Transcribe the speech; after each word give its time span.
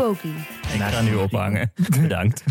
Poki. 0.00 0.34
Ik 0.74 0.80
ga 0.80 1.00
nu 1.00 1.14
ophangen. 1.14 1.72
Bedankt. 2.00 2.44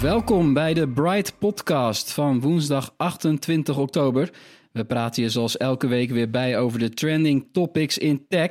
Welkom 0.00 0.52
bij 0.52 0.74
de 0.74 0.88
Bright 0.88 1.38
Podcast 1.38 2.12
van 2.12 2.40
woensdag 2.40 2.94
28 2.96 3.78
oktober. 3.78 4.30
We 4.72 4.84
praten 4.84 5.22
je 5.22 5.28
zoals 5.28 5.56
elke 5.56 5.86
week 5.86 6.10
weer 6.10 6.30
bij 6.30 6.58
over 6.58 6.78
de 6.78 6.90
trending 6.90 7.48
topics 7.52 7.98
in 7.98 8.26
tech. 8.28 8.50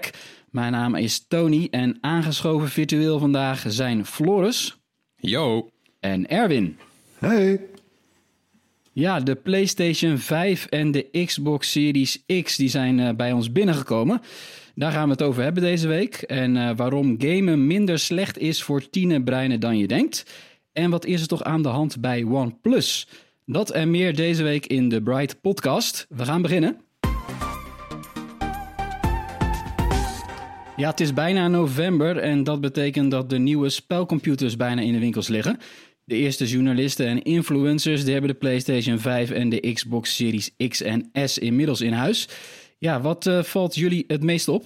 Mijn 0.49 0.71
naam 0.71 0.95
is 0.95 1.25
Tony 1.27 1.67
en 1.71 1.97
aangeschoven 2.01 2.69
virtueel 2.69 3.19
vandaag 3.19 3.63
zijn 3.67 4.05
Floris 4.05 4.77
Yo. 5.15 5.69
en 5.99 6.29
Erwin. 6.29 6.77
Hey. 7.17 7.59
Ja, 8.91 9.19
de 9.19 9.35
PlayStation 9.35 10.17
5 10.17 10.65
en 10.65 10.91
de 10.91 11.09
Xbox 11.25 11.71
Series 11.71 12.23
X 12.43 12.55
die 12.55 12.69
zijn 12.69 12.99
eh, 12.99 13.15
bij 13.15 13.31
ons 13.31 13.51
binnengekomen. 13.51 14.21
Daar 14.75 14.91
gaan 14.91 15.05
we 15.05 15.11
het 15.11 15.21
over 15.21 15.43
hebben 15.43 15.63
deze 15.63 15.87
week. 15.87 16.15
En 16.15 16.57
eh, 16.57 16.75
waarom 16.75 17.15
gamen 17.19 17.67
minder 17.67 17.99
slecht 17.99 18.37
is 18.37 18.63
voor 18.63 18.89
tienerbreinen 18.89 19.59
dan 19.59 19.77
je 19.77 19.87
denkt. 19.87 20.25
En 20.73 20.89
wat 20.89 21.05
is 21.05 21.21
er 21.21 21.27
toch 21.27 21.43
aan 21.43 21.61
de 21.61 21.69
hand 21.69 22.01
bij 22.01 22.23
OnePlus? 22.23 23.07
Dat 23.45 23.71
en 23.71 23.91
meer 23.91 24.15
deze 24.15 24.43
week 24.43 24.65
in 24.65 24.89
de 24.89 25.01
Bright 25.01 25.41
Podcast. 25.41 26.05
We 26.09 26.25
gaan 26.25 26.41
beginnen. 26.41 26.86
Ja, 30.77 30.89
het 30.89 30.99
is 30.99 31.13
bijna 31.13 31.47
november 31.47 32.17
en 32.17 32.43
dat 32.43 32.61
betekent 32.61 33.11
dat 33.11 33.29
de 33.29 33.37
nieuwe 33.37 33.69
spelcomputers 33.69 34.55
bijna 34.55 34.81
in 34.81 34.91
de 34.93 34.99
winkels 34.99 35.27
liggen. 35.27 35.59
De 36.03 36.15
eerste 36.15 36.45
journalisten 36.47 37.07
en 37.07 37.21
influencers 37.23 38.03
die 38.03 38.11
hebben 38.11 38.31
de 38.31 38.37
PlayStation 38.37 38.99
5 38.99 39.31
en 39.31 39.49
de 39.49 39.71
Xbox 39.73 40.15
Series 40.15 40.51
X 40.67 40.81
en 40.81 41.09
S 41.25 41.37
inmiddels 41.37 41.81
in 41.81 41.93
huis. 41.93 42.29
Ja, 42.77 43.01
wat 43.01 43.25
eh, 43.25 43.43
valt 43.43 43.75
jullie 43.75 44.03
het 44.07 44.23
meest 44.23 44.47
op? 44.47 44.65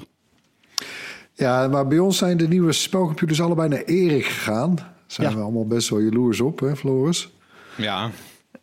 Ja, 1.33 1.67
maar 1.67 1.87
bij 1.87 1.99
ons 1.99 2.17
zijn 2.17 2.37
de 2.37 2.47
nieuwe 2.47 2.71
spelcomputers 2.71 3.41
allebei 3.41 3.69
naar 3.69 3.83
Erik 3.83 4.25
gegaan. 4.25 4.75
Daar 4.75 4.93
zijn 5.07 5.29
Ja. 5.29 5.35
we 5.35 5.41
allemaal 5.41 5.67
best 5.67 5.89
wel 5.89 5.99
jaloers 5.99 6.41
op, 6.41 6.59
hè, 6.59 6.75
Floris? 6.75 7.29
Ja. 7.77 8.11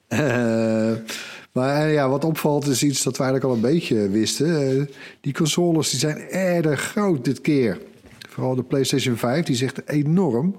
Eh, 0.09 0.93
maar 1.59 1.87
eh, 1.87 1.93
ja, 1.93 2.09
wat 2.09 2.25
opvalt 2.25 2.67
is 2.67 2.83
iets 2.83 3.03
dat 3.03 3.17
we 3.17 3.23
eigenlijk 3.23 3.53
al 3.53 3.57
een 3.57 3.75
beetje 3.75 4.09
wisten. 4.09 4.79
Eh, 4.81 4.95
die 5.21 5.33
consoles 5.33 5.91
die 5.91 5.99
zijn 5.99 6.19
erg 6.31 6.81
groot 6.81 7.25
dit 7.25 7.41
keer. 7.41 7.79
Vooral 8.29 8.55
de 8.55 8.63
PlayStation 8.63 9.17
5, 9.17 9.45
die 9.45 9.55
is 9.55 9.63
echt 9.63 9.89
enorm. 9.89 10.57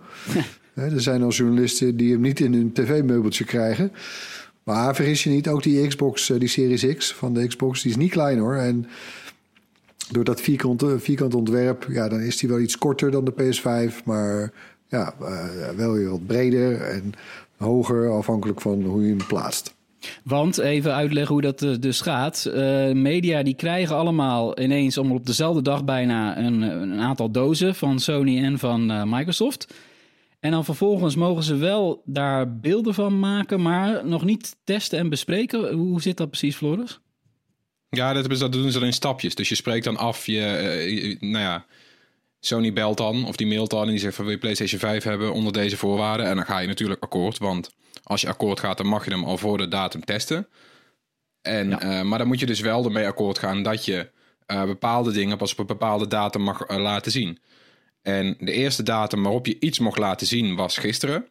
Er 0.74 1.02
zijn 1.02 1.24
al 1.24 1.30
journalisten 1.30 1.98
die 1.98 2.12
hem 2.12 2.22
niet 2.22 2.40
in 2.40 2.54
hun 2.54 2.74
tv-meubeltje 2.74 3.44
krijgen. 3.44 3.92
Maar 4.64 4.96
vergis 4.96 5.24
je 5.24 5.30
niet, 5.30 5.48
ook 5.48 5.64
die 5.64 5.88
Xbox, 5.88 6.30
eh, 6.30 6.40
die 6.40 6.48
Series 6.48 6.96
X 6.96 7.14
van 7.14 7.34
de 7.34 7.48
Xbox, 7.48 7.82
die 7.82 7.92
is 7.92 7.98
niet 7.98 8.12
klein 8.12 8.40
hoor. 8.40 8.56
En 8.56 8.88
door 10.12 10.24
dat 10.24 10.42
vierkant, 10.42 10.84
vierkant 10.98 11.36
ontwerp, 11.36 11.86
ja, 11.90 12.08
dan 12.10 12.20
is 12.20 12.38
die 12.38 12.50
wel 12.50 12.60
iets 12.60 12.78
korter 12.78 13.12
dan 13.12 13.26
de 13.26 13.34
PS5. 13.34 14.04
Maar 14.04 14.52
ja, 14.88 15.14
wel 15.76 15.94
weer 15.94 16.10
wat 16.10 16.28
breder 16.28 16.82
en 16.82 17.14
hoger, 17.58 18.10
afhankelijk 18.10 18.62
van 18.62 18.84
hoe 18.84 19.02
je 19.02 19.10
hem 19.10 19.28
plaatst. 19.28 19.78
Want 20.24 20.58
even 20.58 20.94
uitleggen 20.94 21.34
hoe 21.34 21.42
dat 21.42 21.62
eh, 21.62 21.74
dus 21.80 22.02
gaat. 22.02 22.46
Eh, 22.46 22.92
media 22.92 23.44
die 23.44 23.56
krijgen 23.56 23.96
allemaal 23.96 24.60
ineens 24.60 24.98
allemaal 24.98 25.16
op 25.18 25.26
dezelfde 25.26 25.62
dag 25.62 25.84
bijna 25.86 26.38
een, 26.38 26.62
een 26.62 27.00
aantal 27.00 27.32
dozen 27.32 27.76
van 27.76 28.00
Sony 28.00 28.44
en 28.44 28.60
van 28.60 28.92
eh, 28.92 29.04
Microsoft. 29.06 29.74
En 30.40 30.52
dan 30.52 30.66
vervolgens 30.66 31.16
mogen 31.16 31.44
ze 31.44 31.56
wel 31.56 32.02
daar 32.06 32.58
beelden 32.60 32.94
van 32.94 33.20
maken, 33.20 33.62
maar 33.62 34.06
nog 34.06 34.24
niet 34.24 34.56
testen 34.64 35.00
en 35.00 35.10
bespreken. 35.10 35.74
Hoe 35.74 36.02
zit 36.02 36.18
dat 36.18 36.30
precies, 36.30 36.56
Floris? 36.56 37.00
Ja, 37.90 38.14
dat, 38.14 38.52
doen 38.52 38.72
ze 38.72 38.80
dan 38.80 38.88
in 38.88 38.94
stapjes. 38.94 39.36
Dus 39.36 39.50
je 39.50 39.56
spreekt 39.56 39.86
dan 39.86 39.98
af, 39.98 40.26
je- 40.26 41.18
nou 41.20 41.44
ja, 41.44 41.66
Sony 42.40 42.74
belt 42.74 42.98
dan 42.98 43.26
of 43.26 43.36
die 43.36 43.48
mailt 43.48 43.70
dan 43.70 43.84
en 43.84 43.90
die 43.90 44.00
zegt 44.00 44.16
van 44.16 44.24
wil 44.26 44.34
je 44.34 44.40
PlayStation 44.40 44.80
5 44.80 45.04
hebben 45.04 45.34
onder 45.34 45.54
deze 45.54 45.78
voorwaarden. 45.78 46.26
En 46.28 46.36
dan 46.36 46.46
ga 46.46 46.60
je 46.60 46.68
natuurlijk 46.68 47.04
akkoord, 47.04 47.38
want 47.38 47.70
als 48.10 48.22
je 48.22 48.28
akkoord 48.28 48.60
gaat, 48.60 48.78
dan 48.78 48.88
mag 48.88 49.06
je 49.06 49.12
hem 49.12 49.24
al 49.24 49.38
voor 49.38 49.58
de 49.58 49.68
datum 49.68 50.06
testen. 50.06 50.48
En, 51.42 51.80
eh, 51.80 52.02
maar 52.02 52.18
dan 52.18 52.28
moet 52.28 52.40
je 52.40 52.46
dus 52.46 52.60
wel 52.60 52.86
ermee 52.86 53.08
akkoord 53.08 53.40
gaan 53.40 53.64
dat 53.64 53.86
je 53.86 54.10
eh, 54.46 54.64
bepaalde 54.64 55.12
dingen 55.12 55.38
pas 55.38 55.52
op 55.52 55.60
een 55.60 55.66
bepaalde 55.66 56.08
datum 56.08 56.42
mag 56.42 56.62
eh, 56.62 56.78
laten 56.78 57.12
zien. 57.12 57.40
En 58.02 58.36
de 58.40 58.52
eerste 58.52 58.84
datum 58.84 59.24
waarop 59.24 59.46
je 59.46 59.60
iets 59.60 59.80
mocht 59.80 59.98
laten 59.98 60.28
zien 60.28 60.56
was 60.56 60.78
gisteren. 60.78 61.28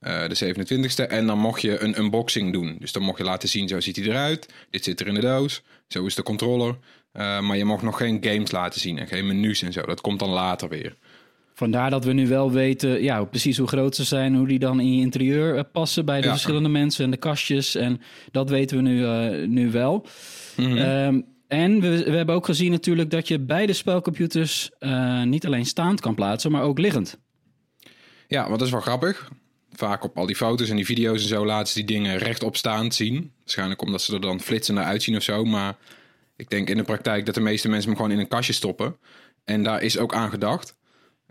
de 0.00 0.54
27e. 0.54 1.06
En 1.08 1.26
dan 1.26 1.38
mocht 1.38 1.62
je 1.62 1.78
een 1.78 1.98
unboxing 1.98 2.52
doen. 2.52 2.76
Dus 2.78 2.92
dan 2.92 3.02
mocht 3.02 3.18
je 3.18 3.24
laten 3.24 3.48
zien, 3.48 3.68
zo 3.68 3.80
ziet 3.80 3.96
hij 3.96 4.04
eruit. 4.04 4.52
Dit 4.70 4.84
zit 4.84 5.00
er 5.00 5.06
in 5.06 5.14
de 5.14 5.20
doos. 5.20 5.62
Zo 5.88 6.06
is 6.06 6.14
de 6.14 6.22
controller. 6.22 6.78
Maar 7.12 7.56
je 7.56 7.64
mocht 7.64 7.82
nog 7.82 7.96
geen 7.96 8.18
games 8.24 8.50
laten 8.50 8.80
zien 8.80 8.98
en 8.98 9.06
geen 9.06 9.26
menus 9.26 9.62
en 9.62 9.72
zo. 9.72 9.82
Dat 9.82 10.00
komt 10.00 10.18
dan 10.18 10.30
later 10.30 10.68
weer. 10.68 10.96
Vandaar 11.54 11.90
dat 11.90 12.04
we 12.04 12.12
nu 12.12 12.28
wel 12.28 12.52
weten 12.52 13.02
ja, 13.02 13.24
precies 13.24 13.58
hoe 13.58 13.68
groot 13.68 13.94
ze 13.96 14.04
zijn, 14.04 14.34
hoe 14.34 14.46
die 14.48 14.58
dan 14.58 14.80
in 14.80 14.94
je 14.94 15.00
interieur 15.00 15.56
eh, 15.56 15.64
passen 15.72 16.04
bij 16.04 16.20
de 16.20 16.26
Ja. 16.26 16.32
verschillende 16.32 16.68
mensen 16.68 17.04
en 17.04 17.10
de 17.10 17.16
kastjes. 17.16 17.74
En 17.74 18.00
dat 18.30 18.50
weten 18.50 18.76
we 18.76 18.82
nu, 18.82 19.04
eh, 19.04 19.48
nu 19.48 19.70
wel. 19.70 20.06
Mhm. 20.56 20.76
Ehm, 20.76 21.20
en 21.48 21.80
we, 21.80 22.04
we 22.04 22.16
hebben 22.16 22.34
ook 22.34 22.44
gezien 22.44 22.70
natuurlijk 22.70 23.10
dat 23.10 23.28
je 23.28 23.38
beide 23.38 23.72
spelcomputers 23.72 24.70
eh, 24.78 25.22
niet 25.22 25.46
alleen 25.46 25.66
staand 25.66 26.00
kan 26.00 26.14
plaatsen, 26.14 26.50
maar 26.50 26.62
ook 26.62 26.78
liggend. 26.78 27.18
Ja, 28.28 28.40
want 28.46 28.58
dat 28.58 28.66
is 28.66 28.72
wel 28.72 28.80
grappig. 28.80 29.30
Vaak 29.72 30.04
op 30.04 30.18
al 30.18 30.26
die 30.26 30.36
foto's 30.36 30.68
en 30.70 30.76
die 30.76 30.84
video's 30.84 31.22
en 31.22 31.28
zo 31.28 31.46
laten 31.46 31.66
ze 31.72 31.74
die 31.74 31.96
dingen 31.96 32.18
rechtop 32.18 32.56
staand 32.56 32.94
zien. 32.94 33.32
Waarschijnlijk 33.40 33.82
omdat 33.82 34.02
ze 34.02 34.14
er 34.14 34.20
dan 34.20 34.40
flitsender 34.40 34.84
uitzien 34.84 35.16
of 35.16 35.22
zo. 35.22 35.44
Maar 35.44 35.76
ik 36.36 36.50
denk 36.50 36.68
in 36.70 36.76
de 36.76 36.82
praktijk 36.82 37.26
dat 37.26 37.34
de 37.34 37.40
meeste 37.40 37.68
mensen 37.68 37.88
hem 37.88 37.96
gewoon 37.96 38.12
in 38.12 38.18
een 38.18 38.28
kastje 38.28 38.52
stoppen. 38.52 38.96
En 39.44 39.62
daar 39.62 39.82
is 39.82 39.98
ook 39.98 40.14
aan 40.14 40.30
gedacht. 40.30 40.78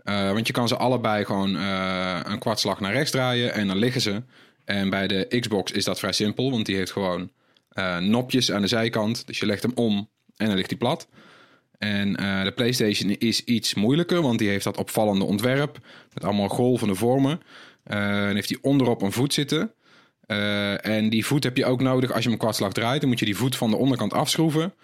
Eh, 0.04 0.32
want 0.32 0.46
je 0.46 0.52
kan 0.52 0.68
ze 0.68 0.76
allebei 0.76 1.24
gewoon 1.24 1.56
eh, 1.56 2.20
een 2.22 2.38
kwartslag 2.38 2.80
naar 2.80 2.92
rechts 2.92 3.10
draaien 3.10 3.52
en 3.52 3.66
dan 3.66 3.76
liggen 3.76 4.00
ze. 4.00 4.22
En 4.64 4.90
bij 4.90 5.06
de 5.06 5.38
Xbox 5.40 5.72
is 5.72 5.84
dat 5.84 5.98
vrij 5.98 6.12
simpel, 6.12 6.50
want 6.50 6.66
die 6.66 6.76
heeft 6.76 6.92
gewoon 6.92 7.30
eh, 7.70 7.98
nopjes 7.98 8.52
aan 8.52 8.60
de 8.60 8.66
zijkant. 8.66 9.26
Dus 9.26 9.38
je 9.38 9.46
legt 9.46 9.62
hem 9.62 9.72
om 9.74 10.08
en 10.36 10.46
dan 10.46 10.56
ligt 10.56 10.70
hij 10.70 10.78
plat. 10.78 11.08
En 11.78 12.12
de 12.44 12.52
PlayStation 12.54 13.10
is 13.10 13.44
iets 13.44 13.74
moeilijker, 13.74 14.22
want 14.22 14.38
die 14.38 14.48
heeft 14.48 14.64
dat 14.64 14.76
opvallende 14.76 15.24
ontwerp 15.24 15.78
met 16.14 16.24
allemaal 16.24 16.48
golvende 16.48 16.94
vormen. 16.94 17.40
Dan 17.84 18.34
heeft 18.34 18.48
hij 18.48 18.58
onderop 18.62 19.02
een 19.02 19.12
voet 19.12 19.34
zitten. 19.34 19.72
En 20.80 21.08
die 21.10 21.26
voet 21.26 21.44
heb 21.44 21.56
je 21.56 21.64
ook 21.64 21.80
nodig 21.80 22.12
als 22.12 22.22
je 22.22 22.28
hem 22.28 22.38
kwartslag 22.38 22.72
draait. 22.72 23.00
Dan 23.00 23.08
moet 23.08 23.18
je 23.18 23.24
die 23.24 23.36
voet 23.36 23.56
van 23.56 23.70
de 23.70 23.76
onderkant 23.76 24.12
afschroeven. 24.12 24.74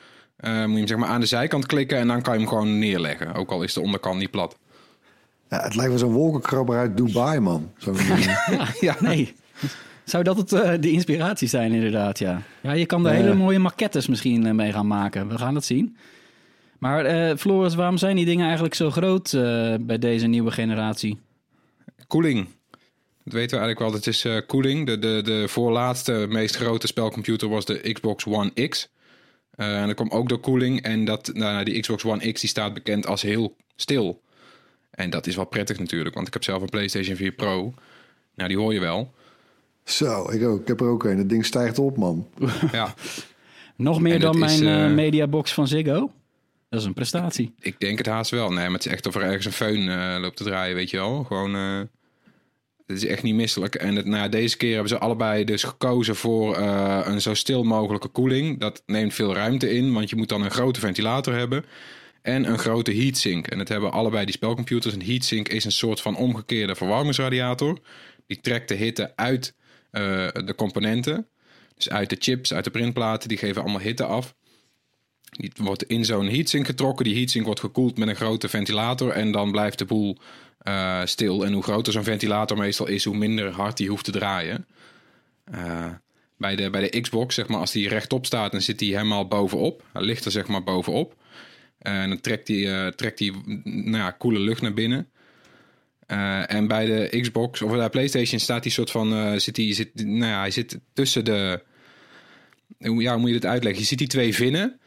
Moet 0.41 0.51
je 0.51 0.51
hem 0.51 0.87
zeg 0.87 0.97
maar 0.99 1.09
aan 1.09 1.21
de 1.21 1.27
zijkant 1.27 1.67
klikken 1.67 1.99
en 1.99 2.09
dan 2.09 2.23
kan 2.23 2.33
je 2.33 2.41
hem 2.41 2.49
gewoon 2.49 2.79
neerleggen. 2.79 3.35
Ook 3.35 3.51
al 3.51 3.63
is 3.63 3.73
de 3.73 3.81
onderkant 3.81 4.19
niet 4.19 4.31
plat. 4.31 4.57
Ja, 5.49 5.63
het 5.63 5.75
lijkt 5.75 5.91
wel 5.91 6.01
zo'n 6.01 6.13
wolkenkrabber 6.13 6.79
uit 6.79 6.97
Dubai, 6.97 7.41
man. 7.41 7.73
Ding. 7.85 7.99
Ja, 8.51 8.69
ja. 8.81 8.97
nee. 9.01 9.35
Zou 10.05 10.23
dat 10.25 10.37
het, 10.37 10.53
eh, 10.53 10.73
de 10.81 10.91
inspiratie 10.91 11.49
zijn, 11.49 11.73
inderdaad, 11.73 12.19
ja. 12.19 12.43
Ja, 12.63 12.73
je 12.73 12.87
kan 12.87 13.07
er 13.07 13.13
hele 13.13 13.35
mooie 13.35 13.59
maquettes 13.59 14.07
misschien 14.09 14.47
eh, 14.47 14.53
mee 14.53 14.73
gaan 14.73 14.87
maken. 14.87 15.29
We 15.29 15.39
gaan 15.39 15.55
het 15.55 15.65
zien. 15.65 15.97
Maar 16.79 17.05
eh, 17.05 17.37
Floris, 17.37 17.75
waarom 17.75 17.99
zijn 17.99 18.17
die 18.17 18.25
dingen 18.25 18.45
eigenlijk 18.45 18.75
zo 18.75 18.91
groot 18.91 19.33
eh, 19.33 19.75
bij 19.81 19.99
deze 19.99 20.27
nieuwe 20.27 20.51
generatie? 20.51 21.19
Koeling. 22.07 22.47
Dat 23.25 23.35
weten 23.35 23.59
we 23.59 23.65
eigenlijk 23.65 23.79
wel. 23.79 23.91
Dat 23.91 24.07
is 24.07 24.25
eh, 24.25 24.37
koeling. 24.47 24.87
De, 24.87 24.99
de, 24.99 25.21
de 25.25 25.49
voorlaatste, 25.49 26.27
meest 26.29 26.57
grote 26.57 26.87
spelcomputer 26.87 27.49
was 27.49 27.65
de 27.65 27.93
Xbox 27.93 28.27
One 28.27 28.69
X. 28.69 28.89
Eh, 29.51 29.81
en 29.81 29.87
dat 29.87 29.97
kwam 29.97 30.11
ook 30.11 30.29
door 30.29 30.41
koeling. 30.41 30.83
En 30.83 31.05
dat, 31.05 31.31
nou, 31.35 31.65
die 31.65 31.81
Xbox 31.81 32.05
One 32.05 32.33
X 32.33 32.41
die 32.41 32.51
staat 32.51 32.75
bekend 32.75 33.07
als 33.07 33.23
heel 33.23 33.57
stil. 33.77 34.23
En 34.97 35.11
dat 35.11 35.27
is 35.27 35.37
wel 35.37 35.45
prettig 35.45 35.79
natuurlijk. 35.79 36.15
Want 36.15 36.27
ik 36.27 36.33
heb 36.33 36.45
zelf 36.45 36.63
een 36.63 36.69
PlayStation 36.69 37.17
4 37.17 37.33
Pro. 37.33 37.75
Nou, 38.35 38.49
die 38.49 38.59
hoor 38.59 38.73
je 38.73 38.81
wel. 38.81 39.15
Zo, 39.85 40.31
ik 40.31 40.45
ook. 40.45 40.61
Ik 40.61 40.67
heb 40.67 40.81
er 40.81 40.89
ook 40.89 41.05
een. 41.05 41.19
Het 41.19 41.29
ding 41.29 41.45
stijgt 41.45 41.79
op, 41.79 41.97
man. 41.97 42.27
Ja, 42.73 42.95
Nog 43.77 44.01
meer 44.01 44.15
En 44.15 44.21
dan 44.21 44.39
mijn 44.39 44.67
eh, 44.67 44.95
mediabox 44.95 45.55
van 45.55 45.69
Ziggo. 45.69 46.11
Dat 46.69 46.81
is 46.81 46.87
een 46.87 46.95
prestatie. 46.95 47.55
ik 47.61 47.81
denk 47.81 47.99
het 47.99 48.07
haast 48.07 48.31
wel. 48.31 48.49
Nee, 48.49 48.65
maar 48.65 48.73
het 48.73 48.87
is 48.87 48.93
echt 48.93 49.07
of 49.07 49.15
er 49.15 49.23
ergens 49.23 49.47
een 49.47 49.53
föhn 49.53 49.89
eh, 49.89 50.21
loopt 50.21 50.37
te 50.37 50.45
draaien, 50.45 50.75
weet 50.75 50.91
je 50.91 50.97
wel. 50.97 51.25
Gewoon, 51.25 51.55
eh 51.55 51.81
het 52.87 52.97
is 52.97 53.07
echt 53.07 53.23
niet 53.23 53.35
misselijk. 53.35 53.75
En 53.75 53.97
het, 53.97 54.07
nou, 54.07 54.29
deze 54.29 54.57
keer 54.57 54.73
hebben 54.73 54.89
ze 54.89 54.99
allebei 54.99 55.45
dus 55.45 55.63
gekozen 55.63 56.17
voor 56.17 56.57
eh, 56.57 57.01
een 57.05 57.21
zo 57.21 57.35
stil 57.35 57.63
mogelijke 57.63 58.09
koeling. 58.09 58.61
Dat 58.61 58.83
neemt 58.87 59.15
veel 59.15 59.35
ruimte 59.35 59.71
in, 59.73 59.93
want 59.93 60.11
je 60.11 60.17
moet 60.17 60.29
dan 60.29 60.43
een 60.43 60.51
grote 60.51 60.81
ventilator 60.81 61.35
hebben. 61.35 61.65
En 62.27 62.49
een 62.49 62.59
grote 62.59 62.95
heatsink. 62.95 63.47
En 63.47 63.59
dat 63.59 63.69
hebben 63.69 63.93
allebei 63.93 64.25
die 64.25 64.35
spelcomputers. 64.35 64.95
Een 64.95 65.03
heatsink 65.03 65.49
is 65.49 65.65
een 65.65 65.73
soort 65.73 66.01
van 66.01 66.17
omgekeerde 66.17 66.75
verwarmingsradiator. 66.75 67.79
Die 68.27 68.41
trekt 68.41 68.69
de 68.69 68.75
hitte 68.75 69.13
uit 69.17 69.55
eh, 69.91 70.03
de 70.33 70.55
componenten. 70.57 71.27
Dus 71.75 71.89
uit 71.89 72.11
de 72.11 72.17
chips, 72.19 72.53
uit 72.55 72.65
de 72.65 72.71
printplaten. 72.71 73.29
Die 73.29 73.39
geven 73.39 73.63
allemaal 73.63 73.81
hitte 73.81 74.05
af. 74.05 74.35
Die 75.31 75.53
wordt 75.57 75.83
in 75.83 76.05
zo'n 76.05 76.29
heatsink 76.29 76.67
getrokken. 76.67 77.05
Die 77.05 77.17
heatsink 77.17 77.45
wordt 77.45 77.61
gekoeld 77.61 77.99
met 77.99 78.09
een 78.09 78.17
grote 78.17 78.49
ventilator. 78.49 79.11
En 79.11 79.33
dan 79.33 79.51
blijft 79.51 79.79
de 79.79 79.85
boel 79.85 80.19
eh, 80.59 81.01
stil. 81.05 81.45
En 81.45 81.53
hoe 81.53 81.63
groter 81.63 81.93
zo'n 81.93 82.05
ventilator 82.05 82.57
meestal 82.57 82.87
is, 82.87 83.05
hoe 83.05 83.17
minder 83.17 83.51
hard 83.51 83.77
die 83.77 83.89
hoeft 83.89 84.05
te 84.05 84.13
draaien. 84.13 84.67
Eh, 85.45 85.91
bij, 86.37 86.57
de, 86.57 86.71
bij 86.71 86.91
de 86.91 87.01
Xbox, 87.01 87.35
zeg 87.35 87.49
maar, 87.49 87.61
als 87.61 87.73
die 87.73 87.89
rechtop 87.89 88.27
staat, 88.27 88.53
dan 88.53 88.61
zit 88.61 88.79
die 88.79 88.93
helemaal 88.93 89.29
bovenop. 89.29 89.85
Hij 89.93 90.03
ligt 90.03 90.25
er 90.25 90.31
zeg 90.31 90.47
maar 90.47 90.63
bovenop. 90.63 91.17
En 91.79 92.09
dan 92.09 92.21
trekt 92.21 92.47
die, 92.47 92.71
eh, 92.71 92.87
trekt 92.87 93.19
die 93.19 93.33
nou 93.65 93.97
ja, 93.97 94.11
koele 94.11 94.39
lucht 94.39 94.63
naar 94.63 94.75
binnen. 94.75 95.09
Eh, 96.07 96.53
en 96.53 96.67
bij 96.67 96.87
de 96.87 97.21
Xbox 97.21 97.63
of 97.63 97.71
bij 97.71 97.81
de 97.81 97.89
PlayStation 97.89 98.41
staat 98.41 98.63
die 98.63 98.73
soort 98.73 98.91
van. 98.91 99.13
eh, 99.13 99.39
zit 99.39 99.55
die, 99.55 99.75
zit, 99.75 99.91
nou 99.95 100.31
ja, 100.31 100.39
hij 100.39 100.51
zit 100.51 100.79
tussen 100.93 101.25
de. 101.25 101.63
Ja, 102.79 102.89
hoe 102.89 103.17
moet 103.17 103.29
je 103.29 103.35
dit 103.35 103.47
uitleggen? 103.47 103.81
Je 103.81 103.87
ziet 103.87 103.99
die 103.99 104.07
twee 104.07 104.35
vinnen. 104.35 104.81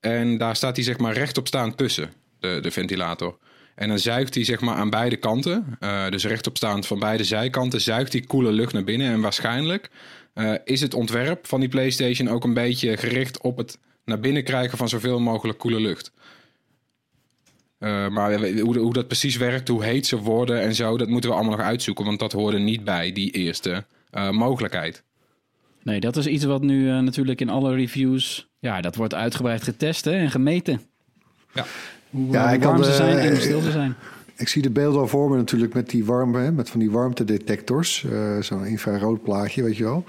En 0.00 0.38
daar 0.38 0.56
staat 0.56 0.76
hij 0.76 0.84
zeg 0.84 0.98
maar 0.98 1.12
rechtop 1.12 1.46
staan 1.46 1.74
tussen 1.74 2.12
de, 2.40 2.58
de 2.62 2.70
ventilator. 2.70 3.38
En 3.74 3.88
dan 3.88 3.98
zuigt 3.98 4.34
hij 4.34 4.44
zeg 4.44 4.60
maar 4.60 4.74
aan 4.74 4.90
beide 4.90 5.16
kanten. 5.16 5.76
eh, 5.80 6.08
dus 6.08 6.24
rechtop 6.24 6.56
staand 6.56 6.86
van 6.86 6.98
beide 6.98 7.24
zijkanten. 7.24 7.80
Zuigt 7.80 8.12
die 8.12 8.26
koele 8.26 8.52
lucht 8.52 8.72
naar 8.72 8.84
binnen. 8.84 9.12
En 9.12 9.20
waarschijnlijk 9.20 9.90
eh, 10.34 10.54
is 10.64 10.80
het 10.80 10.94
ontwerp 10.94 11.46
van 11.46 11.60
die 11.60 11.68
PlayStation 11.68 12.28
ook 12.28 12.44
een 12.44 12.54
beetje 12.54 12.96
gericht 12.96 13.40
op 13.40 13.56
het 13.56 13.78
naar 14.04 14.20
binnen 14.20 14.44
krijgen 14.44 14.78
van 14.78 14.88
zoveel 14.88 15.20
mogelijk 15.20 15.58
koele 15.58 15.80
lucht. 15.80 16.12
Eh, 17.78 18.08
maar 18.08 18.38
hoe, 18.60 18.78
hoe 18.78 18.92
dat 18.92 19.06
precies 19.06 19.36
werkt, 19.36 19.68
hoe 19.68 19.84
heet 19.84 20.06
ze 20.06 20.16
worden 20.16 20.60
en 20.60 20.74
zo, 20.74 20.96
dat 20.98 21.08
moeten 21.08 21.30
we 21.30 21.36
allemaal 21.36 21.56
nog 21.56 21.66
uitzoeken. 21.66 22.04
Want 22.04 22.18
dat 22.18 22.32
hoorde 22.32 22.58
niet 22.58 22.84
bij 22.84 23.12
die 23.12 23.30
eerste 23.30 23.84
eh, 24.10 24.30
mogelijkheid. 24.30 25.02
Nee, 25.82 26.00
dat 26.00 26.16
is 26.16 26.26
iets 26.26 26.44
wat 26.44 26.62
nu 26.62 26.90
eh, 26.90 26.98
natuurlijk 26.98 27.40
in 27.40 27.48
alle 27.48 27.74
reviews... 27.74 28.50
Ja, 28.58 28.80
dat 28.80 28.96
wordt 28.96 29.14
uitgebreid 29.14 29.62
getest 29.62 30.04
hè, 30.04 30.12
en 30.12 30.30
gemeten. 30.30 30.80
Ja. 31.54 31.64
Hoe, 32.10 32.32
Ja, 32.32 32.50
ik 32.50 32.62
warm 32.62 32.76
had, 32.76 32.86
ze 32.86 32.92
zijn 32.92 33.18
en 33.18 33.30
hoe 33.30 33.40
stil 33.40 33.60
ze 33.60 33.70
zijn. 33.70 33.96
Ik 34.36 34.48
zie 34.48 34.62
de 34.62 34.70
beelden 34.70 35.00
al 35.00 35.08
voor 35.08 35.30
me 35.30 35.36
natuurlijk 35.36 35.74
met 35.74 35.90
die 35.90 36.04
warmte, 36.04 36.38
met 36.38 36.70
van 36.70 36.80
die 36.80 36.90
warmtedetectors. 36.90 38.04
eh 38.12 38.40
Zo'n 38.40 38.66
infrarood 38.66 39.22
plaatje, 39.22 39.62
weet 39.62 39.76
je 39.76 39.84
wel. 39.84 40.04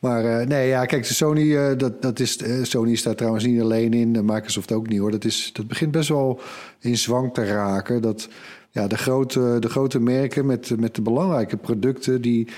Maar 0.00 0.24
eh, 0.24 0.46
nee, 0.46 0.68
ja, 0.68 0.84
kijk, 0.84 1.06
de 1.06 1.14
Sony, 1.14 1.56
eh, 1.56 1.78
dat, 1.78 2.02
dat 2.02 2.20
is, 2.20 2.38
Sony 2.62 2.94
staat 2.94 3.16
trouwens 3.16 3.44
niet 3.44 3.60
alleen 3.60 3.92
in, 3.92 4.24
Microsoft 4.24 4.72
ook 4.72 4.88
niet 4.88 4.98
hoor. 4.98 5.10
Dat, 5.10 5.24
is, 5.24 5.50
dat 5.52 5.68
begint 5.68 5.90
best 5.90 6.08
wel 6.08 6.40
in 6.80 6.98
zwang 6.98 7.34
te 7.34 7.44
raken. 7.44 8.02
Dat 8.02 8.28
ja, 8.70 8.86
de, 8.86 8.96
grote, 8.96 9.56
de 9.60 9.68
grote 9.68 10.00
merken 10.00 10.46
met, 10.46 10.78
met 10.78 10.94
de 10.94 11.02
belangrijke 11.02 11.56
producten, 11.56 12.22
die, 12.22 12.48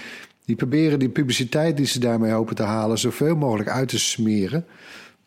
die 0.45 0.57
proberen 0.57 0.99
die 0.99 1.09
publiciteit 1.09 1.77
die 1.77 1.87
ze 1.87 2.01
daarmee 2.01 2.33
hopen 2.33 2.55
te 2.55 2.63
halen, 2.63 2.99
zoveel 2.99 3.37
mogelijk 3.37 3.69
uit 3.69 3.89
te 3.89 3.99
smeren. 3.99 4.65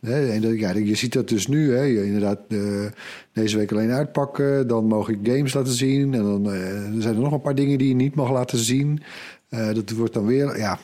En 0.08 0.58
ja, 0.58 0.72
je 0.74 0.96
ziet 0.96 1.14
dat 1.14 1.30
dus 1.30 1.48
nu. 1.48 1.74
Hè, 1.74 1.82
je, 1.82 2.06
inderdaad, 2.06 2.40
eh, 2.48 2.86
deze 3.34 3.58
week 3.58 3.72
alleen 3.72 3.92
uitpakken. 3.92 4.68
Dan 4.68 4.86
mogen 4.86 5.14
ik 5.14 5.20
games 5.34 5.54
laten 5.54 5.74
zien. 5.74 6.14
En 6.14 6.24
dan 6.24 6.52
eh, 6.52 6.60
zijn 7.00 7.16
er 7.16 7.22
nog 7.22 7.32
een 7.32 7.42
paar 7.42 7.56
dingen 7.56 7.78
die 7.78 7.88
je 7.88 7.96
niet 7.96 8.16
mag 8.16 8.32
laten 8.32 8.58
zien. 8.58 9.02
Eh, 9.50 9.74
dat 9.74 9.90
wordt 9.92 10.14
dan 10.14 10.26
weer. 10.26 10.58
Ja, 10.58 10.80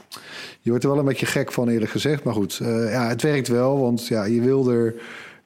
je 0.62 0.70
wordt 0.70 0.84
er 0.84 0.90
wel 0.90 1.00
een 1.00 1.06
beetje 1.06 1.26
gek 1.26 1.52
van, 1.52 1.70
eerlijk 1.70 1.92
gezegd. 1.92 2.24
Maar 2.24 2.34
goed, 2.34 2.56
ja, 2.66 3.08
het 3.08 3.22
werkt 3.22 3.48
wel. 3.48 3.80
Want 3.80 4.08
ja, 4.08 4.24
je 4.24 4.42
wil 4.42 4.72
er. 4.72 4.96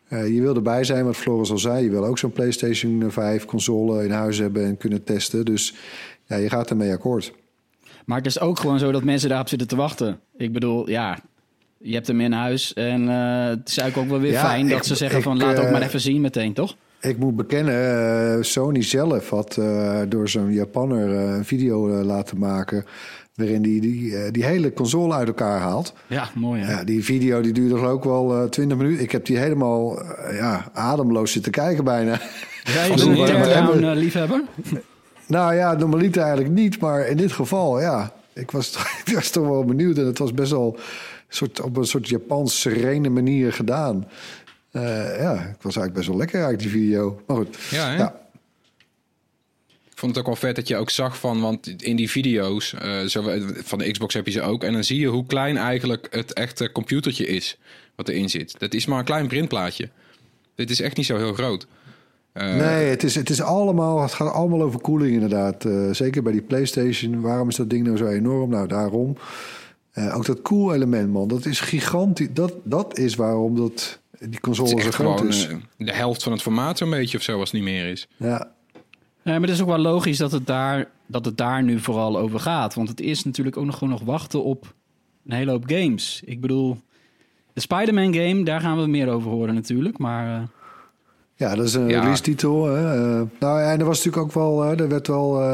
je 0.10 0.42
wil 0.42 0.56
erbij 0.56 0.84
zijn, 0.84 1.06
wat 1.06 1.16
Floris 1.16 1.52
al 1.52 1.58
zei. 1.58 1.84
Je 1.84 1.90
wil 1.90 2.06
ook 2.06 2.18
zo'n 2.18 2.32
PlayStation 2.32 3.12
5 3.12 3.46
console 3.46 4.04
in 4.04 4.12
huis 4.12 4.38
hebben 4.38 4.66
en 4.66 4.78
kunnen 4.78 5.04
testen. 5.04 5.46
Dus 5.46 5.76
ja, 6.26 6.36
je 6.36 6.50
gaat 6.50 6.70
ermee 6.70 6.92
akkoord. 6.92 7.34
Maar 8.06 8.18
het 8.18 8.26
is 8.26 8.40
ook 8.40 8.60
gewoon 8.60 8.80
zo 8.80 8.92
dat 8.92 9.04
mensen 9.04 9.30
daarop 9.30 9.48
zitten 9.48 9.68
te 9.68 9.76
wachten. 9.76 10.20
Ik 10.38 10.54
bedoel, 10.54 10.90
ja, 10.90 11.20
je 11.86 11.94
hebt 11.94 12.08
hem 12.08 12.22
in 12.22 12.32
huis. 12.32 12.74
En 12.74 13.10
eh, 13.10 13.46
het 13.48 13.70
is 13.70 13.78
eigenlijk 13.78 13.98
ook 13.98 14.10
wel 14.14 14.20
weer 14.20 14.32
Ja, 14.32 14.46
fijn 14.50 14.68
dat 14.68 14.78
ik- 14.78 14.84
ze 14.84 14.96
zeggen 14.96 15.18
ik, 15.18 15.24
van 15.24 15.38
laat 15.38 15.60
ook 15.60 15.66
eh, 15.66 15.72
maar 15.72 15.82
even 15.82 16.00
zien 16.00 16.22
meteen, 16.22 16.54
toch? 16.54 16.76
Ik 17.02 17.18
moet 17.18 17.36
bekennen, 17.36 18.36
eh, 18.38 18.44
Sony 18.44 18.82
zelf 18.84 19.30
had 19.30 19.60
door 20.10 20.30
zo'n 20.30 20.52
Japanner 20.54 21.10
een 21.10 21.46
video 21.46 21.88
laten 22.04 22.38
maken... 22.38 22.86
waarin 23.36 23.62
die, 23.62 23.82
die, 23.82 24.18
eh, 24.18 24.32
die 24.32 24.46
hele 24.46 24.74
console 24.74 25.14
uit 25.14 25.28
elkaar 25.28 25.60
haalt. 25.60 25.94
Ja, 26.08 26.30
mooi 26.36 26.62
hè. 26.62 26.72
Ja, 26.72 26.84
die 26.84 27.04
video 27.04 27.42
die 27.42 27.54
duurde 27.54 27.78
geloof 27.78 27.98
ik 27.98 28.04
wel 28.04 28.34
eh 28.42 28.50
20 28.50 28.78
minuten. 28.78 29.04
Ik 29.04 29.12
heb 29.12 29.26
die 29.26 29.38
helemaal 29.38 30.00
ja, 30.32 30.70
ademloos 30.74 31.32
zitten 31.32 31.52
kijken 31.52 31.84
bijna. 31.84 32.12
Bent 32.88 33.02
een 33.02 33.96
liefhebber? 33.98 34.42
nou 35.28 35.56
ja, 35.56 35.74
normaliter 35.74 36.22
eigenlijk 36.22 36.54
niet, 36.54 36.80
maar 36.80 37.08
in 37.08 37.18
dit 37.18 37.32
geval, 37.32 37.82
ja. 37.82 38.12
Ik 38.36 38.52
was, 38.52 38.76
ik 39.06 39.14
was 39.14 39.30
toch 39.30 39.48
wel 39.48 39.66
benieuwd 39.66 39.98
en 39.98 40.06
het 40.06 40.18
was 40.18 40.34
best 40.34 40.52
wel 40.52 40.80
soort, 41.30 41.62
op 41.62 41.78
een 41.78 41.86
soort 41.86 42.08
Japans 42.10 42.60
serene 42.62 43.10
manier 43.10 43.54
gedaan. 43.54 44.08
Eh, 44.72 44.82
ja, 45.20 45.36
het 45.38 45.64
was 45.64 45.76
eigenlijk 45.76 45.94
best 45.94 46.08
wel 46.08 46.18
lekker 46.18 46.40
eigenlijk, 46.42 46.72
die 46.72 46.82
video. 46.82 47.22
Maar 47.28 47.38
goed, 47.38 47.58
Ja, 47.70 47.88
hè? 47.90 47.96
ja. 47.96 48.24
Ik 49.92 50.02
vond 50.02 50.16
het 50.16 50.20
ook 50.26 50.32
wel 50.32 50.42
vet 50.50 50.56
dat 50.56 50.68
je 50.68 50.78
ook 50.78 50.90
zag 50.90 51.18
van, 51.20 51.42
want 51.42 51.68
in 51.84 51.96
die 51.96 52.10
video's 52.10 52.74
zo, 53.08 53.24
van 53.64 53.80
de 53.80 53.92
Xbox 53.92 54.14
heb 54.14 54.26
je 54.26 54.32
ze 54.32 54.42
ook. 54.42 54.64
En 54.64 54.74
dan 54.74 54.84
zie 54.84 55.00
je 55.00 55.08
hoe 55.08 55.26
klein 55.26 55.58
eigenlijk 55.58 56.08
het 56.12 56.34
echte 56.34 56.72
computertje 56.72 57.28
is 57.28 57.58
wat 57.96 58.10
erin 58.10 58.30
zit. 58.30 58.60
Dat 58.60 58.74
is 58.74 58.86
maar 58.86 59.00
een 59.00 59.06
klein 59.06 59.28
printplaatje. 59.28 59.90
Dit 60.56 60.70
is 60.70 60.82
echt 60.82 60.98
niet 60.98 61.06
zo 61.06 61.18
heel 61.18 61.34
groot. 61.34 61.68
Eh, 62.36 62.56
Nee, 62.56 62.90
het, 62.90 63.04
is, 63.04 63.16
het, 63.16 63.30
is 63.30 63.42
allemaal, 63.42 64.02
het 64.02 64.14
gaat 64.14 64.34
allemaal 64.34 64.62
over 64.62 64.80
koeling 64.80 65.14
inderdaad. 65.14 65.66
Eh, 65.66 65.92
zeker 65.92 66.24
bij 66.24 66.32
die 66.32 66.42
PlayStation. 66.42 67.22
Waarom 67.22 67.50
is 67.50 67.56
dat 67.56 67.70
ding 67.70 67.86
nou 67.86 67.98
zo 67.98 68.08
enorm? 68.08 68.50
Nou, 68.50 68.68
daarom. 68.68 69.18
Eh, 69.92 70.16
ook 70.16 70.26
dat 70.26 70.42
cool 70.42 70.74
element, 70.74 71.12
man. 71.12 71.28
Dat 71.28 71.46
is 71.46 71.60
gigantisch. 71.60 72.28
Dat, 72.34 72.54
dat 72.64 72.98
is 72.98 73.16
waarom 73.16 73.56
dat, 73.56 74.00
die 74.20 74.40
console 74.40 74.76
is 74.76 74.84
zo 74.84 74.92
groot 74.92 75.24
is. 75.24 75.48
de 75.78 75.94
helft 75.94 76.24
van 76.24 76.32
het 76.32 76.42
formaat 76.42 76.78
zo'n 76.78 76.90
beetje 76.90 77.18
of 77.18 77.24
zo 77.24 77.40
als 77.40 77.52
het 77.52 77.62
niet 77.62 77.70
meer 77.70 77.92
is. 77.92 78.08
Ja, 78.18 78.52
Ja, 79.24 79.32
maar 79.32 79.42
het 79.42 79.50
is 79.50 79.62
ook 79.62 79.68
wel 79.68 79.78
logisch 79.78 80.18
dat 80.18 80.32
het, 80.32 80.48
daar, 80.48 80.90
dat 81.06 81.26
het 81.26 81.38
daar 81.38 81.64
nu 81.64 81.80
vooral 81.80 82.18
over 82.18 82.40
gaat. 82.40 82.74
Want 82.74 82.90
het 82.90 83.02
is 83.02 83.24
natuurlijk 83.24 83.58
ook 83.58 83.66
nog 83.66 83.78
gewoon 83.78 83.94
nog 83.94 84.04
wachten 84.04 84.44
op 84.44 84.74
een 85.26 85.36
hele 85.36 85.52
hoop 85.52 85.64
games. 85.68 86.22
Ik 86.26 86.42
bedoel, 86.42 86.78
de 87.54 87.62
Spider-Man 87.62 88.14
game, 88.14 88.44
daar 88.44 88.62
gaan 88.62 88.82
we 88.82 88.88
meer 88.88 89.10
over 89.10 89.32
horen 89.32 89.54
natuurlijk. 89.54 89.98
Maar 89.98 90.42
eh, 90.42 90.48
ja 91.36 91.56
dat 91.56 91.66
is 91.66 91.74
een 91.74 91.90
Ja. 91.90 92.00
release-titel. 92.00 92.66
Hè. 92.66 92.94
Eh, 92.94 93.22
nou, 93.40 93.60
ja, 93.60 93.72
en 93.72 93.80
er 93.80 93.86
was 93.86 93.98
natuurlijk 94.06 94.24
ook 94.24 94.34
wel... 94.34 94.64
eh, 94.64 94.80
er 94.80 94.90
werd 94.90 95.08
wel... 95.08 95.42
eh, 95.42 95.54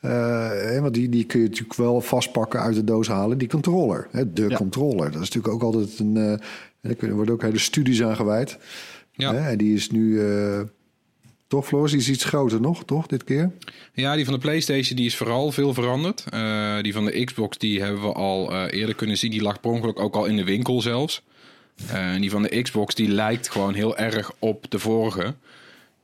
eh, 0.00 0.50
hè, 0.70 0.80
want 0.80 0.94
die, 0.94 1.08
die 1.08 1.24
kun 1.24 1.40
je 1.40 1.46
natuurlijk 1.46 1.74
wel 1.78 2.00
vastpakken 2.00 2.60
uit 2.60 2.74
de 2.74 2.84
doos 2.84 3.08
halen. 3.08 3.38
Die 3.38 3.48
controller. 3.48 4.08
Hè, 4.10 4.32
de 4.32 4.48
Ja. 4.48 4.56
controller. 4.56 5.10
Dat 5.12 5.22
is 5.22 5.30
natuurlijk 5.30 5.54
ook 5.54 5.62
altijd 5.62 5.98
een... 5.98 6.14
daar 6.82 6.94
kunnen- 6.94 7.16
worden 7.16 7.34
ook 7.34 7.42
hele 7.42 7.58
studies 7.58 8.02
aan 8.02 8.16
gewijd. 8.16 8.58
Ja. 9.12 9.34
Hè, 9.34 9.50
en 9.50 9.58
die 9.58 9.74
is 9.74 9.90
nu... 9.90 10.20
toch, 11.46 11.66
Floris? 11.66 11.90
Die 11.90 12.00
is 12.00 12.08
iets 12.08 12.24
groter 12.24 12.60
nog, 12.60 12.84
toch, 12.84 13.06
dit 13.06 13.24
keer? 13.24 13.50
Ja, 13.92 14.14
die 14.14 14.24
van 14.24 14.34
de 14.34 14.40
PlayStation 14.40 14.96
die 14.96 15.06
is 15.06 15.16
vooral 15.16 15.52
veel 15.52 15.74
veranderd. 15.74 16.24
Die 16.82 16.92
van 16.92 17.04
de 17.04 17.24
Xbox 17.24 17.58
die 17.58 17.82
hebben 17.82 18.02
we 18.02 18.12
al 18.12 18.66
eerder 18.66 18.94
kunnen 18.94 19.18
zien. 19.18 19.30
Die 19.30 19.42
lag 19.42 19.60
per 19.60 19.70
ongeluk 19.70 19.98
ook 20.00 20.14
al 20.16 20.24
in 20.24 20.36
de 20.36 20.44
winkel 20.44 20.80
zelfs. 20.82 21.22
En 21.86 22.20
die 22.20 22.30
van 22.30 22.42
de 22.42 22.62
Xbox 22.62 22.94
die 22.94 23.08
lijkt 23.08 23.50
gewoon 23.50 23.74
heel 23.74 23.96
erg 23.96 24.32
op 24.38 24.70
de 24.70 24.78
vorige. 24.78 25.34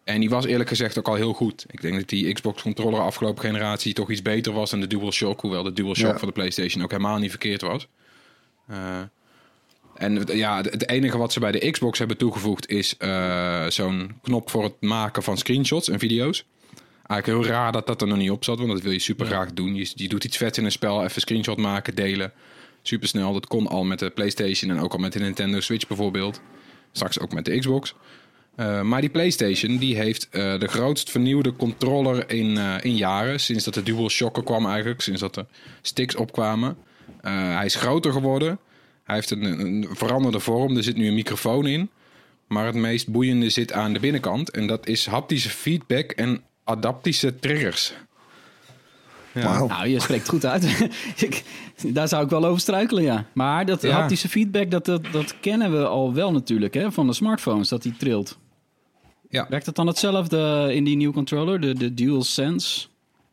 En 0.05 0.21
die 0.21 0.29
was 0.31 0.45
eerlijk 0.45 0.69
gezegd 0.69 0.99
ook 0.99 1.09
al 1.09 1.15
heel 1.15 1.33
goed. 1.33 1.65
Ik 1.71 1.81
denk 1.83 1.95
dat 1.97 2.09
die 2.09 2.33
Xbox 2.33 2.63
controller 2.63 3.01
afgelopen 3.01 3.43
generatie 3.45 3.93
toch 3.95 4.11
iets 4.11 4.23
beter 4.23 4.53
was 4.53 4.71
dan 4.71 4.81
de 4.81 4.87
DualShock. 4.87 5.41
Hoewel 5.41 5.63
de 5.63 5.73
DualShock 5.73 6.13
Ja. 6.13 6.19
van 6.19 6.29
de 6.29 6.35
PlayStation 6.35 6.83
ook 6.83 6.91
helemaal 6.91 7.19
niet 7.19 7.31
verkeerd 7.31 7.61
was. 7.61 7.89
Eh, 8.69 9.01
en 9.95 10.15
het- 10.17 10.33
ja, 10.33 10.57
het 10.57 10.71
het 10.71 10.89
enige 10.89 11.19
wat 11.19 11.33
ze 11.33 11.41
bij 11.41 11.53
de 11.53 11.71
Xbox 11.71 11.99
hebben 11.99 12.17
toegevoegd 12.17 12.69
is 12.69 12.97
eh, 12.97 13.67
zo'n 13.69 14.19
knop 14.23 14.51
voor 14.51 14.63
het 14.63 14.81
maken 14.81 15.23
van 15.23 15.37
screenshots 15.39 15.89
en 15.89 15.99
video's. 15.99 16.45
Eigenlijk 17.07 17.27
heel 17.47 17.55
raar 17.57 17.73
dat 17.73 17.87
dat 17.87 18.01
er 18.01 18.07
nog 18.09 18.19
niet 18.19 18.31
op 18.31 18.45
zat, 18.45 18.59
want 18.59 18.71
dat 18.71 18.83
wil 18.83 18.93
je 18.93 18.99
super 18.99 19.27
graag 19.27 19.53
doen. 19.53 19.75
Je, 19.75 19.91
je 19.95 20.09
doet 20.09 20.25
iets 20.25 20.37
vets 20.37 20.59
in 20.59 20.65
een 20.65 20.73
spel, 20.73 21.05
even 21.05 21.21
screenshot 21.21 21.59
maken, 21.59 21.95
delen. 21.95 22.33
Super 22.87 23.09
snel. 23.09 23.33
Dat 23.33 23.47
kon 23.47 23.67
al 23.67 23.85
met 23.85 23.99
de 23.99 24.11
PlayStation 24.11 24.71
en 24.71 24.81
ook 24.81 24.93
al 24.93 24.99
met 24.99 25.13
de 25.13 25.19
Nintendo 25.19 25.61
Switch 25.61 25.87
bijvoorbeeld. 25.87 26.41
Straks 26.93 27.19
ook 27.19 27.33
met 27.33 27.45
de 27.45 27.59
Xbox. 27.59 27.95
Uh, 28.57 28.83
maar 28.83 29.01
die 29.01 29.11
PlayStation 29.11 29.77
die 29.77 29.97
heeft 29.97 30.29
uh, 30.31 30.59
de 30.59 30.69
grootst 30.69 31.11
vernieuwde 31.11 31.57
controller 31.57 32.31
in, 32.31 32.47
uh, 32.47 32.75
in 32.83 32.97
jaren. 32.97 33.41
Sinds 33.41 33.65
dat 33.65 33.75
de 33.75 33.83
DualShock 33.83 34.45
kwam 34.45 34.67
eigenlijk. 34.67 35.01
Sinds 35.01 35.21
dat 35.21 35.35
de 35.35 35.47
sticks 35.83 36.15
opkwamen. 36.15 36.77
hij 37.21 37.65
is 37.65 37.75
groter 37.75 38.13
geworden. 38.13 38.59
Hij 39.05 39.15
heeft 39.15 39.31
een, 39.31 39.45
een, 39.45 39.87
veranderde 39.91 40.41
vorm. 40.41 40.77
Er 40.77 40.83
zit 40.83 40.97
nu 40.97 41.07
een 41.07 41.15
microfoon 41.15 41.67
in. 41.67 41.91
Maar 42.49 42.67
het 42.67 42.75
meest 42.75 43.09
boeiende 43.09 43.51
zit 43.51 43.73
aan 43.73 43.93
de 43.93 44.01
binnenkant. 44.01 44.51
En 44.51 44.67
dat 44.67 44.87
is 44.87 45.07
haptische 45.07 45.51
feedback 45.51 46.11
en 46.11 46.43
adaptische 46.65 47.39
triggers. 47.39 47.95
Ja. 49.35 49.59
Wow. 49.59 49.69
Nou, 49.69 49.89
je 49.89 50.01
spreekt 50.01 50.29
goed 50.29 50.47
uit. 50.47 50.89
Daar 51.95 52.09
zou 52.09 52.25
ik 52.25 52.31
wel 52.31 52.45
over 52.45 52.61
struikelen, 52.61 53.03
ja. 53.03 53.27
Maar 53.33 53.67
dat 53.67 53.83
ja. 53.83 53.91
haptische 53.91 54.29
feedback, 54.29 54.71
dat, 54.71 54.85
dat, 54.85 55.03
dat 55.13 55.41
kennen 55.41 55.73
we 55.73 55.87
al 55.87 56.15
wel 56.15 56.33
natuurlijk 56.33 56.75
hè, 56.75 56.93
van 56.93 57.07
de 57.07 57.13
smartphones, 57.13 57.69
dat 57.69 57.83
die 57.83 57.97
trilt. 57.97 58.39
Ja. 59.29 59.47
Werkt 59.49 59.67
het 59.67 59.75
dan 59.75 59.87
hetzelfde 59.87 60.71
in 60.73 60.85
die 60.85 60.97
nieuwe 60.97 61.15
controller, 61.15 61.61
de, 61.61 61.75
de 61.75 61.95
DualSense? 61.95 62.87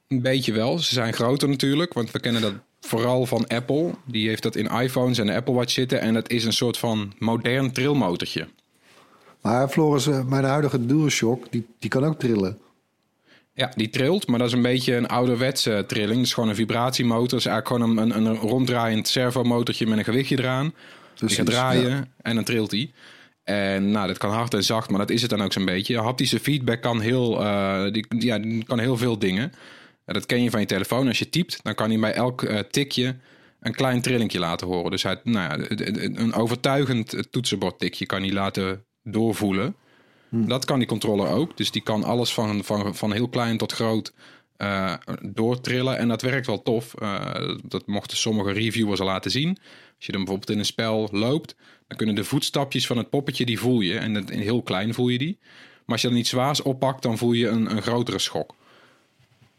Een 0.07 0.21
beetje 0.21 0.53
wel. 0.53 0.79
Ze 0.79 0.93
zijn 0.93 1.13
groter 1.13 1.49
natuurlijk, 1.49 1.93
want 1.93 2.11
we 2.11 2.19
kennen 2.19 2.41
dat 2.41 2.53
vooral 2.79 3.25
van 3.25 3.47
Apple. 3.47 3.91
Die 4.05 4.27
heeft 4.27 4.43
dat 4.43 4.55
in 4.55 4.65
iPhones 4.65 5.17
en 5.17 5.25
de 5.25 5.35
Apple 5.35 5.53
Watch 5.53 5.71
zitten. 5.71 6.01
En 6.01 6.13
dat 6.13 6.29
is 6.29 6.45
een 6.45 6.53
soort 6.53 6.77
van 6.77 7.13
modern 7.19 7.71
trilmotortje. 7.71 8.47
Maar 9.41 9.69
Floris, 9.69 10.07
eh, 10.07 10.25
mijn 10.25 10.43
huidige 10.43 10.85
DualShock, 10.85 11.51
die, 11.51 11.65
die 11.79 11.89
kan 11.89 12.05
ook 12.05 12.19
trillen. 12.19 12.57
Ja, 13.61 13.71
die 13.75 13.89
trilt, 13.89 14.27
maar 14.27 14.39
dat 14.39 14.47
is 14.47 14.53
een 14.53 14.61
beetje 14.61 14.95
een 14.95 15.07
ouderwetse 15.07 15.83
trilling. 15.87 16.17
Het 16.17 16.25
is 16.25 16.33
gewoon 16.33 16.49
een 16.49 16.55
vibratiemotor. 16.55 17.23
Het 17.23 17.33
is 17.33 17.45
eigenlijk 17.45 17.67
gewoon 17.67 17.97
een, 17.97 18.15
een, 18.15 18.25
een 18.25 18.35
ronddraaiend 18.35 19.07
servomotortje 19.07 19.87
met 19.87 19.97
een 19.97 20.03
gewichtje 20.03 20.39
eraan. 20.39 20.73
Dus 21.15 21.27
die 21.27 21.37
gaat 21.37 21.45
draaien 21.45 22.13
en 22.21 22.35
dan 22.35 22.43
trilt 22.43 22.71
hij. 22.71 22.91
En 23.43 23.91
nou, 23.91 24.07
dat 24.07 24.17
kan 24.17 24.31
hard 24.31 24.53
en 24.53 24.63
zacht, 24.63 24.89
maar 24.89 24.99
dat 24.99 25.09
is 25.09 25.21
het 25.21 25.29
dan 25.29 25.41
ook 25.41 25.53
zo'n 25.53 25.65
beetje. 25.65 25.99
Haptische 25.99 26.39
feedback 26.39 26.81
kan 26.81 26.99
heel, 26.99 27.41
uh, 27.41 27.91
die, 27.91 28.05
ja, 28.09 28.39
die 28.39 28.65
kan 28.65 28.79
heel 28.79 28.97
veel 28.97 29.19
dingen. 29.19 29.51
dat 30.05 30.25
ken 30.25 30.43
je 30.43 30.49
van 30.49 30.59
je 30.59 30.65
telefoon. 30.65 31.07
Als 31.07 31.19
je 31.19 31.29
typt, 31.29 31.59
dan 31.63 31.75
kan 31.75 31.89
hij 31.89 31.99
bij 31.99 32.13
elk 32.13 32.41
uh, 32.41 32.59
tikje 32.59 33.15
een 33.59 33.75
klein 33.75 34.01
trillingje 34.01 34.39
laten 34.39 34.67
horen. 34.67 34.91
Dus 34.91 35.03
hij, 35.03 35.19
nou 35.23 35.59
ja, 35.59 35.65
een 36.21 36.33
overtuigend 36.33 37.31
toetsenbordtikje 37.31 38.05
kan 38.05 38.21
hij 38.21 38.31
laten 38.31 38.85
doorvoelen. 39.03 39.75
Hmm. 40.31 40.47
Dat 40.47 40.65
kan 40.65 40.79
die 40.79 40.87
controller 40.87 41.27
ook. 41.27 41.57
Dus 41.57 41.71
die 41.71 41.81
kan 41.81 42.03
alles 42.03 42.33
van, 42.33 42.63
van, 42.63 42.95
van 42.95 43.13
heel 43.13 43.29
klein 43.29 43.57
tot 43.57 43.71
groot 43.71 44.13
uh, 44.57 44.93
doortrillen. 45.21 45.97
En 45.97 46.07
dat 46.07 46.21
werkt 46.21 46.47
wel 46.47 46.61
tof. 46.61 46.93
Uh, 47.01 47.55
dat 47.63 47.87
mochten 47.87 48.17
sommige 48.17 48.51
reviewers 48.51 48.99
al 48.99 49.05
laten 49.05 49.31
zien. 49.31 49.57
Als 49.95 50.05
je 50.05 50.11
dan 50.11 50.21
bijvoorbeeld 50.21 50.49
in 50.49 50.59
een 50.59 50.65
spel 50.65 51.09
loopt, 51.11 51.55
dan 51.87 51.97
kunnen 51.97 52.15
de 52.15 52.23
voetstapjes 52.23 52.87
van 52.87 52.97
het 52.97 53.09
poppetje, 53.09 53.45
die 53.45 53.59
voel 53.59 53.81
je. 53.81 53.97
En 53.97 54.27
in 54.27 54.39
heel 54.39 54.61
klein 54.61 54.93
voel 54.93 55.07
je 55.07 55.17
die. 55.17 55.37
Maar 55.85 55.95
als 55.95 56.01
je 56.01 56.07
dan 56.07 56.17
iets 56.17 56.29
zwaars 56.29 56.61
oppakt, 56.61 57.03
dan 57.03 57.17
voel 57.17 57.31
je 57.31 57.47
een, 57.47 57.71
een 57.71 57.81
grotere 57.81 58.19
schok. 58.19 58.55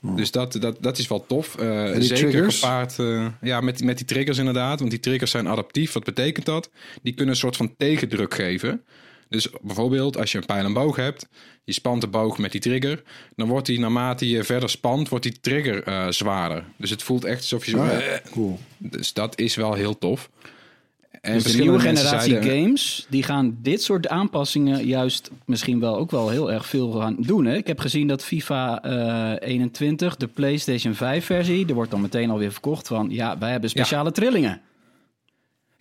Hmm. 0.01 0.17
Dus 0.17 0.31
dat, 0.31 0.53
dat, 0.53 0.77
dat 0.81 0.99
is 0.99 1.09
wel 1.09 1.27
tof. 1.27 1.57
Uh, 1.61 1.91
zeker 1.99 2.17
triggers? 2.17 2.61
gepaard 2.61 2.97
ja, 3.41 3.61
met, 3.61 3.85
met 3.85 3.97
die 3.97 4.07
triggers 4.07 4.39
inderdaad. 4.39 4.79
Want 4.79 4.91
die 4.91 5.01
triggers 5.01 5.31
zijn 5.31 5.49
adaptief. 5.49 5.93
Wat 5.93 6.05
betekent 6.05 6.47
dat? 6.47 6.71
Die 7.03 7.15
kunnen 7.15 7.35
een 7.35 7.41
soort 7.41 7.57
van 7.57 7.75
tegendruk 7.77 8.35
geven. 8.35 8.85
Dus 9.33 9.49
bijvoorbeeld 9.63 10.17
als 10.17 10.33
je 10.33 10.39
een 10.39 10.47
pijl 10.47 10.65
en 10.65 10.73
boog 10.73 10.97
hebt, 10.97 11.29
je 11.65 11.73
spant 11.73 12.01
de 12.01 12.07
boog 12.07 12.39
met 12.39 12.53
die 12.53 12.61
trigger, 12.61 13.03
dan 13.37 13.49
wordt 13.49 13.67
die 13.67 13.81
naarmate 13.81 14.29
je 14.29 14.45
verder 14.45 14.71
spant, 14.71 15.09
wordt 15.09 15.25
die 15.25 15.41
trigger 15.41 15.89
uh, 15.89 16.09
zwaarder. 16.09 16.65
Dus 16.77 16.91
het 16.91 17.03
voelt 17.03 17.25
echt 17.25 17.41
alsof 17.41 17.65
je 17.65 17.71
zo... 17.71 17.79
Oh 17.79 17.99
cool. 18.31 18.59
Dus 18.79 19.13
dat 19.13 19.39
is 19.39 19.55
wel 19.55 19.75
heel 19.75 19.99
tof. 19.99 20.31
En 21.21 21.33
dus 21.33 21.43
de 21.53 21.59
nieuwe 21.59 21.79
generatie 21.79 22.43
games, 22.43 23.07
die 23.09 23.23
gaan 23.23 23.59
dit 23.61 23.83
soort 23.83 24.09
aanpassingen 24.09 24.87
juist 24.87 25.31
misschien 25.45 25.81
wel 25.81 25.97
ook 25.97 26.11
wel 26.11 26.29
heel 26.29 26.53
erg 26.53 26.67
veel 26.67 26.91
gaan 26.91 27.17
doen. 27.19 27.45
Hè? 27.45 27.57
Ik 27.57 27.67
heb 27.67 27.81
gezien 27.81 28.07
dat 28.07 28.25
FIFA 28.25 28.85
uh, 29.41 29.49
21, 29.49 30.17
de 30.17 30.27
PlayStation 30.27 30.95
5 30.95 31.25
versie, 31.25 31.67
er 31.67 31.75
wordt 31.75 31.91
dan 31.91 32.01
meteen 32.01 32.31
alweer 32.31 32.53
verkocht 32.53 32.89
van, 32.89 33.11
ja, 33.11 33.39
wij 33.39 33.51
hebben 33.51 33.71
speciale 33.71 34.13
trillingen. 34.13 34.61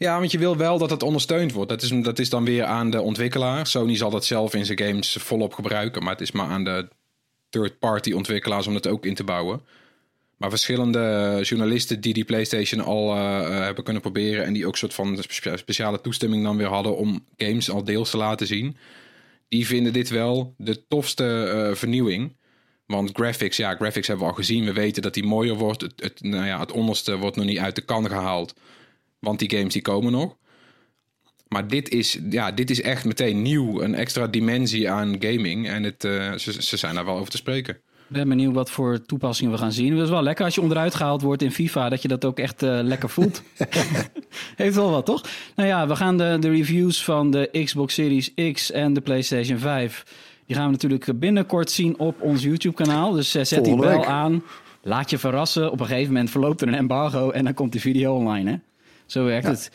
Ja, 0.01 0.19
want 0.19 0.31
je 0.31 0.37
wil 0.37 0.57
wel 0.57 0.77
dat 0.77 0.89
het 0.89 1.03
ondersteund 1.03 1.51
wordt. 1.51 1.69
Dat 1.69 1.81
is, 1.81 1.89
dat 1.89 2.19
is 2.19 2.29
dan 2.29 2.45
weer 2.45 2.63
aan 2.63 2.89
de 2.89 3.01
ontwikkelaar. 3.01 3.67
Sony 3.67 3.95
zal 3.95 4.09
dat 4.09 4.25
zelf 4.25 4.53
in 4.53 4.65
zijn 4.65 4.79
games 4.79 5.13
volop 5.19 5.53
gebruiken. 5.53 6.03
Maar 6.03 6.11
het 6.11 6.21
is 6.21 6.31
maar 6.31 6.47
aan 6.47 6.63
de 6.63 6.87
third-party 7.49 8.11
ontwikkelaars 8.11 8.67
om 8.67 8.73
dat 8.73 8.87
ook 8.87 9.05
in 9.05 9.13
te 9.13 9.23
bouwen. 9.23 9.61
Maar 10.37 10.49
verschillende 10.49 11.39
journalisten 11.41 12.01
die 12.01 12.13
die 12.13 12.25
PlayStation 12.25 12.81
al 12.81 13.15
uh, 13.15 13.49
hebben 13.49 13.83
kunnen 13.83 14.01
proberen. 14.01 14.45
En 14.45 14.53
die 14.53 14.67
ook 14.67 14.77
soort 14.77 14.93
van 14.93 15.17
speciale 15.55 16.01
toestemming 16.01 16.43
dan 16.43 16.57
weer 16.57 16.67
hadden 16.67 16.97
om 16.97 17.25
games 17.37 17.69
al 17.69 17.83
deels 17.83 18.09
te 18.09 18.17
laten 18.17 18.47
zien. 18.47 18.77
Die 19.47 19.67
vinden 19.67 19.93
dit 19.93 20.09
wel 20.09 20.53
de 20.57 20.87
tofste 20.87 21.53
uh, 21.55 21.75
vernieuwing. 21.75 22.35
Want 22.85 23.09
graphics, 23.13 23.57
ja, 23.57 23.75
graphics 23.75 24.07
hebben 24.07 24.25
we 24.25 24.31
al 24.31 24.37
gezien. 24.37 24.65
We 24.65 24.73
weten 24.73 25.01
dat 25.01 25.13
die 25.13 25.23
mooier 25.23 25.55
wordt. 25.55 25.81
Het, 25.81 25.93
het, 25.95 26.21
nou 26.21 26.45
ja, 26.45 26.59
het 26.59 26.71
onderste 26.71 27.17
wordt 27.17 27.35
nog 27.35 27.45
niet 27.45 27.59
uit 27.59 27.75
de 27.75 27.81
kan 27.81 28.07
gehaald. 28.07 28.53
Want 29.21 29.39
die 29.39 29.49
games 29.49 29.73
die 29.73 29.81
komen 29.81 30.11
nog. 30.11 30.37
Maar 31.47 31.67
dit 31.67 31.89
is, 31.89 32.19
ja, 32.29 32.51
dit 32.51 32.69
is 32.69 32.81
echt 32.81 33.05
meteen 33.05 33.41
nieuw. 33.41 33.81
Een 33.81 33.95
extra 33.95 34.27
dimensie 34.27 34.89
aan 34.89 35.15
gaming. 35.19 35.67
En 35.67 35.83
het, 35.83 36.03
uh, 36.03 36.33
ze, 36.33 36.63
ze 36.63 36.77
zijn 36.77 36.95
daar 36.95 37.05
wel 37.05 37.17
over 37.17 37.31
te 37.31 37.37
spreken. 37.37 37.75
Ik 37.75 38.17
ben 38.17 38.29
benieuwd 38.29 38.53
wat 38.53 38.71
voor 38.71 39.01
toepassingen 39.05 39.51
we 39.51 39.57
gaan 39.57 39.71
zien. 39.71 39.93
Het 39.93 40.03
is 40.03 40.09
wel 40.09 40.23
lekker 40.23 40.45
als 40.45 40.55
je 40.55 40.61
onderuit 40.61 40.95
gehaald 40.95 41.21
wordt 41.21 41.41
in 41.41 41.51
FIFA, 41.51 41.89
dat 41.89 42.01
je 42.01 42.07
dat 42.07 42.25
ook 42.25 42.39
echt 42.39 42.63
uh, 42.63 42.79
lekker 42.83 43.09
voelt. 43.09 43.43
Heeft 44.55 44.75
wel 44.75 44.91
wat, 44.91 45.05
toch? 45.05 45.23
Nou 45.55 45.69
ja, 45.69 45.87
we 45.87 45.95
gaan 45.95 46.17
de, 46.17 46.37
de 46.39 46.49
reviews 46.49 47.03
van 47.03 47.31
de 47.31 47.49
Xbox 47.63 47.93
Series 47.93 48.33
X 48.51 48.71
en 48.71 48.93
de 48.93 49.01
PlayStation 49.01 49.57
5. 49.57 50.03
Die 50.45 50.55
gaan 50.55 50.65
we 50.65 50.71
natuurlijk 50.71 51.19
binnenkort 51.19 51.71
zien 51.71 51.99
op 51.99 52.21
ons 52.21 52.43
YouTube-kanaal. 52.43 53.11
Dus 53.11 53.35
uh, 53.35 53.43
zet 53.43 53.65
die 53.65 53.75
bel 53.75 54.05
aan. 54.05 54.43
Laat 54.81 55.09
je 55.09 55.17
verrassen. 55.17 55.71
Op 55.71 55.79
een 55.79 55.85
gegeven 55.85 56.13
moment 56.13 56.29
verloopt 56.29 56.61
er 56.61 56.67
een 56.67 56.73
embargo 56.73 57.29
en 57.29 57.43
dan 57.43 57.53
komt 57.53 57.71
die 57.71 57.81
video 57.81 58.15
online. 58.15 58.51
Hè? 58.51 58.57
Zo 59.11 59.23
werkt 59.23 59.47
het. 59.47 59.71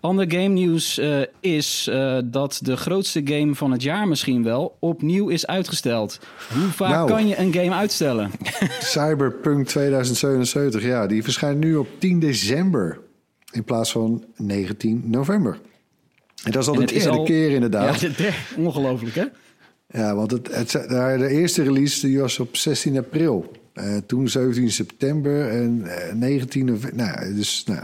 Ander 0.00 0.30
game 0.32 0.48
nieuws 0.48 0.98
uh, 0.98 1.20
is 1.40 1.88
uh, 1.90 2.18
dat 2.24 2.60
de 2.62 2.76
grootste 2.76 3.20
game 3.24 3.54
van 3.54 3.70
het 3.70 3.82
jaar 3.82 4.08
misschien 4.08 4.42
wel 4.42 4.76
opnieuw 4.80 5.28
is 5.28 5.46
uitgesteld. 5.46 6.18
Hoe 6.52 6.68
vaak 6.68 6.90
nou, 6.90 7.08
kan 7.08 7.28
je 7.28 7.38
een 7.38 7.52
game 7.52 7.74
uitstellen? 7.74 8.30
Cyberpunk 8.80 9.66
2077, 9.66 10.82
ja, 10.82 11.06
die 11.06 11.22
verschijnt 11.22 11.58
nu 11.58 11.76
op 11.76 11.88
10 11.98 12.18
december 12.18 13.00
in 13.52 13.64
plaats 13.64 13.92
van 13.92 14.24
19 14.36 15.02
november. 15.06 15.58
En 16.44 16.52
dat 16.52 16.62
is 16.62 16.68
al 16.68 16.74
de 16.74 16.84
derde 16.84 17.22
keer 17.22 17.50
inderdaad. 17.50 18.00
Ja, 18.00 18.30
ongelooflijk 18.56 19.14
hè? 19.14 19.24
Ja, 19.88 20.14
want 20.14 20.30
het, 20.30 20.54
het, 20.54 20.70
de 20.88 21.28
eerste 21.30 21.62
release 21.62 22.06
die 22.06 22.20
was 22.20 22.38
op 22.38 22.56
16 22.56 22.98
april. 22.98 23.52
Uh, 23.78 23.96
toen 24.06 24.28
17 24.28 24.70
september 24.70 25.48
en 25.48 25.86
19 26.14 26.64
november. 26.64 27.04
Nou, 27.04 27.34
dus 27.34 27.64
nou. 27.66 27.82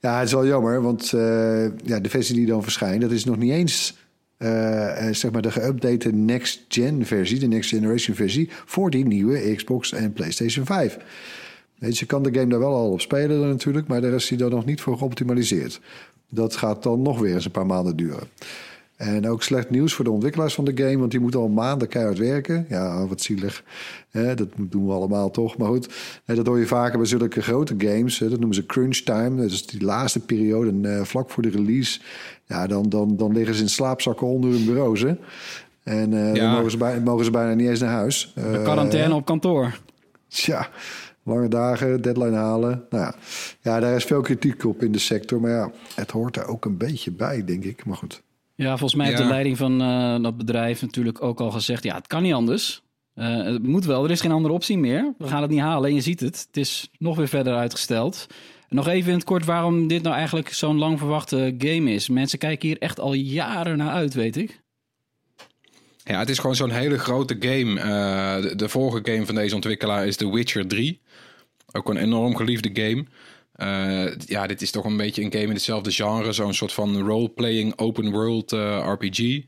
Ja, 0.00 0.18
het 0.18 0.26
is 0.26 0.34
wel 0.34 0.46
jammer, 0.46 0.82
want 0.82 1.12
uh, 1.12 1.20
ja, 1.84 2.00
de 2.00 2.08
versie 2.08 2.34
die 2.34 2.46
dan 2.46 2.62
verschijnt, 2.62 3.00
dat 3.00 3.10
is 3.10 3.24
nog 3.24 3.36
niet 3.36 3.52
eens 3.52 3.98
uh, 4.42 5.08
zeg 5.10 5.30
maar 5.30 5.42
de 5.42 5.50
geüpdate 5.50 6.12
next 6.12 6.64
gen 6.68 7.06
versie, 7.06 7.38
de 7.38 7.46
next 7.46 7.70
generation 7.70 8.16
versie 8.16 8.48
voor 8.64 8.90
die 8.90 9.06
nieuwe 9.06 9.54
Xbox 9.54 9.92
en 9.92 10.12
PlayStation 10.12 10.66
5. 10.66 10.98
Weet 11.78 11.98
je, 11.98 12.06
kan 12.06 12.22
de 12.22 12.32
game 12.32 12.46
daar 12.46 12.58
wel 12.58 12.74
al 12.74 12.90
op 12.90 13.00
spelen 13.00 13.48
natuurlijk, 13.48 13.86
maar 13.86 14.00
daar 14.00 14.12
is 14.12 14.28
hij 14.28 14.38
dan 14.38 14.50
nog 14.50 14.64
niet 14.64 14.80
voor 14.80 14.98
geoptimaliseerd. 14.98 15.80
Dat 16.28 16.56
gaat 16.56 16.82
dan 16.82 17.02
nog 17.02 17.18
weer 17.18 17.34
eens 17.34 17.44
een 17.44 17.50
paar 17.50 17.66
maanden 17.66 17.96
duren. 17.96 18.28
En 19.00 19.28
ook 19.28 19.42
slecht 19.42 19.70
nieuws 19.70 19.94
voor 19.94 20.04
de 20.04 20.10
ontwikkelaars 20.10 20.54
van 20.54 20.64
de 20.64 20.72
game, 20.74 20.98
want 20.98 21.10
die 21.10 21.20
moeten 21.20 21.40
al 21.40 21.48
maanden 21.48 21.88
keihard 21.88 22.18
werken. 22.18 22.66
Ja, 22.68 23.06
wat 23.06 23.20
zielig. 23.20 23.62
dat 24.10 24.48
doen 24.56 24.86
we 24.86 24.92
allemaal 24.92 25.30
toch. 25.30 25.56
Maar 25.56 25.68
goed, 25.68 25.88
dat 26.24 26.46
hoor 26.46 26.58
je 26.58 26.66
vaker 26.66 26.98
bij 26.98 27.06
zulke 27.06 27.42
grote 27.42 27.74
games. 27.78 28.18
Dat 28.18 28.30
noemen 28.30 28.54
ze 28.54 28.66
crunch 28.66 28.96
time. 28.96 29.42
Dat 29.42 29.50
is 29.50 29.66
die 29.66 29.84
laatste 29.84 30.20
periode, 30.20 30.88
eh, 30.88 31.02
vlak 31.04 31.30
voor 31.30 31.42
de 31.42 31.48
release. 31.48 32.00
Ja, 32.46 32.66
dan, 32.66 32.88
dan, 32.88 33.16
dan 33.16 33.32
liggen 33.32 33.54
ze 33.54 33.62
in 33.62 33.68
slaapzakken 33.68 34.26
onder 34.26 34.50
hun 34.50 34.64
bureaus. 34.64 35.00
Hè? 35.00 35.14
En 35.82 36.10
dan 36.10 36.50
mogen 36.50 36.70
ze, 36.70 36.76
bijna, 36.76 37.00
mogen 37.00 37.24
ze 37.24 37.30
bijna 37.30 37.54
niet 37.54 37.68
eens 37.68 37.80
naar 37.80 37.90
huis. 37.90 38.32
De 38.34 38.40
eh, 38.40 38.62
quarantaine 38.62 39.14
op 39.14 39.24
kantoor. 39.24 39.78
Tja, 40.28 40.68
lange 41.22 41.48
dagen, 41.48 42.02
deadline 42.02 42.36
halen. 42.36 42.84
Nou 42.90 43.04
ja. 43.04 43.14
ja, 43.60 43.80
daar 43.80 43.96
is 43.96 44.04
veel 44.04 44.20
kritiek 44.20 44.64
op 44.64 44.82
in 44.82 44.92
de 44.92 44.98
sector. 44.98 45.40
Maar 45.40 45.50
ja, 45.50 45.70
het 45.94 46.10
hoort 46.10 46.36
er 46.36 46.46
ook 46.46 46.64
een 46.64 46.76
beetje 46.76 47.10
bij, 47.10 47.44
denk 47.44 47.64
ik. 47.64 47.84
Maar 47.84 47.96
goed. 47.96 48.22
Ja, 48.60 48.68
volgens 48.68 48.94
mij 48.94 49.06
heeft 49.06 49.18
de 49.18 49.24
leiding 49.24 49.56
van 49.56 49.82
uh, 49.82 50.22
dat 50.22 50.36
bedrijf 50.36 50.82
natuurlijk 50.82 51.22
ook 51.22 51.40
al 51.40 51.50
gezegd: 51.50 51.84
ja, 51.84 51.94
het 51.94 52.06
kan 52.06 52.22
niet 52.22 52.32
anders. 52.32 52.82
Uh, 53.14 53.44
het 53.44 53.66
moet 53.66 53.84
wel, 53.84 54.04
er 54.04 54.10
is 54.10 54.20
geen 54.20 54.32
andere 54.32 54.54
optie 54.54 54.78
meer. 54.78 55.14
We 55.18 55.26
gaan 55.26 55.42
het 55.42 55.50
niet 55.50 55.60
halen 55.60 55.88
en 55.88 55.94
je 55.94 56.00
ziet 56.00 56.20
het. 56.20 56.44
Het 56.46 56.56
is 56.56 56.90
nog 56.98 57.16
weer 57.16 57.28
verder 57.28 57.54
uitgesteld. 57.54 58.26
Nog 58.68 58.88
even 58.88 59.10
in 59.10 59.16
het 59.16 59.24
kort 59.24 59.44
waarom 59.44 59.86
dit 59.86 60.02
nou 60.02 60.14
eigenlijk 60.14 60.52
zo'n 60.52 60.78
lang 60.78 60.98
verwachte 60.98 61.54
game 61.58 61.92
is. 61.92 62.08
Mensen 62.08 62.38
kijken 62.38 62.68
hier 62.68 62.78
echt 62.78 63.00
al 63.00 63.12
jaren 63.12 63.76
naar 63.76 63.92
uit, 63.92 64.14
weet 64.14 64.36
ik. 64.36 64.60
Ja, 66.04 66.18
het 66.18 66.28
is 66.28 66.38
gewoon 66.38 66.56
zo'n 66.56 66.70
hele 66.70 66.98
grote 66.98 67.36
game. 67.40 67.80
Eh, 67.80 68.42
de, 68.42 68.56
de 68.56 68.68
vorige 68.68 69.12
game 69.12 69.26
van 69.26 69.34
deze 69.34 69.54
ontwikkelaar 69.54 70.06
is 70.06 70.16
The 70.16 70.32
Witcher 70.32 70.66
3. 70.66 71.00
Ook 71.72 71.88
een 71.88 71.96
enorm 71.96 72.36
geliefde 72.36 72.70
game. 72.82 73.04
Eh, 73.60 74.06
ja, 74.26 74.46
dit 74.46 74.62
is 74.62 74.70
toch 74.70 74.84
een 74.84 74.96
beetje 74.96 75.22
een 75.22 75.32
game 75.32 75.44
in 75.44 75.50
hetzelfde 75.52 75.90
genre. 75.90 76.32
Zo'n 76.32 76.54
soort 76.54 76.72
van 76.72 77.00
role-playing 77.02 77.78
open 77.78 78.10
world 78.10 78.52
eh, 78.52 78.86
RPG. 78.92 79.40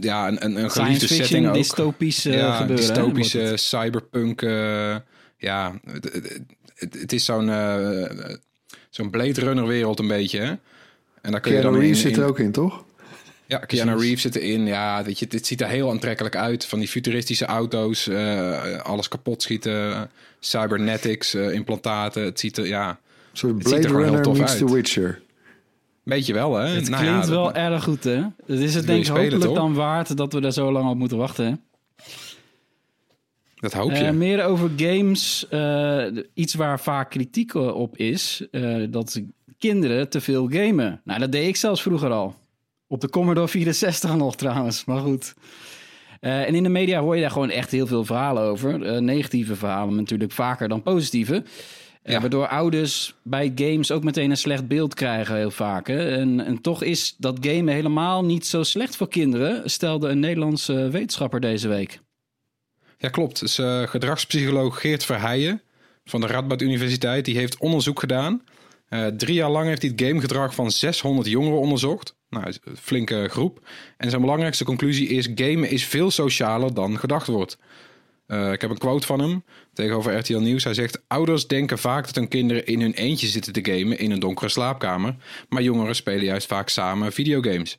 ja, 0.00 0.28
een, 0.28 0.44
een, 0.44 0.56
een 0.56 0.70
geliefde 0.70 1.06
fiction, 1.06 1.26
setting 1.26 1.48
ook. 1.48 1.54
dystopisch 1.54 2.24
eh, 2.24 2.34
ja, 2.34 2.56
gebeuren. 2.56 2.86
dystopische 2.86 3.52
cyberpunk. 3.56 4.42
eh, 4.42 4.96
ja, 5.36 5.80
het, 6.74 7.12
is 7.12 7.24
zo'n 7.24 7.46
zo'n 8.90 9.10
Blade 9.10 9.40
Runner 9.40 9.66
wereld 9.66 9.98
een 9.98 10.08
beetje. 10.08 10.38
Hè? 10.40 10.54
En 11.22 11.30
daar 11.32 11.40
kun 11.40 11.52
je 11.54 11.60
dan 11.60 11.74
in, 11.74 11.80
Reeves 11.80 12.00
zit 12.00 12.16
in- 12.16 12.22
er 12.22 12.28
ook 12.28 12.38
in, 12.38 12.52
toch? 12.52 12.84
Ja, 13.58 13.66
Keanu 13.66 13.96
Reeves 14.00 14.20
zit 14.22 14.36
erin. 14.36 14.66
Ja, 14.66 15.02
weet 15.04 15.18
je, 15.18 15.26
dit 15.26 15.46
ziet 15.46 15.60
er 15.60 15.68
heel 15.68 15.90
aantrekkelijk 15.90 16.36
uit. 16.36 16.64
Van 16.66 16.78
die 16.78 16.88
futuristische 16.88 17.44
auto's, 17.44 18.08
eh, 18.08 18.80
alles 18.80 19.08
kapot 19.08 19.42
schieten, 19.42 20.10
cybernetics, 20.40 21.34
eh, 21.34 21.52
implantaten. 21.52 22.22
Het 22.24 22.40
ziet 22.40 22.56
er, 22.56 22.66
ja, 22.66 22.88
Een 22.88 22.96
soort 23.32 23.54
Het 23.58 23.62
ziet 23.68 23.72
er 23.72 23.80
Blade 23.80 23.86
gewoon 23.88 24.02
heel 24.02 24.08
Runner 24.14 24.22
tof 24.24 24.38
meets 24.38 24.50
uit. 24.52 24.66
The 24.66 24.74
Witcher. 24.74 25.20
weet 26.02 26.26
je 26.26 26.32
wel, 26.32 26.54
hè? 26.54 26.68
Het 26.68 26.88
Nou 26.88 27.02
klinkt 27.02 27.24
ja, 27.24 27.30
wel 27.30 27.44
dat- 27.44 27.54
erg 27.56 27.84
goed, 27.84 28.04
hè? 28.04 28.22
Het 28.46 28.60
is 28.60 28.74
het 28.74 28.86
denk 28.86 29.02
ik 29.02 29.08
hopelijk 29.10 29.42
toch? 29.42 29.54
dan 29.54 29.74
waard 29.74 30.16
dat 30.16 30.32
we 30.32 30.40
daar 30.40 30.52
zo 30.52 30.72
lang 30.72 30.88
op 30.90 30.96
moeten 30.96 31.16
wachten, 31.18 31.44
hè? 31.44 31.52
Dat 33.54 33.72
hoop 33.72 33.90
je. 33.90 33.96
Eh, 34.04 34.10
meer 34.12 34.44
over 34.44 34.70
games. 34.76 35.46
eh, 35.50 36.06
iets 36.34 36.54
waar 36.54 36.80
vaak 36.80 37.10
kritiek 37.10 37.54
op 37.54 37.96
is. 37.96 38.46
eh, 38.50 38.84
dat 38.90 39.20
kinderen 39.58 40.08
te 40.08 40.20
veel 40.20 40.48
gamen. 40.50 41.00
Nou, 41.04 41.20
dat 41.20 41.32
deed 41.32 41.48
ik 41.48 41.56
zelfs 41.56 41.82
vroeger 41.82 42.10
al. 42.10 42.34
Op 42.94 43.00
de 43.00 43.10
Commodore 43.10 43.48
64 43.48 44.16
nog 44.16 44.36
trouwens, 44.36 44.84
maar 44.84 45.00
goed. 45.00 45.34
Eh, 46.20 46.46
en 46.46 46.54
in 46.54 46.62
de 46.62 46.68
media 46.68 47.00
hoor 47.00 47.14
je 47.14 47.20
daar 47.20 47.30
gewoon 47.30 47.50
echt 47.50 47.70
heel 47.70 47.86
veel 47.86 48.04
verhalen 48.04 48.42
over. 48.42 48.82
Eh, 48.82 49.00
negatieve 49.00 49.56
verhalen 49.56 49.96
natuurlijk 49.96 50.32
vaker 50.32 50.68
dan 50.68 50.82
positieve. 50.82 51.34
Eh, 52.02 52.12
Ja. 52.12 52.20
waardoor 52.20 52.48
ouders 52.48 53.14
bij 53.22 53.52
games 53.54 53.90
ook 53.90 54.04
meteen 54.04 54.30
een 54.30 54.36
slecht 54.36 54.68
beeld 54.68 54.94
krijgen, 54.94 55.36
heel 55.36 55.50
vaak. 55.50 55.86
Hè? 55.86 56.16
En, 56.16 56.40
en 56.44 56.60
toch 56.60 56.82
is 56.82 57.14
dat 57.18 57.38
gamen 57.40 57.74
helemaal 57.74 58.24
niet 58.24 58.46
zo 58.46 58.62
slecht 58.62 58.96
voor 58.96 59.08
kinderen, 59.08 59.70
stelde 59.70 60.08
een 60.08 60.20
Nederlandse 60.20 60.88
wetenschapper 60.90 61.40
deze 61.40 61.68
week. 61.68 62.00
Ja, 62.98 63.08
klopt. 63.08 63.40
Dus, 63.40 63.58
eh, 63.58 63.82
gedragspsycholoog 63.82 64.80
Geert 64.80 65.04
Verheijen 65.04 65.62
van 66.04 66.20
de 66.20 66.26
Radboud 66.26 66.60
Universiteit, 66.62 67.24
die 67.24 67.36
heeft 67.36 67.58
onderzoek 67.58 68.00
gedaan. 68.00 68.42
Drie 69.16 69.34
jaar 69.34 69.50
lang 69.50 69.66
heeft 69.66 69.82
hij 69.82 69.90
het 69.96 70.00
gamegedrag 70.06 70.54
van 70.54 70.70
600 70.70 71.28
jongeren 71.28 71.58
onderzocht. 71.58 72.16
Nou, 72.34 72.54
flinke 72.80 73.26
groep. 73.28 73.60
En 73.96 74.10
zijn 74.10 74.20
belangrijkste 74.20 74.64
conclusie 74.64 75.08
is: 75.08 75.28
gamen 75.34 75.70
is 75.70 75.84
veel 75.84 76.10
socialer 76.10 76.74
dan 76.74 76.98
gedacht 76.98 77.26
wordt. 77.26 77.58
Eh, 78.26 78.52
ik 78.52 78.60
heb 78.60 78.70
een 78.70 78.78
quote 78.78 79.06
van 79.06 79.20
hem 79.20 79.44
tegenover 79.72 80.18
RTL 80.18 80.38
Nieuws. 80.38 80.64
Hij 80.64 80.74
zegt: 80.74 81.02
Ouders 81.06 81.46
denken 81.46 81.78
vaak 81.78 82.06
dat 82.06 82.14
hun 82.14 82.28
kinderen 82.28 82.66
in 82.66 82.80
hun 82.80 82.92
eentje 82.92 83.26
zitten 83.26 83.52
te 83.52 83.72
gamen 83.72 83.98
in 83.98 84.10
een 84.10 84.20
donkere 84.20 84.48
slaapkamer. 84.48 85.16
Maar 85.48 85.62
jongeren 85.62 85.94
spelen 85.94 86.24
juist 86.24 86.46
vaak 86.46 86.68
samen 86.68 87.12
videogames. 87.12 87.78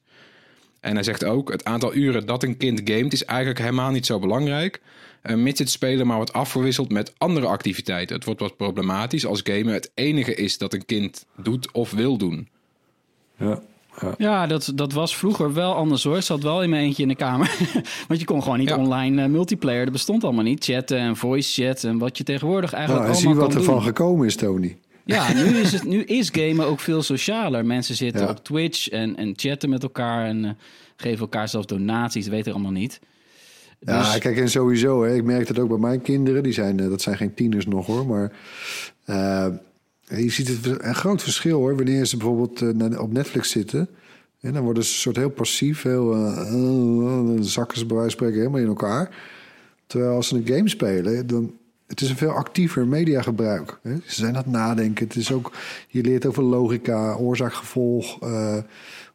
En 0.79 0.93
hij 0.93 1.03
zegt 1.03 1.23
ook: 1.23 1.51
het 1.51 1.65
aantal 1.65 1.95
uren 1.95 2.25
dat 2.25 2.43
een 2.43 2.57
kind 2.57 2.81
gamet 2.83 3.13
is 3.13 3.25
eigenlijk 3.25 3.59
helemaal 3.59 3.91
niet 3.91 4.05
zo 4.05 4.19
belangrijk. 4.19 4.81
eh, 5.21 5.35
mits 5.35 5.59
het 5.59 5.69
spelen 5.69 6.07
maar 6.07 6.15
wordt 6.15 6.33
afgewisseld 6.33 6.91
met 6.91 7.13
andere 7.17 7.45
activiteiten. 7.45 8.15
Het 8.15 8.25
wordt 8.25 8.39
wat 8.39 8.57
problematisch 8.57 9.25
als 9.25 9.41
gamen 9.43 9.73
het 9.73 9.91
enige 9.93 10.35
is 10.35 10.57
dat 10.57 10.73
een 10.73 10.85
kind 10.85 11.25
doet 11.37 11.71
of 11.71 11.91
wil 11.91 12.17
doen. 12.17 12.49
Ja. 13.37 13.61
Ja, 14.17 14.47
dat, 14.47 14.71
dat 14.75 14.93
was 14.93 15.15
vroeger 15.17 15.53
wel 15.53 15.73
anders 15.73 16.03
hoor. 16.03 16.17
Ik 16.17 16.23
zat 16.23 16.43
wel 16.43 16.63
in 16.63 16.69
mijn 16.69 16.83
eentje 16.83 17.01
in 17.01 17.07
de 17.07 17.15
kamer. 17.15 17.55
Want 18.07 18.19
je 18.19 18.25
kon 18.25 18.43
gewoon 18.43 18.59
niet 18.59 18.69
Ja. 18.69 18.77
online 18.77 19.21
eh, 19.23 19.29
multiplayer. 19.29 19.83
Dat 19.83 19.93
bestond 19.93 20.23
allemaal 20.23 20.43
niet. 20.43 20.63
Chatten 20.65 20.97
en 20.97 21.15
voice 21.15 21.63
chat 21.63 21.83
en 21.83 21.97
wat 21.97 22.17
je 22.17 22.23
tegenwoordig 22.23 22.71
Nou, 22.71 22.83
eigenlijk 22.87 23.15
en 23.15 23.21
zie 23.21 23.35
wat 23.35 23.55
ervan 23.55 23.73
doen. 23.73 23.83
gekomen 23.83 24.25
is, 24.25 24.35
Tony. 24.35 24.77
Ja, 25.05 25.33
nu 25.33 25.43
is, 25.57 25.71
het, 25.71 25.83
nu 25.83 26.03
is 26.03 26.29
gamen 26.31 26.65
ook 26.65 26.79
veel 26.79 27.01
socialer. 27.03 27.65
Mensen 27.65 27.95
zitten 27.95 28.21
Ja. 28.21 28.29
op 28.29 28.43
Twitch 28.43 28.89
en, 28.89 29.15
en 29.15 29.33
chatten 29.35 29.69
met 29.69 29.83
elkaar 29.83 30.25
en 30.25 30.45
eh, 30.45 30.51
geven 30.95 31.19
elkaar 31.19 31.49
zelfs 31.49 31.67
donaties. 31.67 32.23
Dat 32.25 32.33
weet 32.33 32.47
ik 32.47 32.53
allemaal 32.53 32.71
niet. 32.71 32.99
Ja, 33.79 33.99
Dus- 33.99 34.17
kijk, 34.17 34.37
en 34.37 34.49
sowieso, 34.49 35.03
hè, 35.03 35.15
ik 35.15 35.23
merk 35.23 35.47
dat 35.47 35.59
ook 35.59 35.69
bij 35.69 35.77
mijn 35.77 36.01
kinderen. 36.01 36.43
Die 36.43 36.53
zijn, 36.53 36.79
eh, 36.79 36.89
dat 36.89 37.01
zijn 37.01 37.17
geen 37.17 37.33
tieners 37.33 37.65
nog 37.67 37.85
hoor, 37.85 38.05
maar 38.05 38.31
je 40.07 40.29
ziet 40.29 40.47
het 40.47 40.83
een 40.83 40.95
groot 40.95 41.23
verschil 41.23 41.57
hoor. 41.57 41.75
Wanneer 41.75 42.05
ze 42.05 42.17
bijvoorbeeld 42.17 42.61
eh, 42.61 42.99
op 42.99 43.11
Netflix 43.11 43.49
zitten, 43.49 43.89
en 44.41 44.53
dan 44.53 44.63
worden 44.63 44.83
ze 44.83 44.89
een 44.89 44.99
soort 44.99 45.15
heel 45.15 45.29
passief, 45.29 45.81
heel 45.81 46.13
eh, 46.13 46.53
eh, 46.53 47.37
zakken 47.39 47.77
ze 47.77 47.85
bij 47.85 47.95
wijze 47.95 48.17
van 48.17 48.27
spreken 48.27 48.37
helemaal 48.37 48.61
in 48.61 48.67
elkaar. 48.67 49.15
Terwijl 49.87 50.15
als 50.15 50.27
ze 50.27 50.35
een 50.35 50.47
game 50.47 50.69
spelen, 50.69 51.27
dan 51.27 51.53
het 51.87 52.01
is 52.01 52.09
een 52.09 52.17
veel 52.17 52.31
actiever 52.31 52.87
mediagebruik. 52.87 53.79
Ze 53.83 53.99
zijn 54.05 54.35
aan 54.35 54.43
het 54.43 54.51
nadenken. 54.51 55.07
Het 55.07 55.15
is 55.15 55.31
ook, 55.31 55.51
je 55.87 56.01
leert 56.01 56.25
over 56.25 56.43
logica, 56.43 57.13
oorzaak-gevolg, 57.13 58.19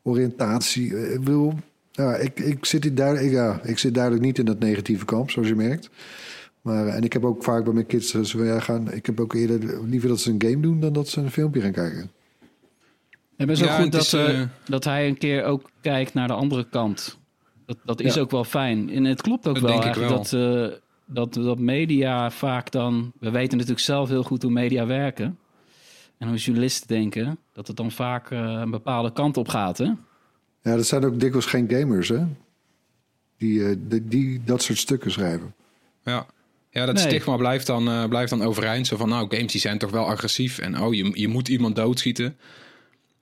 oriëntatie. 0.02 1.12
Ik 1.12 1.24
ik, 2.20 2.40
ik, 2.40 2.64
zit 2.64 2.84
ik 3.64 3.78
zit 3.78 3.94
duidelijk 3.94 4.24
niet 4.24 4.38
in 4.38 4.44
dat 4.44 4.58
negatieve 4.58 5.04
kamp, 5.04 5.30
zoals 5.30 5.48
je 5.48 5.54
merkt. 5.54 5.90
Maar, 6.62 6.86
eh, 6.86 6.94
en 6.94 7.02
ik 7.02 7.12
heb 7.12 7.24
ook 7.24 7.44
vaak 7.44 7.64
bij 7.64 7.72
mijn 7.72 7.86
kids 7.86 8.12
ja, 8.32 8.60
gaan. 8.60 8.92
Ik 8.92 9.06
heb 9.06 9.20
ook 9.20 9.34
eerder 9.34 9.84
liever 9.84 10.08
dat 10.08 10.20
ze 10.20 10.30
een 10.30 10.42
game 10.42 10.60
doen 10.60 10.80
dan 10.80 10.92
dat 10.92 11.08
ze 11.08 11.20
een 11.20 11.30
filmpje 11.30 11.60
gaan 11.60 11.72
kijken. 11.72 12.10
Het 13.36 13.48
is 13.50 13.62
ook 13.62 13.68
Ja, 13.68 13.74
goed 13.74 13.82
het 13.84 13.92
dat, 13.92 14.02
is, 14.02 14.12
eh, 14.12 14.40
eh, 14.40 14.48
dat 14.64 14.84
hij 14.84 15.08
een 15.08 15.18
keer 15.18 15.44
ook 15.44 15.70
kijkt 15.80 16.14
naar 16.14 16.26
de 16.28 16.34
andere 16.34 16.68
kant. 16.68 17.18
Dat, 17.66 17.76
dat 17.84 18.00
is 18.00 18.14
Ja. 18.14 18.20
ook 18.20 18.30
wel 18.30 18.44
fijn. 18.44 18.90
En 18.90 19.04
het 19.04 19.22
klopt 19.22 19.48
ook 19.48 19.54
Dat 19.54 19.62
wel 19.62 19.72
denk 19.80 19.84
ik 19.84 20.02
eigenlijk 20.02 20.30
wel. 20.32 20.40
dat, 20.62 20.72
eh, 20.72 20.78
dat, 21.04 21.34
dat 21.34 21.58
media 21.58 22.30
vaak 22.30 22.70
dan... 22.70 23.12
We 23.20 23.30
weten 23.30 23.56
natuurlijk 23.56 23.84
zelf 23.84 24.08
heel 24.08 24.22
goed 24.22 24.42
hoe 24.42 24.50
media 24.52 24.86
werken. 24.86 25.38
En 26.18 26.28
hoe 26.28 26.36
journalisten 26.36 26.88
denken. 26.88 27.38
Dat 27.52 27.66
het 27.66 27.76
dan 27.76 27.90
vaak 27.90 28.30
eh, 28.30 28.38
een 28.38 28.70
bepaalde 28.70 29.12
kant 29.12 29.36
op 29.36 29.48
gaat, 29.48 29.78
hè? 29.78 29.84
Ja, 30.62 30.76
dat 30.76 30.86
zijn 30.86 31.04
ook 31.04 31.20
dikwijls 31.20 31.46
geen 31.46 31.68
gamers, 31.70 32.08
hè? 32.08 32.24
Die, 33.36 33.64
eh, 33.68 33.76
die, 33.78 34.08
die 34.08 34.40
dat 34.44 34.62
soort 34.62 34.78
stukken 34.78 35.10
schrijven. 35.10 35.54
Ja, 36.04 36.26
ja 36.70 36.86
dat 36.86 36.94
Nee. 36.94 37.04
stigma 37.04 37.36
blijft 37.36 37.66
dan, 37.66 37.88
eh, 37.88 38.04
blijft 38.04 38.30
dan 38.30 38.42
overeind. 38.42 38.86
Zo 38.86 38.96
van, 38.96 39.08
nou, 39.08 39.26
games 39.36 39.52
die 39.52 39.60
zijn 39.60 39.78
toch 39.78 39.90
wel 39.90 40.06
agressief. 40.06 40.58
En 40.58 40.80
oh, 40.80 40.94
je, 40.94 41.10
je 41.14 41.28
moet 41.28 41.48
iemand 41.48 41.76
doodschieten. 41.76 42.36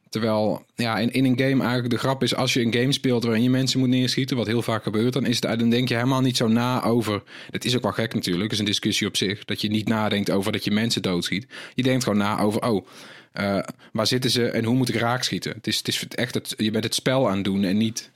Terwijl, 0.09 0.65
ja, 0.75 0.99
in, 0.99 1.13
in 1.13 1.25
een 1.25 1.39
game 1.39 1.63
eigenlijk 1.63 1.91
de 1.91 1.99
grap 1.99 2.23
is... 2.23 2.35
als 2.35 2.53
je 2.53 2.61
een 2.61 2.73
game 2.73 2.93
speelt 2.93 3.25
waarin 3.25 3.43
je 3.43 3.51
mensen 3.51 3.79
moet 3.79 3.89
neerschieten... 3.89 4.37
wat 4.37 4.47
heel 4.47 4.63
vaak 4.63 4.83
gebeurt, 4.83 5.13
dan, 5.13 5.27
is 5.27 5.41
het, 5.41 5.59
dan 5.59 5.71
denk 5.71 5.89
je 5.89 5.95
helemaal 5.95 6.21
niet 6.21 6.37
zo 6.37 6.49
na 6.49 6.85
over... 6.85 7.23
Het 7.51 7.65
is 7.65 7.77
ook 7.77 7.83
wel 7.83 7.93
gek 7.93 8.15
natuurlijk, 8.15 8.53
is 8.53 8.59
een 8.59 8.65
discussie 8.65 9.07
op 9.07 9.17
zich... 9.17 9.45
dat 9.45 9.61
je 9.61 9.69
niet 9.69 9.89
nadenkt 9.89 10.31
over 10.31 10.53
dat 10.53 10.65
je 10.65 10.71
mensen 10.71 11.03
doodschiet. 11.03 11.47
Je 11.75 11.83
denkt 11.83 12.05
gewoon 12.05 12.19
na 12.19 12.41
over, 12.41 12.63
oh, 12.63 12.87
eh, 13.33 13.59
waar 13.93 14.07
zitten 14.07 14.31
ze 14.31 14.51
en 14.51 14.65
hoe 14.65 14.77
moet 14.77 14.89
ik 14.89 14.95
raak 14.95 15.23
schieten? 15.23 15.53
Het 15.53 15.67
is, 15.67 15.77
het 15.77 15.89
is 15.89 16.07
echt, 16.09 16.35
het, 16.35 16.55
je 16.57 16.71
bent 16.71 16.85
het 16.85 16.95
spel 16.95 17.29
aan 17.29 17.35
het 17.35 17.45
doen 17.45 17.65
en 17.65 17.77
niet... 17.77 18.11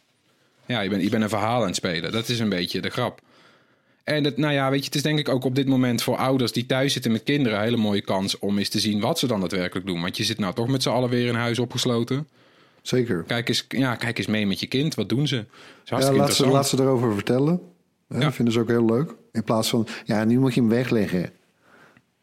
Ja, 0.66 0.80
je 0.80 0.88
bent, 0.88 1.02
je 1.02 1.10
bent 1.10 1.22
een 1.22 1.28
verhaal 1.28 1.60
aan 1.60 1.66
het 1.66 1.76
spelen. 1.76 2.12
Dat 2.12 2.28
is 2.28 2.38
een 2.38 2.48
beetje 2.48 2.80
de 2.80 2.90
grap. 2.90 3.20
En 4.04 4.24
het, 4.24 4.36
nou 4.36 4.52
ja, 4.52 4.70
weet 4.70 4.78
je, 4.78 4.84
het 4.84 4.94
is 4.94 5.02
denk 5.02 5.18
ik 5.18 5.28
ook 5.28 5.44
op 5.44 5.54
dit 5.54 5.66
moment 5.68 6.02
voor 6.02 6.16
ouders 6.16 6.52
die 6.52 6.66
thuis 6.66 6.92
zitten 6.92 7.12
met 7.12 7.22
kinderen 7.22 7.58
een 7.58 7.64
hele 7.64 7.76
mooie 7.76 8.00
kans 8.00 8.38
om 8.38 8.58
eens 8.58 8.68
te 8.68 8.80
zien 8.80 9.00
wat 9.00 9.18
ze 9.18 9.26
dan 9.26 9.40
daadwerkelijk 9.40 9.86
doen. 9.86 10.00
Want 10.00 10.16
je 10.16 10.24
zit 10.24 10.38
nou 10.38 10.54
toch 10.54 10.68
met 10.68 10.82
z'n 10.82 10.88
allen 10.88 11.08
weer 11.10 11.26
in 11.28 11.34
huis 11.34 11.58
opgesloten. 11.58 12.28
Zeker. 12.82 13.22
Kijk 13.26 13.48
eens, 13.48 13.64
ja, 13.68 13.94
kijk 13.94 14.18
eens 14.18 14.26
mee 14.26 14.46
met 14.46 14.60
je 14.60 14.66
kind. 14.66 14.94
Wat 14.94 15.08
doen 15.08 15.26
ze? 15.28 15.44
Dat 15.84 16.02
Ja, 16.02 16.12
laat, 16.12 16.34
ze, 16.34 16.46
laat 16.46 16.68
ze 16.68 16.80
erover 16.80 17.14
vertellen. 17.14 17.60
Hè, 18.08 18.16
Ja. 18.18 18.24
Dat 18.24 18.34
vinden 18.34 18.54
ze 18.54 18.60
ook 18.60 18.68
heel 18.68 18.84
leuk. 18.84 19.14
In 19.32 19.44
plaats 19.44 19.68
van, 19.68 19.86
ja, 20.04 20.24
nu 20.24 20.38
moet 20.38 20.54
je 20.54 20.60
hem 20.60 20.68
wegleggen. 20.68 21.30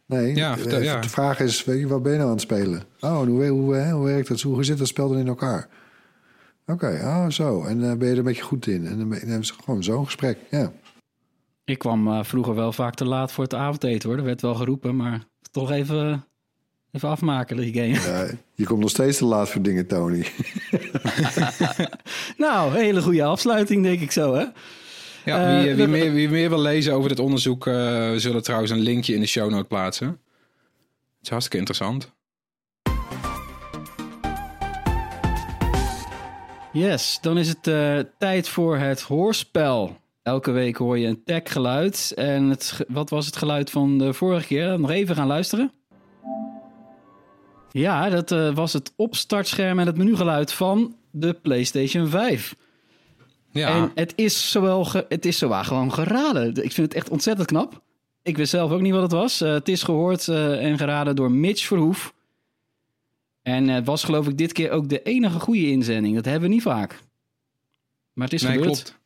Nee, 0.06 0.36
Ja, 0.36 0.52
eh, 0.52 0.58
vertel- 0.58 0.82
ja. 0.82 1.00
de 1.02 1.10
vraag 1.10 1.40
is, 1.40 1.64
weet 1.66 1.80
je, 1.80 1.88
wat 1.88 2.04
ben 2.04 2.12
je 2.12 2.18
nou 2.18 2.30
aan 2.30 2.36
het 2.36 2.44
spelen? 2.44 2.84
Oh, 3.00 3.18
hoe, 3.22 3.48
hoe, 3.48 4.04
werkt 4.06 4.28
dat? 4.28 4.42
Hoe 4.42 4.64
zit 4.64 4.78
dat 4.78 4.88
spel 4.88 5.10
dan 5.10 5.18
in 5.18 5.28
elkaar? 5.28 5.68
Oké, 6.68 7.00
oh, 7.04 7.30
zo. 7.30 7.64
En 7.64 7.80
dan 7.80 7.98
ben 7.98 8.08
je 8.08 8.14
er 8.14 8.20
een 8.20 8.24
beetje 8.26 8.42
goed 8.44 8.68
in. 8.68 8.88
En 8.88 8.98
dan, 8.98 9.10
ben, 9.10 9.20
dan 9.20 9.28
hebben 9.30 9.46
ze 9.48 9.54
gewoon 9.64 9.84
zo'n 9.84 10.06
gesprek. 10.06 10.38
Ja. 10.52 10.72
Ik 11.70 11.78
kwam 11.78 12.08
eh, 12.08 12.24
vroeger 12.24 12.56
wel 12.56 12.72
vaak 12.72 12.96
te 12.96 13.06
laat 13.06 13.32
voor 13.32 13.44
het 13.44 13.54
avondeten, 13.54 14.10
hoor. 14.10 14.18
Er 14.18 14.24
werd 14.24 14.42
wel 14.42 14.56
geroepen, 14.56 14.96
maar 14.96 15.24
toch 15.52 15.72
even, 15.72 16.26
even 16.92 17.10
afmaken, 17.10 17.58
die 17.58 17.74
game. 17.74 18.12
Ja, 18.18 18.32
je 18.56 18.66
komt 18.66 18.80
nog 18.80 18.90
steeds 18.90 19.18
te 19.18 19.26
laat 19.26 19.50
voor 19.50 19.62
dingen, 19.62 19.88
Tony. 19.88 20.26
nou, 22.38 22.74
hele 22.78 23.02
goede 23.02 23.24
afsluiting, 23.24 23.84
denk 23.84 24.02
ik 24.02 24.12
zo, 24.12 24.34
hè? 24.34 24.46
Ja, 25.26 25.48
Eh, 25.50 25.58
wie, 25.58 25.68
wie, 25.68 25.76
dat- 25.76 25.88
meer, 25.88 26.12
wie 26.14 26.30
meer 26.30 26.50
wil 26.50 26.62
lezen 26.62 26.94
over 26.94 27.10
dit 27.10 27.20
onderzoek, 27.20 27.68
eh, 27.68 27.74
we 28.10 28.16
zullen 28.18 28.44
trouwens 28.44 28.72
een 28.72 28.80
linkje 28.80 29.14
in 29.14 29.20
de 29.20 29.28
show 29.28 29.50
note 29.52 29.68
plaatsen. 29.68 30.08
Het 30.08 30.18
is 31.22 31.30
hartstikke 31.30 31.58
interessant. 31.58 32.12
Yes, 36.74 37.18
dan 37.22 37.38
is 37.38 37.48
het 37.48 37.68
eh, 37.68 38.00
tijd 38.18 38.50
voor 38.50 38.78
het 38.78 39.02
hoorspel. 39.02 39.98
Elke 40.30 40.52
week 40.52 40.76
hoor 40.76 40.98
je 40.98 41.08
een 41.08 41.24
tech 41.24 41.42
geluid. 41.52 42.12
En 42.16 42.44
het, 42.44 42.86
wat 42.88 43.10
was 43.10 43.26
het 43.26 43.36
geluid 43.36 43.70
van 43.70 43.98
de 43.98 44.14
vorige 44.14 44.46
keer? 44.48 44.80
Nog 44.80 44.90
even 44.90 45.16
gaan 45.16 45.28
luisteren. 45.28 45.72
Ja, 47.72 48.10
dat 48.10 48.32
eh, 48.32 48.56
was 48.56 48.74
het 48.74 48.94
opstartscherm 48.96 49.80
en 49.80 49.86
het 49.86 49.98
menugeluid 49.98 50.54
van 50.54 50.96
de 51.12 51.34
PlayStation 51.34 52.08
5. 52.08 52.56
Ja, 53.52 53.70
En 53.70 53.92
het 53.96 54.14
is, 54.16 54.52
zowel 54.52 54.86
ge- 54.86 55.06
het 55.10 55.26
is 55.26 55.38
zowel 55.38 55.64
gewoon 55.64 55.94
geraden. 55.94 56.48
Ik 56.50 56.72
vind 56.72 56.88
het 56.88 56.94
echt 56.94 57.10
ontzettend 57.10 57.48
knap. 57.48 57.82
Ik 58.24 58.38
wist 58.38 58.50
zelf 58.50 58.72
ook 58.72 58.82
niet 58.82 58.94
wat 58.94 59.02
het 59.02 59.12
was. 59.12 59.42
Eh, 59.42 59.52
het 59.52 59.68
is 59.70 59.84
gehoord 59.84 60.28
eh, 60.28 60.66
en 60.66 60.78
geraden 60.78 61.16
door 61.16 61.32
Mitch 61.32 61.66
Verhoef. 61.66 62.14
En 63.42 63.68
het 63.68 63.86
was 63.86 64.04
geloof 64.04 64.28
ik 64.28 64.38
dit 64.38 64.52
keer 64.52 64.72
ook 64.72 64.90
de 64.90 65.02
enige 65.02 65.40
goede 65.40 65.68
inzending. 65.70 66.16
Dat 66.16 66.26
hebben 66.26 66.50
we 66.50 66.56
niet 66.56 66.64
vaak. 66.64 67.00
Maar 68.14 68.26
het 68.28 68.34
is 68.34 68.42
nee, 68.42 68.52
gebeurd. 68.52 68.84
klopt. 68.84 68.99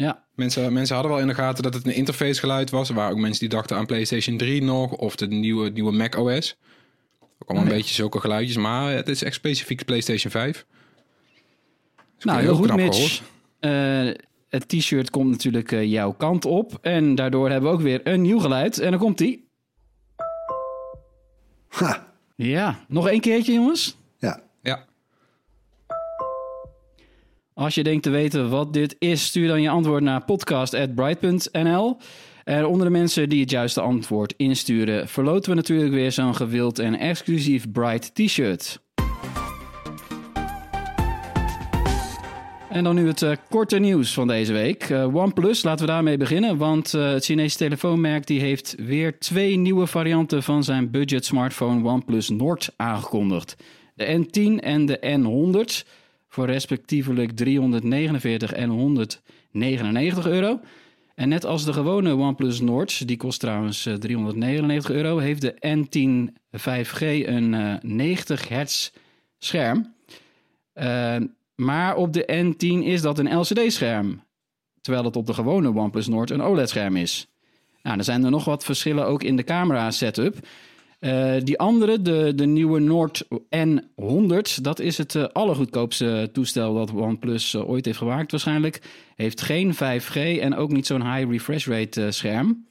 Ja, 0.00 0.24
Mensen, 0.40 0.72
mensen 0.72 0.94
hadden 0.94 1.12
wel 1.12 1.20
in 1.20 1.28
de 1.28 1.34
gaten 1.34 1.62
dat 1.62 1.74
het 1.74 1.86
een 1.86 1.94
interfacegeluid 1.94 2.70
was. 2.70 2.88
Er 2.88 2.94
waren 2.94 3.12
ook 3.12 3.18
mensen 3.18 3.40
die 3.40 3.48
dachten 3.48 3.76
aan 3.76 3.86
PlayStation 3.86 4.36
3 4.36 4.62
nog 4.62 4.92
of 4.92 5.16
de 5.16 5.26
nieuwe, 5.26 5.70
nieuwe 5.70 5.92
Mac 5.92 6.16
OS. 6.16 6.56
Ook 7.38 7.48
allemaal 7.48 7.66
een 7.66 7.76
beetje 7.76 7.94
zulke 7.94 8.20
geluidjes, 8.20 8.56
maar 8.56 8.92
het 8.92 9.08
is 9.08 9.22
echt 9.22 9.34
specifiek 9.34 9.84
PlayStation 9.84 10.32
5. 10.32 10.66
Dus 12.14 12.24
nou 12.24 12.40
heel 12.40 12.54
goed 12.54 12.74
Mitch. 12.74 13.22
Eh, 13.58 14.08
het 14.48 14.68
t-shirt 14.68 15.10
komt 15.10 15.30
natuurlijk 15.30 15.72
eh, 15.72 15.84
jouw 15.84 16.12
kant 16.12 16.44
op. 16.44 16.78
En 16.82 17.14
daardoor 17.14 17.50
hebben 17.50 17.70
we 17.70 17.76
ook 17.76 17.82
weer 17.82 18.00
een 18.04 18.22
nieuw 18.22 18.38
geluid. 18.38 18.78
En 18.78 18.90
dan 18.90 19.00
komt 19.00 19.18
die. 19.18 19.48
Ha, 21.68 22.06
Ja, 22.36 22.84
nog 22.88 23.08
één 23.08 23.20
keertje 23.20 23.52
jongens. 23.52 23.96
Als 27.60 27.74
je 27.74 27.82
denkt 27.82 28.02
te 28.02 28.10
weten 28.10 28.50
wat 28.50 28.72
dit 28.72 28.96
is, 28.98 29.24
stuur 29.24 29.48
dan 29.48 29.62
je 29.62 29.68
antwoord 29.70 30.02
naar 30.02 30.24
podcast.bright.nl. 30.24 31.96
En 32.44 32.66
onder 32.66 32.86
de 32.86 32.92
mensen 32.92 33.28
die 33.28 33.40
het 33.40 33.50
juiste 33.50 33.80
antwoord 33.80 34.34
insturen, 34.36 35.08
verloten 35.08 35.50
we 35.50 35.56
natuurlijk 35.56 35.92
weer 35.92 36.12
zo'n 36.12 36.34
gewild 36.34 36.78
en 36.78 36.98
exclusief 36.98 37.70
Bright 37.70 38.14
t-shirt. 38.14 38.80
En 42.68 42.84
dan 42.84 42.94
nu 42.94 43.06
het 43.06 43.22
eh, 43.22 43.32
korte 43.48 43.78
nieuws 43.78 44.12
van 44.12 44.26
deze 44.26 44.52
week. 44.52 44.82
Eh, 44.82 45.14
OnePlus, 45.14 45.62
laten 45.62 45.86
we 45.86 45.92
daarmee 45.92 46.16
beginnen. 46.16 46.56
Want 46.56 46.94
eh, 46.94 47.10
het 47.10 47.24
Chinese 47.24 47.56
telefoonmerk 47.56 48.26
die 48.26 48.40
heeft 48.40 48.74
weer 48.78 49.18
twee 49.18 49.56
nieuwe 49.56 49.86
varianten 49.86 50.42
van 50.42 50.64
zijn 50.64 50.90
budget 50.90 51.24
smartphone 51.24 51.88
OnePlus 51.88 52.28
Nord 52.28 52.72
aangekondigd. 52.76 53.56
De 53.94 54.24
N10 54.24 54.64
en 54.64 54.86
de 54.86 55.18
N100 55.18 55.99
voor 56.30 56.46
respectievelijk 56.46 57.30
349 57.30 58.52
en 58.52 58.68
199 58.68 60.26
euro. 60.26 60.60
En 61.14 61.28
net 61.28 61.44
als 61.44 61.64
de 61.64 61.72
gewone 61.72 62.16
OnePlus 62.16 62.60
Nord, 62.60 63.08
die 63.08 63.16
kost 63.16 63.40
trouwens 63.40 63.86
eh, 63.86 63.94
399 63.94 64.90
euro, 64.90 65.18
heeft 65.18 65.40
de 65.40 65.54
N10 65.66 66.34
5G 66.58 67.00
een 67.28 67.54
eh, 67.54 67.74
90 67.82 68.48
hertz 68.48 68.90
scherm. 69.38 69.94
Eh, 70.72 71.16
maar 71.54 71.96
op 71.96 72.12
de 72.12 72.44
N10 72.44 72.84
is 72.84 73.02
dat 73.02 73.18
een 73.18 73.38
LCD-scherm, 73.38 74.22
terwijl 74.80 75.04
het 75.04 75.16
op 75.16 75.26
de 75.26 75.34
gewone 75.34 75.74
OnePlus 75.74 76.06
Nord 76.06 76.30
een 76.30 76.42
OLED-scherm 76.42 76.96
is. 76.96 77.28
Nou, 77.82 77.98
er 77.98 78.04
zijn 78.04 78.24
er 78.24 78.30
nog 78.30 78.44
wat 78.44 78.64
verschillen 78.64 79.06
ook 79.06 79.22
in 79.22 79.36
de 79.36 79.44
camera-setup. 79.44 80.36
Eh, 81.00 81.34
die 81.44 81.58
andere, 81.58 82.02
de, 82.02 82.32
de 82.34 82.46
nieuwe 82.46 82.80
Nord 82.80 83.24
N100, 83.56 84.62
dat 84.62 84.78
is 84.78 84.98
het 84.98 85.14
eh, 85.14 85.24
allergoedkoopste 85.32 86.28
toestel 86.32 86.74
dat 86.74 86.92
OnePlus 86.92 87.54
eh, 87.54 87.68
ooit 87.68 87.84
heeft 87.84 87.98
gemaakt 87.98 88.30
waarschijnlijk. 88.30 88.80
Heeft 89.16 89.40
geen 89.40 89.74
5G 89.74 90.40
en 90.40 90.56
ook 90.56 90.72
niet 90.72 90.86
zo'n 90.86 91.14
high 91.14 91.30
refresh 91.30 91.66
rate 91.66 92.04
eh, 92.04 92.10
scherm. 92.10 92.66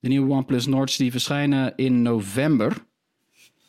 De 0.00 0.08
nieuwe 0.08 0.32
OnePlus 0.32 0.66
Nords 0.66 0.96
die 0.96 1.10
verschijnen 1.10 1.72
in 1.76 2.02
november. 2.02 2.84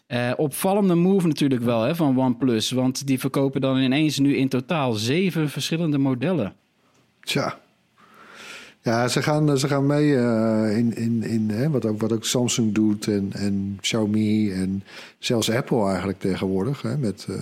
Eh, 0.07 0.31
opvallende 0.37 0.95
move 0.95 1.27
natuurlijk 1.27 1.63
wel 1.63 1.81
hè, 1.81 1.95
van 1.95 2.19
OnePlus, 2.19 2.71
want 2.71 3.07
die 3.07 3.19
verkopen 3.19 3.61
dan 3.61 3.77
ineens 3.77 4.19
nu 4.19 4.35
in 4.35 4.49
totaal 4.49 4.93
zeven 4.93 5.49
verschillende 5.49 5.97
modellen. 5.97 6.55
Tja. 7.19 7.59
Ja, 8.85 9.07
ze 9.07 9.21
gaan, 9.21 9.57
ze 9.57 9.67
gaan 9.67 9.85
mee 9.85 10.15
eh, 10.15 10.77
in, 10.77 10.95
in, 10.95 11.23
in 11.23 11.49
hè, 11.49 11.69
wat, 11.69 11.85
ook, 11.85 12.01
wat 12.01 12.11
ook 12.13 12.25
Samsung 12.25 12.73
doet 12.73 13.07
en, 13.07 13.29
en 13.33 13.77
Xiaomi 13.81 14.51
en 14.51 14.83
zelfs 15.19 15.51
Apple 15.51 15.87
eigenlijk 15.87 16.19
tegenwoordig. 16.19 16.81
Hè, 16.81 16.97
met 16.97 17.25
eh, 17.29 17.35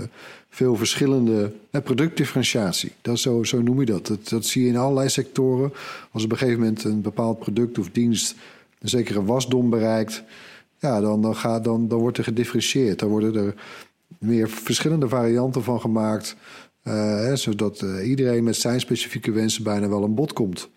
veel 0.49 0.75
verschillende 0.75 1.51
productdifferentiatie. 1.69 2.91
Dat 3.01 3.19
zo, 3.19 3.43
zo 3.43 3.61
noem 3.61 3.79
je 3.79 3.85
dat. 3.85 4.07
dat. 4.07 4.29
Dat 4.29 4.45
zie 4.45 4.63
je 4.63 4.69
in 4.69 4.77
allerlei 4.77 5.09
sectoren. 5.09 5.73
Als 6.11 6.23
op 6.23 6.31
een 6.31 6.37
gegeven 6.37 6.59
moment 6.59 6.83
een 6.83 7.01
bepaald 7.01 7.39
product 7.39 7.77
of 7.79 7.89
dienst 7.89 8.35
een 8.79 8.89
zekere 8.89 9.25
wasdom 9.25 9.69
bereikt... 9.69 10.23
Ja, 10.79 11.01
dan, 11.01 11.21
dan, 11.21 11.35
gaat, 11.35 11.63
dan, 11.63 11.87
dan 11.87 11.99
wordt 11.99 12.17
er 12.17 12.23
gedifferentieerd. 12.23 12.99
Dan 12.99 13.09
worden 13.09 13.35
er 13.35 13.53
meer 14.17 14.49
verschillende 14.49 15.07
varianten 15.07 15.63
van 15.63 15.81
gemaakt... 15.81 16.35
eh, 16.83 16.93
hè, 17.15 17.35
zodat 17.35 17.85
iedereen 18.03 18.43
met 18.43 18.55
zijn 18.55 18.79
specifieke 18.79 19.31
wensen 19.31 19.63
bijna 19.63 19.89
wel 19.89 20.03
aan 20.03 20.15
bod 20.15 20.33
komt. 20.33 20.69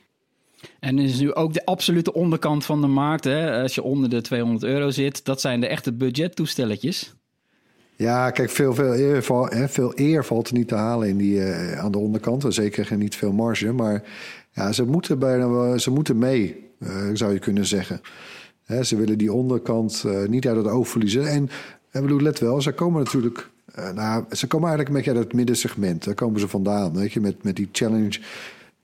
En 0.80 0.98
is 0.98 1.20
nu 1.20 1.34
ook 1.34 1.52
de 1.52 1.64
absolute 1.64 2.12
onderkant 2.12 2.64
van 2.64 2.80
de 2.80 2.86
markt. 2.86 3.24
Hè? 3.24 3.62
Als 3.62 3.74
je 3.74 3.82
onder 3.82 4.10
de 4.10 4.20
200 4.20 4.64
euro 4.64 4.90
zit, 4.90 5.24
dat 5.24 5.40
zijn 5.40 5.60
de 5.60 5.66
echte 5.66 5.92
budgettoestelletjes. 5.92 7.14
Ja, 7.96 8.30
kijk, 8.30 8.50
veel, 8.50 8.74
veel, 8.74 8.94
eer, 8.94 9.22
veel 9.68 9.92
eer 9.94 10.24
valt 10.24 10.52
niet 10.52 10.68
te 10.68 10.74
halen 10.74 11.08
in 11.08 11.16
die, 11.16 11.42
eh, 11.42 11.78
aan 11.78 11.92
de 11.92 11.98
onderkant. 11.98 12.44
Zeker 12.48 12.96
niet 12.96 13.16
veel 13.16 13.32
marge. 13.32 13.72
Maar 13.72 14.02
ja, 14.52 14.72
ze 14.72 14.84
moeten, 14.84 15.18
bijna, 15.18 15.78
ze 15.78 15.90
moeten 15.90 16.18
mee, 16.18 16.68
eh, 16.78 17.08
zou 17.12 17.32
je 17.32 17.38
kunnen 17.38 17.66
zeggen. 17.66 18.00
Hè, 18.64 18.84
ze 18.84 18.96
willen 18.96 19.18
die 19.18 19.32
onderkant 19.32 20.04
eh, 20.06 20.26
niet 20.28 20.48
uit 20.48 20.56
het 20.56 20.66
oog 20.66 20.88
verliezen. 20.88 21.26
En 21.28 21.44
ik 21.92 22.00
bedoel, 22.00 22.20
let 22.20 22.38
wel, 22.38 22.62
ze 22.62 22.72
komen 22.72 23.02
natuurlijk... 23.02 23.50
nou, 23.94 24.24
ze 24.30 24.46
komen 24.46 24.68
eigenlijk 24.68 24.88
een 24.88 24.94
beetje 24.94 25.18
uit 25.18 25.28
het 25.28 25.36
middensegment. 25.36 26.04
Daar 26.04 26.14
komen 26.14 26.40
ze 26.40 26.48
vandaan, 26.48 26.94
weet 26.94 27.12
je, 27.12 27.20
met, 27.20 27.42
met 27.42 27.56
die 27.56 27.68
challenge... 27.72 28.20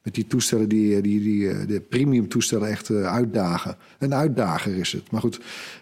Met 0.02 0.14
die 0.14 0.26
toestellen 0.26 0.68
die, 0.68 1.00
die, 1.00 1.20
die 1.20 1.48
eh, 1.50 1.66
de 1.66 1.80
premium 1.80 2.28
toestellen 2.28 2.68
echt 2.68 2.90
eh, 2.90 3.06
uitdagen. 3.06 3.76
Een 3.98 4.14
uitdager 4.14 4.76
is 4.76 4.92
het. 4.92 5.10
Maar 5.10 5.20
goed, 5.20 5.40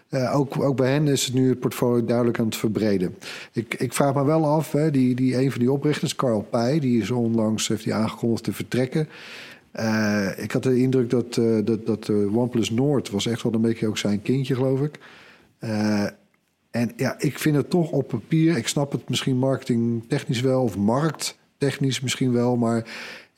eh, 0.09 0.35
ook, 0.35 0.59
ook 0.59 0.75
bij 0.75 0.91
hen 0.91 1.07
is 1.07 1.25
het 1.25 1.33
nu 1.33 1.49
het 1.49 1.59
portfolio 1.59 2.05
duidelijk 2.05 2.39
aan 2.39 2.45
het 2.45 2.55
verbreden. 2.55 3.15
Ik, 3.53 3.73
ik 3.73 3.93
vraag 3.93 4.13
me 4.13 4.25
wel 4.25 4.45
af, 4.45 4.71
hè, 4.71 4.91
die, 4.91 5.15
die, 5.15 5.37
een 5.37 5.51
van 5.51 5.59
die 5.59 5.71
oprichters, 5.71 6.15
Carl 6.15 6.41
Pij, 6.41 6.79
die 6.79 7.01
is 7.01 7.11
onlangs 7.11 7.67
heeft 7.67 7.85
hij 7.85 7.93
aangekondigd 7.93 8.43
te 8.43 8.53
vertrekken. 8.53 9.07
Eh, 9.71 10.37
ik 10.37 10.51
had 10.51 10.63
de 10.63 10.79
indruk 10.79 11.09
dat, 11.09 11.37
eh, 11.37 11.57
dat, 11.63 11.85
dat 11.85 12.09
eh, 12.09 12.37
OnePlus 12.37 12.69
Noord 12.69 13.09
was 13.09 13.25
echt 13.25 13.43
wel 13.43 13.53
een 13.53 13.61
beetje 13.61 13.87
ook 13.87 13.97
zijn 13.97 14.21
kindje, 14.21 14.55
geloof 14.55 14.81
ik. 14.81 14.99
Eh, 15.59 16.05
en 16.71 16.91
ja, 16.95 17.15
ik 17.19 17.39
vind 17.39 17.55
het 17.55 17.69
toch 17.69 17.91
op 17.91 18.07
papier, 18.07 18.57
ik 18.57 18.67
snap 18.67 18.91
het 18.91 19.09
misschien 19.09 19.37
marketingtechnisch 19.37 20.41
wel, 20.41 20.63
of 20.63 20.77
markttechnisch 20.77 21.99
misschien 22.01 22.31
wel, 22.31 22.55
maar 22.57 22.85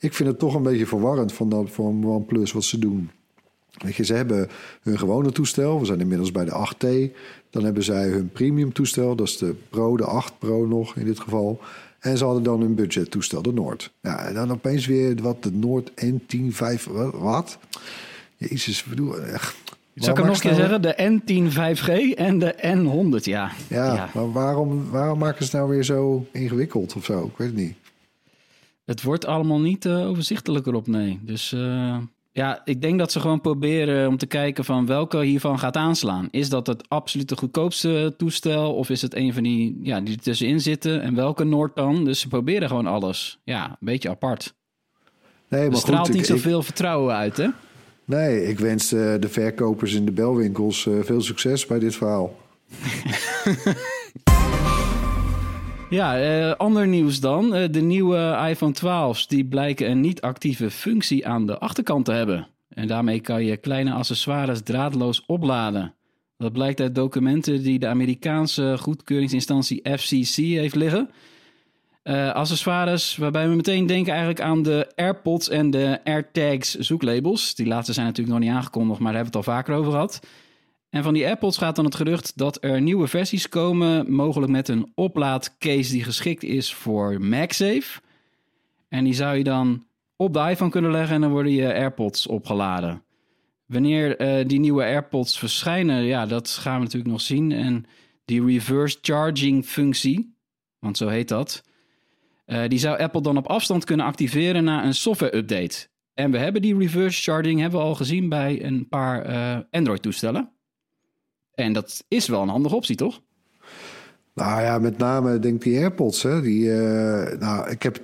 ik 0.04 0.14
vind 0.14 0.28
het 0.28 0.38
toch 0.38 0.54
een 0.54 0.62
beetje 0.62 0.86
verwarrend 0.86 1.32
van, 1.32 1.48
dat, 1.48 1.70
van 1.70 2.04
OnePlus 2.04 2.52
wat 2.52 2.64
ze 2.64 2.78
doen. 2.78 3.10
Weet 3.78 3.94
je, 3.94 4.04
ze 4.04 4.14
hebben 4.14 4.48
hun 4.82 4.98
gewone 4.98 5.32
toestel, 5.32 5.78
we 5.78 5.84
zijn 5.86 6.00
inmiddels 6.00 6.32
bij 6.32 6.44
de 6.44 6.50
8T. 6.50 7.16
Dan 7.50 7.64
hebben 7.64 7.82
zij 7.82 8.08
hun 8.08 8.28
premium 8.28 8.72
toestel, 8.72 9.16
dat 9.16 9.26
is 9.26 9.38
de 9.38 9.54
Pro, 9.70 9.96
de 9.96 10.04
8 10.04 10.38
Pro 10.38 10.66
nog 10.66 10.96
in 10.96 11.04
dit 11.04 11.20
geval. 11.20 11.60
En 11.98 12.18
ze 12.18 12.24
hadden 12.24 12.42
dan 12.42 12.60
hun 12.60 12.74
budget 12.74 13.10
toestel, 13.10 13.42
de 13.42 13.52
Noord. 13.52 13.92
Ja, 14.00 14.18
en 14.18 14.34
dan 14.34 14.50
opeens 14.50 14.86
weer 14.86 15.22
wat, 15.22 15.42
de 15.42 15.52
Noord 15.52 15.90
N105, 16.04 16.90
wat? 16.90 17.14
wat? 17.14 17.58
Jezus, 18.36 18.80
ik 18.80 18.86
bedoel, 18.88 19.20
echt. 19.20 19.56
Zal 19.94 20.10
ik 20.10 20.16
hem 20.16 20.26
nog 20.26 20.34
een 20.34 20.40
keer 20.40 20.50
nou- 20.50 20.62
zeggen? 20.62 20.82
De 20.82 21.20
N10 21.20 21.52
5G 21.52 22.14
en 22.14 22.38
de 22.38 22.54
N100, 22.56 23.24
ja. 23.24 23.50
Ja, 23.68 24.08
maar 24.14 24.32
waarom, 24.32 24.90
waarom 24.90 25.18
maken 25.18 25.38
ze 25.38 25.42
het 25.42 25.52
nou 25.52 25.68
weer 25.68 25.84
zo 25.84 26.26
ingewikkeld 26.32 26.94
of 26.96 27.04
zo? 27.04 27.24
Ik 27.24 27.36
weet 27.36 27.48
het 27.48 27.56
niet. 27.56 27.74
Het 28.84 29.02
wordt 29.02 29.26
allemaal 29.26 29.60
niet 29.60 29.84
eh, 29.84 30.08
overzichtelijker 30.08 30.74
op, 30.74 30.86
nee. 30.86 31.20
Dus 31.22 31.52
eh, 31.52 31.98
ja, 32.32 32.62
ik 32.64 32.80
denk 32.80 32.98
dat 32.98 33.12
ze 33.12 33.20
gewoon 33.20 33.40
proberen 33.40 34.08
om 34.08 34.16
te 34.16 34.26
kijken 34.26 34.64
van 34.64 34.86
welke 34.86 35.24
hiervan 35.24 35.58
gaat 35.58 35.76
aanslaan. 35.76 36.28
Is 36.30 36.48
dat 36.48 36.66
het 36.66 36.88
absoluut 36.88 37.28
de 37.28 37.36
goedkoopste 37.36 38.14
toestel 38.16 38.74
of 38.74 38.90
is 38.90 39.02
het 39.02 39.14
een 39.14 39.32
van 39.32 39.42
die 39.42 39.78
ja, 39.82 40.00
die 40.00 40.14
er 40.14 40.22
tussenin 40.22 40.60
zitten 40.60 41.02
en 41.02 41.14
welke 41.14 41.44
Noord 41.44 41.76
dan? 41.76 42.04
Dus 42.04 42.20
ze 42.20 42.28
proberen 42.28 42.68
gewoon 42.68 42.86
alles. 42.86 43.40
Ja, 43.44 43.68
een 43.68 43.76
beetje 43.80 44.08
apart. 44.08 44.54
Nee, 45.48 45.62
Er 45.62 45.70
maar 45.70 45.78
straalt 45.78 46.06
goed, 46.06 46.14
niet 46.16 46.28
ik, 46.28 46.30
ik, 46.30 46.36
zoveel 46.36 46.62
vertrouwen 46.62 47.14
uit, 47.14 47.36
hè? 47.36 47.48
nee, 48.04 48.46
ik 48.46 48.58
wens 48.58 48.92
eh, 48.92 49.14
de 49.20 49.28
verkopers 49.28 49.94
in 49.94 50.04
de 50.04 50.12
belwinkels 50.12 50.88
veel 51.02 51.20
succes 51.20 51.66
bij 51.66 51.78
dit 51.78 51.96
verhaal. 51.96 52.36
Ja, 55.94 56.18
eh, 56.18 56.54
ander 56.56 56.86
nieuws 56.86 57.20
dan. 57.20 57.54
Eh, 57.54 57.68
de 57.70 57.80
nieuwe 57.80 58.46
iPhone 58.48 58.72
12's 58.72 59.26
die 59.26 59.44
blijken 59.44 59.90
een 59.90 60.00
niet 60.00 60.20
actieve 60.20 60.70
functie 60.70 61.26
aan 61.26 61.46
de 61.46 61.58
achterkant 61.58 62.04
te 62.04 62.12
hebben. 62.12 62.46
En 62.68 62.86
daarmee 62.86 63.20
kan 63.20 63.44
je 63.44 63.56
kleine 63.56 63.92
accessoires 63.92 64.62
draadloos 64.62 65.26
opladen. 65.26 65.94
Dat 66.36 66.52
blijkt 66.52 66.80
uit 66.80 66.94
documenten 66.94 67.62
die 67.62 67.78
de 67.78 67.86
Amerikaanse 67.86 68.76
goedkeuringsinstantie 68.78 69.82
FCC 69.98 70.36
heeft 70.36 70.74
liggen. 70.74 71.10
Eh, 72.02 72.32
accessoires 72.32 73.16
waarbij 73.16 73.48
we 73.48 73.54
meteen 73.54 73.86
denken 73.86 74.12
eigenlijk 74.12 74.40
aan 74.40 74.62
de 74.62 74.92
AirPods 74.94 75.48
en 75.48 75.70
de 75.70 76.00
AirTags 76.04 76.74
zoeklabels. 76.74 77.54
Die 77.54 77.66
laatste 77.66 77.92
zijn 77.92 78.06
natuurlijk 78.06 78.36
nog 78.36 78.44
niet 78.46 78.56
aangekondigd, 78.56 79.00
maar 79.00 79.12
daar 79.12 79.22
hebben 79.22 79.32
we 79.32 79.38
het 79.38 79.48
al 79.48 79.54
vaker 79.54 79.74
over 79.74 79.92
gehad. 79.92 80.20
En 80.94 81.02
van 81.02 81.14
die 81.14 81.26
AirPods 81.26 81.58
gaat 81.58 81.76
dan 81.76 81.84
het 81.84 81.94
gerucht 81.94 82.38
dat 82.38 82.64
er 82.64 82.80
nieuwe 82.80 83.06
versies 83.06 83.48
komen, 83.48 84.12
mogelijk 84.12 84.52
met 84.52 84.68
een 84.68 84.92
oplaadcase 84.94 85.90
die 85.90 86.04
geschikt 86.04 86.42
is 86.42 86.74
voor 86.74 87.20
MagSafe. 87.20 88.00
En 88.88 89.04
die 89.04 89.14
zou 89.14 89.36
je 89.36 89.44
dan 89.44 89.86
op 90.16 90.32
de 90.32 90.48
iPhone 90.50 90.70
kunnen 90.70 90.90
leggen 90.90 91.14
en 91.14 91.20
dan 91.20 91.30
worden 91.30 91.52
je 91.52 91.74
AirPods 91.74 92.26
opgeladen. 92.26 93.02
Wanneer 93.66 94.16
eh, 94.16 94.46
die 94.46 94.60
nieuwe 94.60 94.82
AirPods 94.82 95.38
verschijnen, 95.38 96.02
ja, 96.02 96.26
dat 96.26 96.50
gaan 96.50 96.76
we 96.76 96.84
natuurlijk 96.84 97.12
nog 97.12 97.20
zien. 97.20 97.52
En 97.52 97.84
die 98.24 98.44
reverse 98.44 98.98
charging 99.00 99.64
functie, 99.64 100.36
want 100.78 100.96
zo 100.96 101.08
heet 101.08 101.28
dat, 101.28 101.64
eh, 102.44 102.68
die 102.68 102.78
zou 102.78 102.98
Apple 102.98 103.22
dan 103.22 103.36
op 103.36 103.46
afstand 103.46 103.84
kunnen 103.84 104.06
activeren 104.06 104.64
na 104.64 104.84
een 104.84 104.94
software 104.94 105.36
update. 105.36 105.88
En 106.12 106.30
we 106.30 106.38
hebben 106.38 106.62
die 106.62 106.78
reverse 106.78 107.22
charging 107.22 107.60
hebben 107.60 107.80
we 107.80 107.86
al 107.86 107.94
gezien 107.94 108.28
bij 108.28 108.64
een 108.64 108.88
paar 108.88 109.22
eh, 109.22 109.58
Android-toestellen. 109.70 110.53
En 111.54 111.72
dat 111.72 112.04
is 112.08 112.28
wel 112.28 112.42
een 112.42 112.48
handige 112.48 112.74
optie, 112.74 112.96
toch? 112.96 113.20
Nou 114.34 114.62
ja, 114.62 114.78
met 114.78 114.98
name 114.98 115.38
denk 115.38 115.54
ik 115.54 115.62
die 115.62 115.78
AirPods. 115.78 116.22
Hè, 116.22 116.40
die, 116.42 116.72
eh, 116.72 117.38
nou, 117.38 117.70
ik 117.70 117.82
heb, 117.82 118.00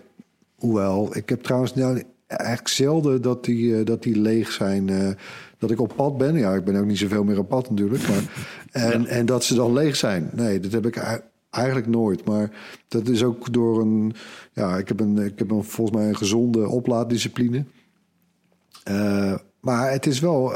hoewel, 0.55 1.17
ik 1.17 1.29
heb 1.29 1.43
trouwens 1.43 1.75
nou, 1.75 2.03
eigenlijk 2.27 2.69
zelden 2.69 3.23
dat 3.23 3.45
die, 3.45 3.79
eh, 3.79 3.85
dat 3.87 4.03
die 4.03 4.19
leeg 4.21 4.53
zijn. 4.53 4.89
eh, 4.89 5.09
dat 5.59 5.71
ik 5.71 5.81
op 5.81 5.93
pad 5.97 6.19
ben. 6.19 6.35
Ja, 6.37 6.55
ik 6.55 6.65
ben 6.65 6.77
ook 6.77 6.87
niet 6.87 6.99
zoveel 6.99 7.25
meer 7.25 7.39
op 7.39 7.49
pad 7.49 7.71
natuurlijk. 7.71 8.09
Maar, 8.09 8.23
en, 8.93 9.07
en 9.07 9.27
dat 9.27 9.45
ze 9.45 9.55
dan 9.55 9.73
leeg 9.73 9.97
zijn. 9.97 10.31
Nee, 10.33 10.61
dat 10.61 10.73
heb 10.73 10.87
ik 10.87 10.97
ei- 10.97 11.21
eigenlijk 11.51 11.87
nooit. 11.87 12.25
Maar 12.25 12.51
dat 12.89 13.09
is 13.09 13.23
ook 13.23 13.53
door 13.53 13.81
een... 13.81 14.15
Ja, 14.53 14.77
ik 14.77 14.89
heb, 14.89 15.01
een, 15.01 15.19
ik 15.19 15.39
heb 15.39 15.51
een, 15.51 15.65
volgens 15.65 15.97
mij 15.97 16.09
een 16.09 16.17
gezonde 16.17 16.69
oplaaddiscipline. 16.69 17.65
Maar 19.61 19.91
het 19.93 20.07
is 20.07 20.21
wel... 20.21 20.53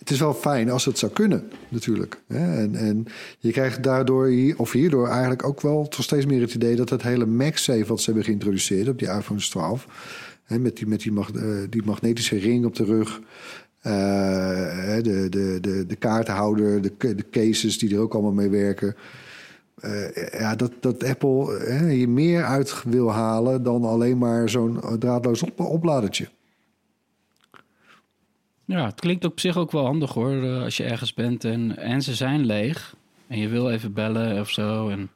Het 0.00 0.10
is 0.10 0.18
wel 0.18 0.34
fijn 0.34 0.70
als 0.70 0.84
het 0.84 0.98
zou 0.98 1.12
kunnen, 1.12 1.50
natuurlijk. 1.68 2.20
En, 2.26 2.74
en 2.74 3.06
je 3.38 3.52
krijgt 3.52 3.82
daardoor, 3.82 4.32
of 4.56 4.72
hierdoor 4.72 5.08
eigenlijk 5.08 5.44
ook 5.44 5.60
wel 5.60 5.88
toch 5.88 6.02
steeds 6.02 6.26
meer 6.26 6.40
het 6.40 6.54
idee 6.54 6.76
dat 6.76 6.90
het 6.90 7.02
hele 7.02 7.26
MagSafe 7.26 7.86
wat 7.86 7.98
ze 8.00 8.04
hebben 8.04 8.24
geïntroduceerd 8.24 8.88
op 8.88 8.98
die 8.98 9.08
iPhone 9.08 9.40
12, 9.40 9.86
hè, 10.44 10.58
met, 10.58 10.76
die, 10.76 10.86
met 10.86 11.00
die, 11.00 11.12
mag, 11.12 11.30
eh, 11.30 11.42
die 11.70 11.82
magnetische 11.84 12.38
ring 12.38 12.64
op 12.64 12.76
de 12.76 12.84
rug, 12.84 13.20
eh, 13.80 13.92
de, 15.02 15.26
de, 15.28 15.58
de, 15.60 15.86
de 15.86 15.96
kaartenhouder, 15.96 16.82
de, 16.82 16.92
de 16.98 17.24
cases 17.30 17.78
die 17.78 17.94
er 17.94 18.00
ook 18.00 18.12
allemaal 18.12 18.32
mee 18.32 18.50
werken. 18.50 18.94
Eh, 19.80 20.40
ja, 20.40 20.54
dat, 20.56 20.72
dat 20.80 21.04
Apple 21.04 21.72
hier 21.88 22.08
meer 22.08 22.44
uit 22.44 22.82
wil 22.86 23.12
halen 23.12 23.62
dan 23.62 23.84
alleen 23.84 24.18
maar 24.18 24.48
zo'n 24.48 24.80
draadloos 24.98 25.42
op, 25.42 25.60
opladertje. 25.60 26.28
Ja, 28.70 28.84
het 28.84 29.00
klinkt 29.00 29.24
op 29.24 29.40
zich 29.40 29.56
ook 29.56 29.70
wel 29.70 29.84
handig 29.84 30.12
hoor, 30.12 30.42
eh, 30.42 30.62
als 30.62 30.76
je 30.76 30.84
ergens 30.84 31.14
bent 31.14 31.44
en, 31.44 31.76
en 31.76 32.02
ze 32.02 32.14
zijn 32.14 32.46
leeg. 32.46 32.94
En 33.26 33.38
je 33.38 33.48
wil 33.48 33.70
even 33.70 33.92
bellen 33.92 34.40
of 34.40 34.50
zo. 34.50 34.88
En 34.88 35.10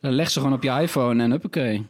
dan 0.00 0.12
leg 0.12 0.30
ze 0.30 0.38
gewoon 0.38 0.54
op 0.54 0.62
je 0.62 0.80
iPhone 0.80 1.22
en 1.22 1.30
huppakee. 1.30 1.86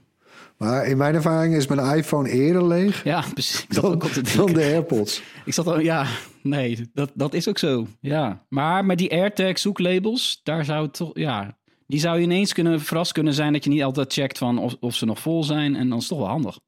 Maar 0.57 0.87
in 0.87 0.97
mijn 0.97 1.15
ervaring 1.15 1.55
is 1.55 1.67
mijn 1.67 1.97
iPhone 1.97 2.31
eerder 2.31 2.67
leeg 2.67 3.05
Ja, 3.05 3.25
precies. 3.33 3.67
Dan, 3.69 3.85
ook 3.85 4.05
op 4.05 4.11
te 4.11 4.37
dan 4.37 4.53
de 4.53 4.61
AirPods. 4.61 5.23
Ik 5.45 5.55
zat 5.55 5.67
al, 5.67 5.81
ja, 5.81 6.07
nee, 6.43 6.91
dat, 6.95 7.11
dat 7.15 7.35
is 7.35 7.49
ook 7.49 7.59
zo. 7.59 7.87
Ja, 8.01 8.45
maar 8.49 8.85
met 8.85 8.99
die 8.99 9.11
AirTag 9.11 9.59
zoeklabels, 9.59 10.41
daar 10.43 10.65
zou 10.65 10.83
het 10.83 10.95
toch, 10.95 11.11
ja, 11.13 11.57
die 11.87 12.01
zou 12.01 12.17
je 12.17 12.23
ineens 12.23 12.53
kunnen 12.53 12.81
verrast 12.81 13.13
kunnen 13.13 13.35
zijn 13.35 13.53
dat 13.53 13.65
je 13.65 13.71
niet 13.71 13.83
altijd 13.83 14.13
checkt 14.13 14.39
van 14.39 14.59
of, 14.59 14.77
of 14.81 14.95
ze 14.95 15.05
nog 15.05 15.19
vol 15.19 15.45
zijn. 15.45 15.77
En 15.77 15.89
dan 15.89 15.99
is 15.99 16.09
het 16.09 16.13
toch 16.13 16.19
wel 16.19 16.29
handig. 16.29 16.59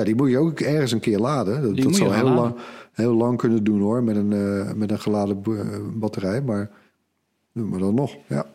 Ja, 0.00 0.06
die 0.06 0.14
moet 0.14 0.30
je 0.30 0.38
ook 0.38 0.60
ergens 0.60 0.92
een 0.92 1.00
keer 1.00 1.18
laden. 1.18 1.62
Dat, 1.62 1.76
dat 1.76 1.94
zal 1.94 2.12
heel 2.12 2.24
laden. 2.24 2.40
lang, 2.42 2.54
heel 2.92 3.14
lang 3.14 3.38
kunnen 3.38 3.64
doen 3.64 3.80
hoor, 3.80 4.02
met 4.02 4.16
een, 4.16 4.32
eh, 4.32 4.72
met 4.72 4.90
een 4.90 4.98
geladen 5.00 5.40
b- 5.40 5.98
batterij. 6.00 6.42
Maar, 6.42 6.70
maar 7.52 7.78
dan 7.78 7.94
nog, 7.94 8.16
ja. 8.26 8.46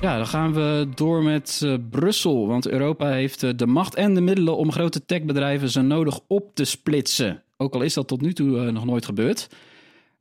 Ja, 0.00 0.16
dan 0.16 0.26
gaan 0.26 0.52
we 0.52 0.88
door 0.94 1.22
met 1.22 1.60
eh, 1.64 1.74
Brussel. 1.90 2.46
Want 2.46 2.68
Europa 2.68 3.08
heeft 3.08 3.42
eh, 3.42 3.50
de 3.56 3.66
macht 3.66 3.94
en 3.94 4.14
de 4.14 4.20
middelen 4.20 4.56
om 4.56 4.72
grote 4.72 5.04
techbedrijven 5.04 5.70
zo 5.70 5.82
nodig 5.82 6.20
op 6.26 6.54
te 6.54 6.64
splitsen. 6.64 7.42
Ook 7.56 7.74
al 7.74 7.82
is 7.82 7.94
dat 7.94 8.08
tot 8.08 8.20
nu 8.20 8.32
toe 8.32 8.58
eh, 8.58 8.72
nog 8.72 8.84
nooit 8.84 9.04
gebeurd. 9.04 9.48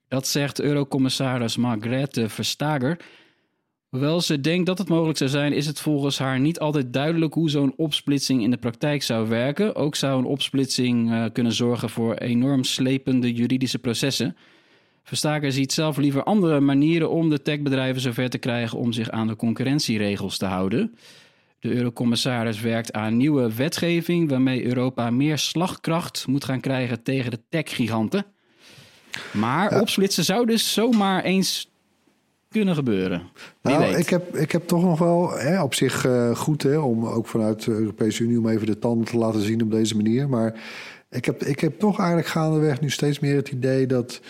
Dat 0.08 0.28
zegt 0.28 0.62
Eurocommissaris 0.62 1.58
Margrethe 1.58 2.30
Verstager. 2.30 2.98
Hoewel 3.96 4.22
ze 4.22 4.42
denkt 4.42 4.66
dat 4.66 4.78
het 4.78 4.88
mogelijk 4.90 5.18
zou 5.18 5.30
zijn, 5.30 5.54
is 5.54 5.66
het 5.66 5.80
volgens 5.80 6.18
haar 6.18 6.40
niet 6.40 6.60
altijd 6.60 6.94
duidelijk 6.94 7.34
hoe 7.34 7.50
zo'n 7.50 7.74
opsplitsing 7.76 8.42
in 8.42 8.52
de 8.52 8.58
praktijk 8.58 9.04
zou 9.04 9.30
werken. 9.30 9.76
Ook 9.76 9.96
zou 9.96 10.20
een 10.20 10.26
opsplitsing 10.26 11.12
eh, 11.12 11.26
kunnen 11.34 11.54
zorgen 11.54 11.90
voor 11.90 12.14
enorm 12.14 12.64
slepende 12.64 13.34
juridische 13.34 13.80
processen. 13.80 14.38
Verstaker 15.04 15.52
ziet 15.52 15.74
zelf 15.74 15.98
liever 15.98 16.24
andere 16.24 16.60
manieren 16.60 17.10
om 17.10 17.30
de 17.30 17.42
techbedrijven 17.42 18.02
zover 18.02 18.30
te 18.30 18.38
krijgen 18.38 18.78
om 18.78 18.92
zich 18.92 19.10
aan 19.10 19.28
de 19.28 19.36
concurrentieregels 19.36 20.38
te 20.38 20.46
houden. 20.46 20.96
De 21.60 21.70
eurocommissaris 21.70 22.62
werkt 22.62 22.94
aan 22.94 23.18
nieuwe 23.18 23.56
wetgeving 23.56 24.30
waarmee 24.30 24.66
Europa 24.66 25.10
meer 25.10 25.38
slagkracht 25.38 26.28
moet 26.28 26.46
gaan 26.46 26.62
krijgen 26.62 27.04
tegen 27.04 27.32
de 27.32 27.42
techgiganten. 27.50 28.26
Maar 29.34 29.82
opsplitsen 29.82 30.24
zou 30.24 30.46
dus 30.46 30.74
zomaar 30.74 31.24
eens 31.24 31.74
kunnen 32.56 32.76
gebeuren. 32.76 33.22
Wie 33.62 33.74
Nou, 33.74 33.86
weet. 33.86 34.00
ik 34.00 34.10
heb, 34.10 34.36
ik 34.36 34.52
heb 34.52 34.68
toch 34.68 34.84
nog 34.84 35.00
wel 35.00 35.32
hè, 35.38 35.62
op 35.62 35.74
zich 35.74 36.06
eh, 36.06 36.36
goed 36.36 36.64
hè, 36.64 36.78
om 36.78 37.06
ook 37.06 37.28
vanuit 37.28 37.66
de 37.66 37.72
Europese 37.72 38.24
Unie 38.24 38.40
om 38.40 38.48
even 38.48 38.66
de 38.66 38.80
tanden 38.80 39.08
te 39.08 39.18
laten 39.18 39.42
zien 39.42 39.62
op 39.62 39.72
deze 39.72 39.96
manier. 39.96 40.30
Maar 40.30 40.62
ik 41.10 41.26
heb, 41.26 41.44
ik 41.44 41.60
heb 41.60 41.80
toch 41.80 41.98
eigenlijk 41.98 42.28
gaandeweg 42.28 42.82
nu 42.82 42.90
steeds 42.90 43.20
meer 43.20 43.36
het 43.36 43.50
idee 43.50 43.88
dat 43.88 44.22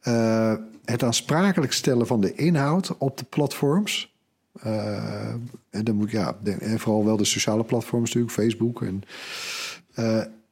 eh, 0.00 0.54
het 0.84 1.02
aansprakelijk 1.02 1.72
stellen 1.72 2.06
van 2.06 2.20
de 2.20 2.34
inhoud 2.34 2.98
op 2.98 3.18
de 3.18 3.24
platforms. 3.24 4.14
eh, 4.62 5.34
en 5.70 5.84
dan 5.84 5.94
moet 5.94 6.10
ja, 6.10 6.36
en 6.58 6.78
vooral 6.78 7.04
wel 7.04 7.16
de 7.16 7.24
sociale 7.24 7.64
platforms 7.64 8.14
natuurlijk, 8.14 8.34
Facebook. 8.34 8.82
En, 8.82 9.02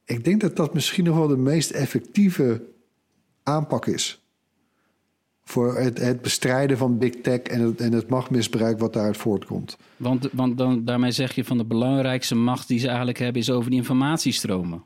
ik 0.05 0.23
denk 0.23 0.41
dat 0.41 0.55
dat 0.55 0.73
misschien 0.73 1.03
nog 1.03 1.17
wel 1.17 1.27
de 1.27 1.37
meest 1.37 1.71
effectieve 1.71 2.61
aanpak 3.43 3.85
is 3.85 4.24
voor 5.45 5.75
het, 5.77 5.99
het 5.99 6.21
bestrijden 6.21 6.77
van 6.77 6.97
big 6.97 7.13
tech 7.21 7.39
en 7.39 7.61
het, 7.61 7.81
en 7.81 7.93
het 7.93 8.09
machtmisbruik 8.09 8.79
wat 8.79 8.93
daaruit 8.93 9.17
voortkomt. 9.17 9.77
Want, 9.97 10.29
want 10.31 10.57
dan, 10.57 10.85
daarmee 10.85 11.11
zeg 11.11 11.35
je 11.35 11.43
van 11.45 11.57
de 11.57 11.65
belangrijkste 11.65 12.35
macht 12.35 12.67
die 12.67 12.79
ze 12.79 12.87
eigenlijk 12.87 13.19
hebben 13.19 13.41
is 13.41 13.51
over 13.51 13.69
die 13.69 13.79
informatiestromen. 13.79 14.83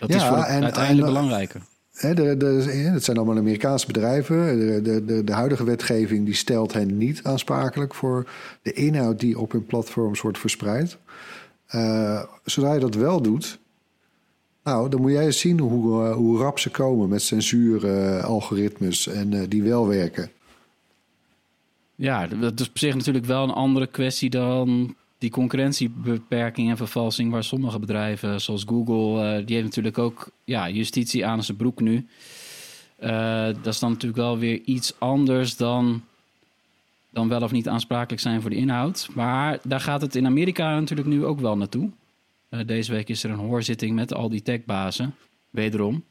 Dat 0.00 0.08
is 0.08 0.14
Ja, 0.14 0.28
voor 0.28 0.36
het 0.36 0.46
en- 0.46 0.62
uiteindelijk 0.62 1.06
en- 1.06 1.12
belangrijker. 1.14 1.62
Hè, 1.92 2.14
de, 2.14 2.36
de, 2.36 2.46
het 2.92 3.04
zijn 3.04 3.16
allemaal 3.16 3.36
Amerikaanse 3.36 3.86
bedrijven. 3.86 4.58
De, 4.58 4.82
de, 4.82 5.04
de, 5.04 5.24
de 5.24 5.32
huidige 5.32 5.64
wetgeving 5.64 6.24
die 6.24 6.34
stelt 6.34 6.72
hen 6.72 6.96
niet 6.96 7.20
aansprakelijk 7.22 7.94
voor 7.94 8.28
de 8.62 8.72
inhoud 8.72 9.20
die 9.20 9.38
op 9.38 9.52
hun 9.52 9.66
platforms 9.66 10.20
wordt 10.20 10.38
verspreid. 10.38 10.98
Eh, 11.66 12.22
zodra 12.44 12.72
je 12.72 12.80
dat 12.80 12.94
wel 12.94 13.22
doet, 13.22 13.58
nou, 14.68 14.88
dan 14.88 15.00
moet 15.00 15.12
jij 15.12 15.24
eens 15.24 15.40
zien 15.40 15.58
hoe, 15.58 16.04
eh, 16.04 16.14
hoe 16.14 16.38
rap 16.38 16.58
ze 16.58 16.70
komen 16.70 17.08
met 17.08 17.22
censuur-algoritmes 17.22 19.06
en 19.06 19.32
eh, 19.32 19.48
die 19.48 19.62
wel 19.62 19.86
werken. 19.86 20.30
Ja, 21.94 22.26
dat 22.26 22.60
is 22.60 22.68
op 22.68 22.78
zich 22.78 22.94
natuurlijk 22.94 23.24
wel 23.24 23.42
een 23.42 23.50
andere 23.50 23.86
kwestie 23.86 24.30
dan 24.30 24.94
die 25.18 25.30
concurrentiebeperking 25.30 26.70
en 26.70 26.76
vervalsing, 26.76 27.32
waar 27.32 27.44
sommige 27.44 27.78
bedrijven, 27.78 28.40
zoals 28.40 28.64
Google, 28.66 29.22
eh, 29.22 29.46
die 29.46 29.54
heeft 29.54 29.66
natuurlijk 29.66 29.98
ook 29.98 30.30
ja, 30.44 30.68
justitie 30.68 31.26
aan 31.26 31.42
zijn 31.42 31.56
broek 31.56 31.80
nu. 31.80 32.06
Dat 33.62 33.66
is 33.66 33.78
dan 33.78 33.90
natuurlijk 33.90 34.20
wel 34.20 34.38
weer 34.38 34.60
iets 34.64 34.94
anders 34.98 35.56
dan, 35.56 36.02
dan 37.10 37.28
wel 37.28 37.42
of 37.42 37.52
niet 37.52 37.68
aansprakelijk 37.68 38.22
zijn 38.22 38.40
voor 38.40 38.50
de 38.50 38.56
inhoud. 38.56 39.08
Maar 39.14 39.58
daar 39.62 39.80
gaat 39.80 40.00
het 40.00 40.14
in 40.14 40.26
Amerika 40.26 40.78
natuurlijk 40.78 41.08
nu 41.08 41.24
ook 41.24 41.40
wel 41.40 41.56
naartoe. 41.56 41.90
Eh, 42.48 42.60
deze 42.66 42.92
week 42.92 43.08
is 43.08 43.24
er 43.24 43.30
een 43.30 43.36
hoorzitting 43.38 43.94
met 43.94 44.14
al 44.14 44.28
die 44.28 44.42
techbazen, 44.42 45.14
wederom. 45.50 46.04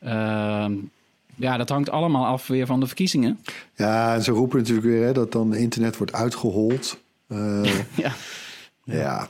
Ehm, 0.00 0.72
ja, 1.36 1.56
dat 1.56 1.68
hangt 1.68 1.90
allemaal 1.90 2.26
af 2.26 2.46
weer 2.46 2.66
van 2.66 2.80
de 2.80 2.86
verkiezingen. 2.86 3.38
Ja, 3.76 4.14
en 4.14 4.22
ze 4.22 4.30
roepen 4.30 4.58
natuurlijk 4.58 4.86
weer 4.86 5.04
hè, 5.06 5.12
dat 5.12 5.32
dan 5.32 5.54
internet 5.54 5.96
wordt 5.96 6.12
uitgehold. 6.12 6.98
Eh, 7.26 7.64
Ja. 7.96 8.12
ja, 8.84 9.28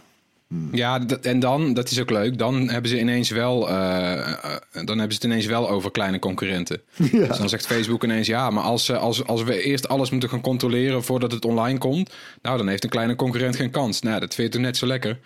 Ja, 0.72 0.98
dat- 0.98 1.20
en 1.24 1.40
dan, 1.40 1.74
dat 1.74 1.90
is 1.90 2.00
ook 2.00 2.10
leuk, 2.10 2.38
dan 2.38 2.68
hebben 2.68 2.90
ze 2.90 2.98
ineens 3.00 3.30
wel, 3.30 3.68
eh, 3.68 4.32
dan 4.72 4.86
hebben 4.98 5.08
ze 5.12 5.14
het 5.14 5.24
ineens 5.24 5.46
wel 5.46 5.70
over 5.70 5.90
kleine 5.90 6.18
concurrenten. 6.18 6.80
Dus 7.28 7.38
dan 7.38 7.48
zegt 7.48 7.66
Facebook 7.66 8.04
ineens, 8.04 8.26
ja, 8.26 8.50
maar 8.50 8.62
als, 8.64 8.90
als, 8.92 9.24
als 9.26 9.42
we 9.42 9.62
eerst 9.62 9.88
alles 9.88 10.10
moeten 10.10 10.28
gaan 10.28 10.40
controleren 10.40 11.04
voordat 11.04 11.32
het 11.32 11.44
online 11.44 11.78
komt, 11.78 12.14
nou, 12.42 12.56
dan 12.56 12.68
heeft 12.68 12.84
een 12.84 12.90
kleine 12.90 13.16
concurrent 13.16 13.56
geen 13.56 13.70
kans. 13.70 14.00
Nou, 14.02 14.20
dat 14.20 14.34
vind 14.34 14.46
je 14.48 14.54
toch 14.58 14.66
net 14.66 14.76
zo 14.76 14.86
lekker. 14.86 15.18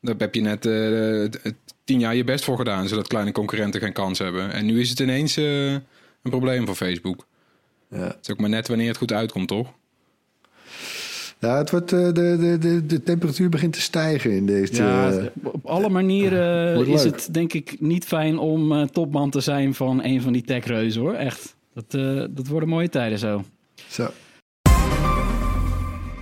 Daar 0.00 0.14
heb 0.18 0.34
je 0.34 0.40
net 0.40 0.66
eh, 0.66 1.52
tien 1.84 1.98
jaar 2.00 2.14
je 2.14 2.24
best 2.24 2.44
voor 2.44 2.56
gedaan, 2.56 2.88
zodat 2.88 3.06
kleine 3.06 3.32
concurrenten 3.32 3.80
geen 3.80 3.92
kans 3.92 4.18
hebben. 4.18 4.52
En 4.52 4.66
nu 4.66 4.80
is 4.80 4.90
het 4.90 5.00
ineens 5.00 5.36
eh, 5.36 5.72
een 5.72 5.82
probleem 6.22 6.66
voor 6.66 6.74
Facebook. 6.74 7.26
ja. 7.90 7.98
Het 7.98 8.18
is 8.22 8.30
ook 8.30 8.38
maar 8.38 8.48
net 8.48 8.68
wanneer 8.68 8.88
het 8.88 8.96
goed 8.96 9.12
uitkomt, 9.12 9.48
toch? 9.48 9.68
ja 11.40 11.58
het 11.58 11.70
wordt, 11.70 11.92
eh, 11.92 11.98
de, 12.04 12.36
de, 12.40 12.56
de, 12.60 12.86
de 12.86 13.02
temperatuur 13.02 13.48
begint 13.48 13.72
te 13.72 13.80
stijgen 13.80 14.30
in 14.30 14.46
deze... 14.46 14.74
Ja, 14.82 15.30
op 15.42 15.66
alle 15.66 15.88
manieren 15.88 16.86
is 16.86 17.02
leuk. 17.02 17.14
het 17.14 17.28
denk 17.34 17.52
ik 17.52 17.76
niet 17.80 18.04
fijn 18.04 18.38
om 18.38 18.72
eh, 18.72 18.82
topman 18.82 19.30
te 19.30 19.40
zijn 19.40 19.74
van 19.74 20.04
een 20.04 20.22
van 20.22 20.32
die 20.32 20.42
techreuzen 20.42 21.00
hoor. 21.02 21.14
Echt. 21.14 21.56
Dat, 21.74 21.94
eh, 21.94 22.24
dat 22.30 22.46
worden 22.46 22.68
mooie 22.68 22.88
tijden 22.88 23.18
zo. 23.18 23.44
zo. 23.88 24.08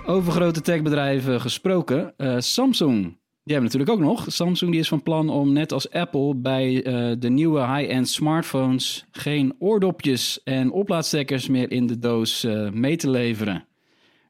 Over 0.07 0.33
grote 0.33 0.61
techbedrijven 0.61 1.41
gesproken. 1.41 2.15
eh, 2.17 2.37
Samsung 2.39 3.17
Die 3.47 3.55
hebben 3.55 3.73
natuurlijk 3.73 3.99
ook 4.01 4.09
nog. 4.09 4.33
Samsung 4.33 4.71
die 4.71 4.81
is 4.81 4.89
van 4.89 5.03
plan 5.03 5.29
om 5.29 5.53
net 5.53 5.73
als 5.73 5.91
Apple 5.91 6.35
bij 6.35 6.83
eh, 6.83 7.17
de 7.19 7.29
nieuwe 7.29 7.61
high-end 7.61 8.09
smartphones 8.09 9.05
geen 9.11 9.55
oordopjes 9.59 10.41
en 10.45 10.71
oplaadstekkers 10.71 11.49
meer 11.49 11.71
in 11.71 11.87
de 11.87 11.99
doos 11.99 12.45
eh, 12.45 12.71
mee 12.71 12.97
te 12.97 13.11
leveren. 13.11 13.65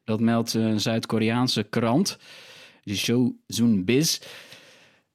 Dat 0.03 0.19
meldt 0.19 0.53
een 0.53 0.79
Zuid-Koreaanse 0.79 1.63
krant, 1.63 2.17
Shozun 2.93 3.85
Biz. 3.85 4.19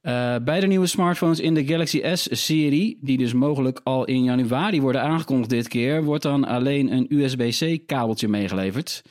Eh, 0.01 0.35
bij 0.43 0.59
de 0.59 0.67
nieuwe 0.67 0.87
smartphones 0.87 1.39
in 1.39 1.53
de 1.53 1.65
Galaxy 1.65 2.01
S-serie, 2.13 2.97
die 3.01 3.17
dus 3.17 3.33
mogelijk 3.33 3.81
al 3.83 4.05
in 4.05 4.23
januari 4.23 4.81
worden 4.81 5.01
aangekondigd 5.01 5.49
dit 5.49 5.67
keer, 5.67 6.03
wordt 6.03 6.23
dan 6.23 6.45
alleen 6.45 6.93
een 6.93 7.05
USB-C 7.09 7.87
kabeltje 7.87 8.27
meegeleverd. 8.27 9.03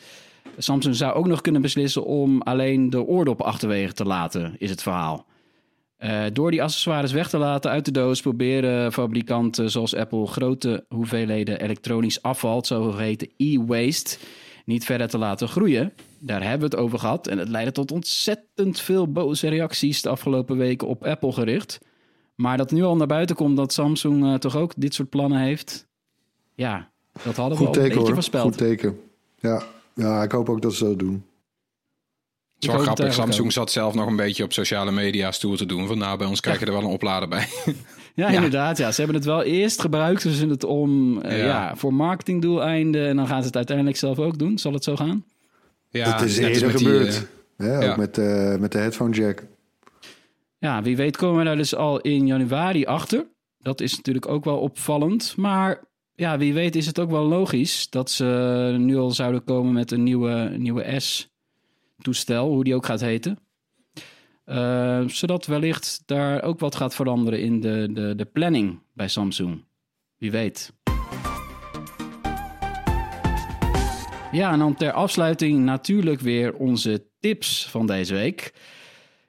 Samsung 0.58 0.94
zou 0.94 1.12
ook 1.14 1.26
nog 1.26 1.40
kunnen 1.40 1.62
beslissen 1.62 2.04
om 2.04 2.42
alleen 2.42 2.90
de 2.90 3.02
oordop 3.02 3.40
achterwege 3.40 3.92
te 3.92 4.04
laten, 4.04 4.54
is 4.58 4.70
het 4.70 4.82
verhaal. 4.82 5.26
Uh, 5.98 6.24
door 6.32 6.50
die 6.50 6.62
accessoires 6.62 7.12
weg 7.12 7.28
te 7.28 7.38
laten 7.38 7.70
uit 7.70 7.84
de 7.84 7.90
doos 7.90 8.20
proberen 8.20 8.92
fabrikanten 8.92 9.70
zoals 9.70 9.94
Apple 9.94 10.26
grote 10.26 10.84
hoeveelheden 10.88 11.60
elektronisch 11.60 12.22
afval, 12.22 12.56
het 12.56 12.66
zogeheten 12.66 13.28
e-waste, 13.36 14.18
niet 14.64 14.84
verder 14.84 15.08
te 15.08 15.18
laten 15.18 15.48
groeien. 15.48 15.92
Daar 16.18 16.42
hebben 16.42 16.70
we 16.70 16.76
het 16.76 16.84
over 16.84 16.98
gehad 16.98 17.26
en 17.26 17.38
het 17.38 17.48
leidde 17.48 17.72
tot 17.72 17.92
ontzettend 17.92 18.80
veel 18.80 19.12
boze 19.12 19.48
reacties 19.48 20.02
de 20.02 20.08
afgelopen 20.08 20.56
weken 20.56 20.88
op 20.88 21.04
Apple 21.04 21.32
gericht. 21.32 21.80
Maar 22.34 22.56
dat 22.56 22.70
nu 22.70 22.82
al 22.82 22.96
naar 22.96 23.06
buiten 23.06 23.36
komt 23.36 23.56
dat 23.56 23.72
Samsung 23.72 24.24
uh, 24.24 24.34
toch 24.34 24.56
ook 24.56 24.72
dit 24.76 24.94
soort 24.94 25.08
plannen 25.08 25.40
heeft, 25.40 25.86
ja, 26.54 26.90
dat 27.24 27.36
hadden 27.36 27.58
we 27.58 27.64
Goed 27.64 27.66
al 27.66 27.82
teken 27.82 27.90
een 27.90 27.98
beetje 27.98 28.14
voorspeld. 28.14 28.44
Goed 28.44 28.58
teken. 28.58 29.00
Ja. 29.40 29.62
Ja, 29.94 30.22
ik 30.22 30.32
hoop 30.32 30.48
ook 30.48 30.62
dat 30.62 30.74
ze 30.74 30.84
dat 30.84 30.98
doen. 30.98 31.24
Het 32.54 32.70
is 32.70 32.76
wel 32.76 32.78
grappig. 32.78 33.12
Samsung 33.14 33.52
zat 33.52 33.70
zelf 33.70 33.94
nog 33.94 34.06
een 34.06 34.16
beetje 34.16 34.44
op 34.44 34.52
sociale 34.52 34.90
media 34.92 35.32
stoer 35.32 35.56
te 35.56 35.66
doen. 35.66 35.86
Van 35.86 35.98
nou, 35.98 36.18
bij 36.18 36.26
ons 36.26 36.40
krijg 36.40 36.58
je 36.60 36.66
er 36.66 36.72
wel 36.72 36.80
een 36.80 36.86
oplader 36.86 37.28
bij. 37.28 37.46
Ja, 38.14 38.28
inderdaad. 38.28 38.78
Ja. 38.78 38.90
Ze 38.92 38.96
hebben 39.00 39.16
het 39.16 39.24
wel 39.28 39.42
eerst 39.42 39.80
gebruikt. 39.80 40.22
Ze 40.22 40.38
doen 40.40 40.50
het 40.50 40.64
om, 40.64 41.20
eh, 41.22 41.38
ja. 41.38 41.44
Ja. 41.44 41.76
voor 41.76 41.94
marketingdoeleinden. 41.94 43.06
En 43.08 43.16
dan 43.16 43.26
gaan 43.26 43.40
ze 43.40 43.46
het 43.46 43.56
uiteindelijk 43.56 43.96
zelf 43.96 44.18
ook 44.18 44.38
doen. 44.38 44.58
Zal 44.58 44.72
het 44.72 44.84
zo 44.84 44.96
gaan? 44.96 45.24
Ja, 45.88 46.12
het 46.12 46.22
is 46.28 46.38
eerder 46.38 46.68
die, 46.68 46.78
gebeurd. 46.78 47.28
eh, 47.56 47.66
Ja, 47.66 47.80
ja. 47.80 47.90
Ook 47.90 47.96
met, 47.96 48.18
eh, 48.18 48.56
met 48.56 48.72
de 48.72 48.78
headphone 48.78 49.14
jack. 49.14 49.44
Ja, 50.58 50.82
wie 50.82 50.96
weet 50.96 51.16
komen 51.16 51.38
we 51.38 51.44
daar 51.44 51.56
dus 51.56 51.74
al 51.74 52.00
in 52.00 52.26
januari 52.26 52.84
achter. 52.86 53.26
Dat 53.58 53.80
is 53.80 53.96
natuurlijk 53.96 54.28
ook 54.28 54.44
wel 54.44 54.58
opvallend. 54.58 55.34
Maar 55.36 55.80
ja, 56.14 56.38
wie 56.38 56.54
weet 56.54 56.76
is 56.76 56.86
het 56.86 56.98
ook 56.98 57.10
wel 57.10 57.24
logisch 57.24 57.90
dat 57.90 58.10
ze 58.10 58.74
nu 58.78 58.96
al 58.96 59.10
zouden 59.10 59.44
komen 59.44 59.72
met 59.72 59.90
een 59.90 60.02
nieuwe, 60.02 60.54
nieuwe 60.56 61.00
S-toestel. 61.00 62.48
Hoe 62.48 62.64
die 62.64 62.74
ook 62.74 62.86
gaat 62.86 63.00
heten. 63.00 63.38
Eh, 64.44 65.00
zodat 65.06 65.46
wellicht 65.46 66.02
daar 66.06 66.42
ook 66.42 66.58
wat 66.58 66.74
gaat 66.74 66.94
veranderen 66.94 67.40
in 67.40 67.60
de, 67.60 67.88
de, 67.92 68.14
de 68.16 68.24
planning 68.24 68.80
bij 68.92 69.08
Samsung. 69.08 69.64
Wie 70.18 70.30
weet. 70.30 70.72
Ja, 74.32 74.52
en 74.52 74.58
dan 74.58 74.74
ter 74.74 74.92
afsluiting 74.92 75.64
natuurlijk 75.64 76.20
weer 76.20 76.54
onze 76.54 77.04
tips 77.20 77.68
van 77.70 77.86
deze 77.86 78.14
week. 78.14 78.52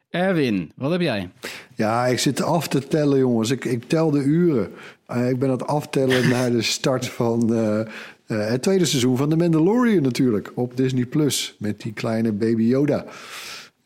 Erwin, 0.10 0.72
wat 0.76 0.92
heb 0.92 1.02
jij? 1.02 1.30
Ja, 1.76 2.06
ik 2.06 2.20
zit 2.20 2.42
af 2.42 2.68
te 2.68 2.88
tellen, 2.88 3.18
jongens. 3.18 3.50
Ik, 3.50 3.66
ik 3.66 3.84
tel 3.84 4.12
de 4.12 4.24
uren. 4.24 4.72
Eh, 5.14 5.30
ik 5.30 5.40
ben 5.40 5.50
aan 5.50 5.58
het 5.58 5.68
aftellen 5.68 6.30
naar 6.30 6.52
de 6.52 6.62
start 6.62 7.08
van 7.08 7.54
eh, 7.54 7.80
eh, 7.80 7.88
het 8.26 8.62
tweede 8.62 8.86
seizoen 8.86 9.18
van 9.18 9.30
The 9.30 9.36
Mandalorian 9.36 10.04
natuurlijk. 10.04 10.52
Op 10.56 10.78
Disney 10.78 11.06
Plus 11.06 11.56
met 11.60 11.82
die 11.82 11.94
kleine 11.94 12.32
baby 12.32 12.64
Yoda. 12.64 13.06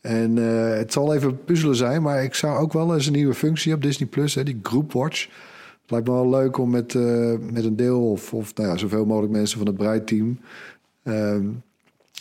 En 0.00 0.36
het 0.76 0.92
zal 0.92 1.14
even 1.14 1.44
puzzelen 1.44 1.76
zijn, 1.76 2.02
maar 2.02 2.22
ik 2.22 2.34
zou 2.34 2.58
ook 2.58 2.72
wel 2.72 2.94
eens 2.94 3.06
een 3.06 3.12
nieuwe 3.12 3.34
functie 3.34 3.74
op 3.74 3.82
Disney 3.82 4.08
Plus, 4.08 4.34
hè, 4.34 4.42
die 4.42 4.58
Group 4.62 4.92
Watch. 4.92 5.24
Het 5.82 5.90
lijkt 5.90 6.06
me 6.06 6.12
wel 6.12 6.28
leuk 6.28 6.58
om 6.58 6.70
met, 6.70 6.94
met 7.52 7.64
een 7.64 7.76
deel 7.76 8.10
of, 8.10 8.34
of 8.34 8.54
nou 8.54 8.68
ja, 8.68 8.76
zoveel 8.76 9.04
mogelijk 9.06 9.32
mensen 9.32 9.58
van 9.58 9.66
het 9.66 9.76
Bright-team 9.76 10.40
ehm, 11.02 11.46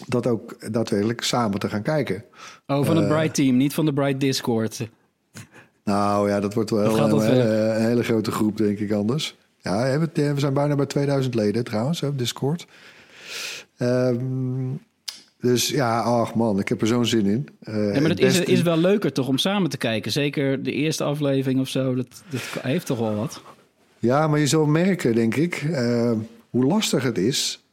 dat 0.08 0.28
ook 0.28 0.72
daadwerkelijk 0.72 1.22
samen 1.22 1.60
te 1.60 1.70
gaan 1.70 1.82
kijken. 1.82 2.24
Oh, 2.68 2.86
van 2.86 2.98
het 2.98 3.08
Bright 3.08 3.36
Team, 3.36 3.58
niet 3.58 3.74
van 3.74 3.86
de 3.86 3.94
Bright 3.94 4.20
Discord. 4.20 4.88
Nou 5.88 6.30
ja, 6.30 6.40
dat 6.40 6.54
wordt 6.54 6.70
wel 6.70 6.96
Dat 6.98 7.12
een, 7.12 7.22
hele, 7.22 7.44
een 7.44 7.86
hele 7.86 8.04
grote 8.04 8.32
groep, 8.32 8.58
denk 8.58 8.80
ik 8.80 8.92
anders. 8.92 9.36
Ja, 9.62 9.86
hè, 9.86 10.00
we, 10.00 10.10
we 10.34 10.40
zijn 10.40 10.54
bijna 10.54 10.76
bij 10.76 10.86
2000 10.86 11.36
leden 11.36 11.64
trouwens 11.64 12.04
op 12.04 12.18
Discord. 12.18 12.66
Ehm, 13.78 14.16
dus 15.42 15.68
ja, 15.70 16.00
ach 16.02 16.36
man, 16.36 16.60
ik 16.60 16.68
heb 16.70 16.82
er 16.82 16.88
zo'n 16.88 17.06
zin 17.06 17.26
in. 17.26 17.48
Eh, 17.60 17.94
Ja, 17.94 18.02
maar 18.02 18.10
het 18.10 18.20
is, 18.20 18.40
is 18.40 18.62
wel 18.62 18.78
leuker 18.78 19.14
toch 19.14 19.28
om 19.28 19.38
samen 19.38 19.70
te 19.70 19.78
kijken. 19.78 20.12
Zeker 20.12 20.64
de 20.64 20.72
eerste 20.72 21.04
aflevering 21.04 21.60
of 21.60 21.68
zo, 21.68 21.96
dat, 21.96 22.08
dat 22.30 22.42
heeft 22.62 22.86
toch 22.86 23.00
wel 23.00 23.16
wat. 23.16 23.42
Ja, 24.00 24.28
maar 24.28 24.40
je 24.40 24.48
zal 24.48 24.66
merken, 24.66 25.16
denk 25.16 25.36
ik, 25.36 25.56
eh, 25.72 26.12
hoe 26.50 26.66
lastig 26.66 27.04
het 27.04 27.18
is 27.18 27.64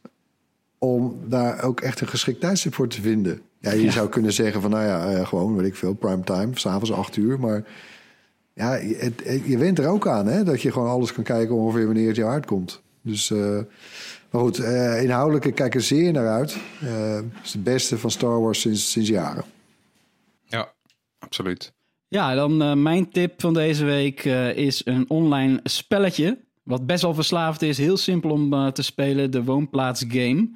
om 0.77 1.19
daar 1.27 1.63
ook 1.63 1.81
echt 1.81 2.01
een 2.01 2.07
geschikt 2.07 2.39
tijdstip 2.41 2.73
voor 2.73 2.87
te 2.87 3.01
vinden. 3.01 3.41
Ja, 3.59 3.71
je 3.71 3.81
Ja. 3.83 3.91
zou 3.91 4.09
kunnen 4.09 4.33
zeggen 4.33 4.61
van, 4.61 4.71
nou 4.71 4.83
ja, 4.85 5.11
eh, 5.11 5.27
gewoon, 5.27 5.55
weet 5.55 5.65
ik 5.67 5.75
veel, 5.75 5.93
primetime, 5.93 6.49
s'avonds 6.53 6.91
acht 6.91 7.15
uur. 7.15 7.39
Maar 7.39 7.63
ja, 8.55 8.73
je, 8.75 8.95
het- 8.95 9.23
het- 9.23 9.45
je 9.45 9.57
went 9.57 9.79
er 9.79 9.87
ook 9.87 10.07
aan, 10.07 10.27
hè, 10.27 10.43
dat 10.43 10.61
je 10.61 10.71
gewoon 10.71 10.89
alles 10.89 11.13
kan 11.13 11.23
kijken 11.23 11.55
ongeveer 11.55 11.85
wanneer 11.85 12.07
het 12.07 12.15
jou 12.15 12.31
uitkomt. 12.31 12.81
Dus, 13.01 13.31
eh, 13.31 13.59
maar 14.29 14.41
goed, 14.41 14.59
eh, 14.59 15.03
inhoudelijk, 15.03 15.45
ik 15.45 15.55
kijk 15.55 15.75
er 15.75 15.81
zeer 15.81 16.11
naar 16.11 16.27
uit. 16.27 16.57
Eh, 16.81 17.15
het 17.15 17.23
is 17.43 17.53
het 17.53 17.63
beste 17.63 17.97
van 17.97 18.11
Star 18.11 18.41
Wars 18.41 18.61
sinds, 18.61 18.91
sinds 18.91 19.09
jaren. 19.09 19.43
ja, 20.47 20.73
absoluut. 21.19 21.73
Ja, 22.07 22.35
dan 22.35 22.61
eh, 22.61 22.73
mijn 22.73 23.09
tip 23.09 23.41
van 23.41 23.53
deze 23.53 23.85
week 23.85 24.25
eh, 24.25 24.55
is 24.57 24.81
een 24.85 25.09
online 25.09 25.59
spelletje. 25.63 26.37
Wat 26.63 26.85
best 26.85 27.01
wel 27.01 27.13
verslaafd 27.13 27.61
is. 27.61 27.77
Heel 27.77 27.97
simpel 27.97 28.29
om 28.29 28.53
eh, 28.53 28.67
te 28.67 28.81
spelen. 28.81 29.31
De 29.31 29.43
Woonplaats 29.43 30.05
Game. 30.07 30.49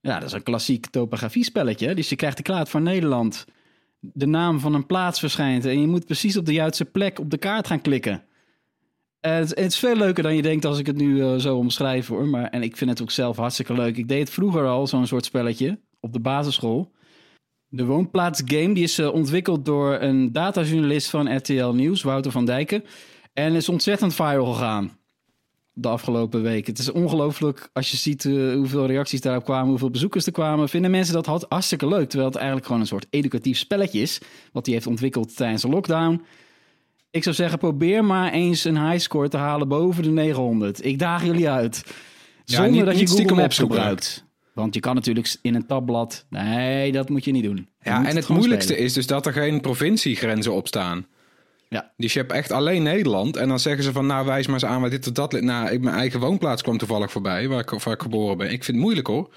Ja, 0.00 0.14
dat 0.18 0.28
is 0.28 0.32
een 0.32 0.42
klassiek 0.42 0.86
topografiespelletje. 0.86 1.94
Dus 1.94 2.08
je 2.08 2.16
krijgt 2.16 2.36
de 2.36 2.42
kaart 2.42 2.68
van 2.68 2.82
Nederland. 2.82 3.44
De 4.00 4.26
naam 4.26 4.60
van 4.60 4.74
een 4.74 4.86
plaats 4.86 5.18
verschijnt. 5.18 5.64
En 5.64 5.80
je 5.80 5.86
moet 5.86 6.04
precies 6.04 6.36
op 6.36 6.46
de 6.46 6.52
juiste 6.52 6.84
plek 6.84 7.18
op 7.18 7.30
de 7.30 7.38
kaart 7.38 7.66
gaan 7.66 7.80
klikken. 7.80 8.24
Het, 9.20 9.48
het 9.48 9.58
is 9.58 9.78
veel 9.78 9.96
leuker 9.96 10.22
dan 10.22 10.36
je 10.36 10.42
denkt 10.42 10.64
als 10.64 10.78
ik 10.78 10.86
het 10.86 10.96
nu 10.96 11.22
eh, 11.22 11.36
zo 11.36 11.56
omschrijf 11.56 12.06
hoor. 12.06 12.28
Maar, 12.28 12.48
en 12.48 12.62
ik 12.62 12.76
vind 12.76 12.90
het 12.90 13.02
ook 13.02 13.10
zelf 13.10 13.36
hartstikke 13.36 13.72
leuk. 13.72 13.96
Ik 13.96 14.08
deed 14.08 14.20
het 14.20 14.30
vroeger 14.30 14.66
al, 14.66 14.86
zo'n 14.86 15.06
soort 15.06 15.24
spelletje. 15.24 15.80
Op 16.00 16.12
de 16.12 16.20
basisschool. 16.20 16.92
De 17.68 17.84
Woonplaats 17.84 18.42
Game 18.44 18.74
die 18.74 18.84
is 18.84 18.98
eh, 18.98 19.12
ontwikkeld 19.12 19.64
door 19.64 20.00
een 20.00 20.32
datajournalist 20.32 21.10
van 21.10 21.36
RTL 21.36 21.68
Nieuws, 21.68 22.02
Wouter 22.02 22.30
van 22.30 22.44
Dijken. 22.44 22.84
En 23.32 23.54
is 23.54 23.68
ontzettend 23.68 24.14
viral 24.14 24.52
gegaan 24.52 24.90
de 25.78 25.88
afgelopen 25.88 26.42
weken. 26.42 26.70
Het 26.72 26.78
is 26.78 26.92
ongelooflijk 26.92 27.68
als 27.72 27.90
je 27.90 27.96
ziet 27.96 28.24
eh, 28.24 28.52
hoeveel 28.54 28.86
reacties 28.86 29.20
daarop 29.20 29.44
kwamen, 29.44 29.68
hoeveel 29.68 29.90
bezoekers 29.90 30.26
er 30.26 30.32
kwamen. 30.32 30.68
Vinden 30.68 30.90
mensen 30.90 31.14
dat 31.14 31.26
had- 31.26 31.46
hartstikke 31.48 31.88
leuk, 31.88 32.08
terwijl 32.08 32.28
het 32.28 32.36
eigenlijk 32.36 32.66
gewoon 32.66 32.80
een 32.80 32.86
soort 32.88 33.06
educatief 33.10 33.58
spelletje 33.58 34.00
is. 34.00 34.20
Wat 34.52 34.66
hij 34.66 34.74
heeft 34.74 34.86
ontwikkeld 34.86 35.36
tijdens 35.36 35.62
de 35.62 35.68
lockdown. 35.68 36.22
Ik 37.10 37.22
zou 37.22 37.34
zeggen, 37.34 37.58
probeer 37.58 38.04
maar 38.04 38.32
eens 38.32 38.64
een 38.64 38.90
highscore 38.90 39.28
te 39.28 39.36
halen 39.36 39.68
boven 39.68 40.02
de 40.02 40.10
900. 40.10 40.84
Ik 40.84 40.98
daag 40.98 41.24
jullie 41.24 41.48
uit. 41.48 41.82
Ja, 42.44 42.54
Zonder 42.56 42.70
niet- 42.72 42.84
dat 42.84 42.98
je 42.98 43.06
Google 43.06 43.34
Maps 43.36 43.58
gebruikt. 43.58 44.24
Want 44.54 44.74
je 44.74 44.80
kan 44.80 44.94
natuurlijk 44.94 45.36
in 45.42 45.54
een 45.54 45.66
tabblad... 45.66 46.26
Nee, 46.30 46.92
dat 46.92 47.08
moet 47.08 47.24
je 47.24 47.32
niet 47.32 47.44
doen. 47.44 47.56
Je 47.56 47.64
Ja, 47.90 48.06
en 48.06 48.16
het 48.16 48.28
moeilijkste 48.28 48.68
spelen. 48.72 48.86
is 48.88 48.92
dus 48.92 49.06
dat 49.06 49.26
er 49.26 49.32
geen 49.32 49.60
provinciegrenzen 49.60 50.52
op 50.54 50.66
staan. 50.66 51.06
Ja. 51.68 51.92
Dus 51.96 52.12
je 52.12 52.18
hebt 52.18 52.32
echt 52.32 52.52
alleen 52.52 52.82
Nederland. 52.82 53.36
En 53.36 53.48
dan 53.48 53.60
zeggen 53.60 53.84
ze 53.84 53.92
van, 53.92 54.06
nou 54.06 54.26
wijs 54.26 54.46
maar 54.46 54.54
eens 54.54 54.64
aan 54.64 54.80
waar 54.80 54.90
dit 54.90 55.06
of 55.06 55.12
dat. 55.12 55.40
Nou, 55.40 55.70
ik, 55.70 55.80
mijn 55.80 55.96
eigen 55.96 56.20
woonplaats 56.20 56.62
kwam 56.62 56.78
toevallig 56.78 57.10
voorbij, 57.10 57.48
waar 57.48 57.60
ik, 57.60 57.70
waar 57.70 57.94
ik 57.94 58.02
geboren 58.02 58.36
ben. 58.36 58.46
Ik 58.46 58.64
vind 58.64 58.76
het 58.76 58.76
moeilijk 58.76 59.06
hoor. 59.06 59.34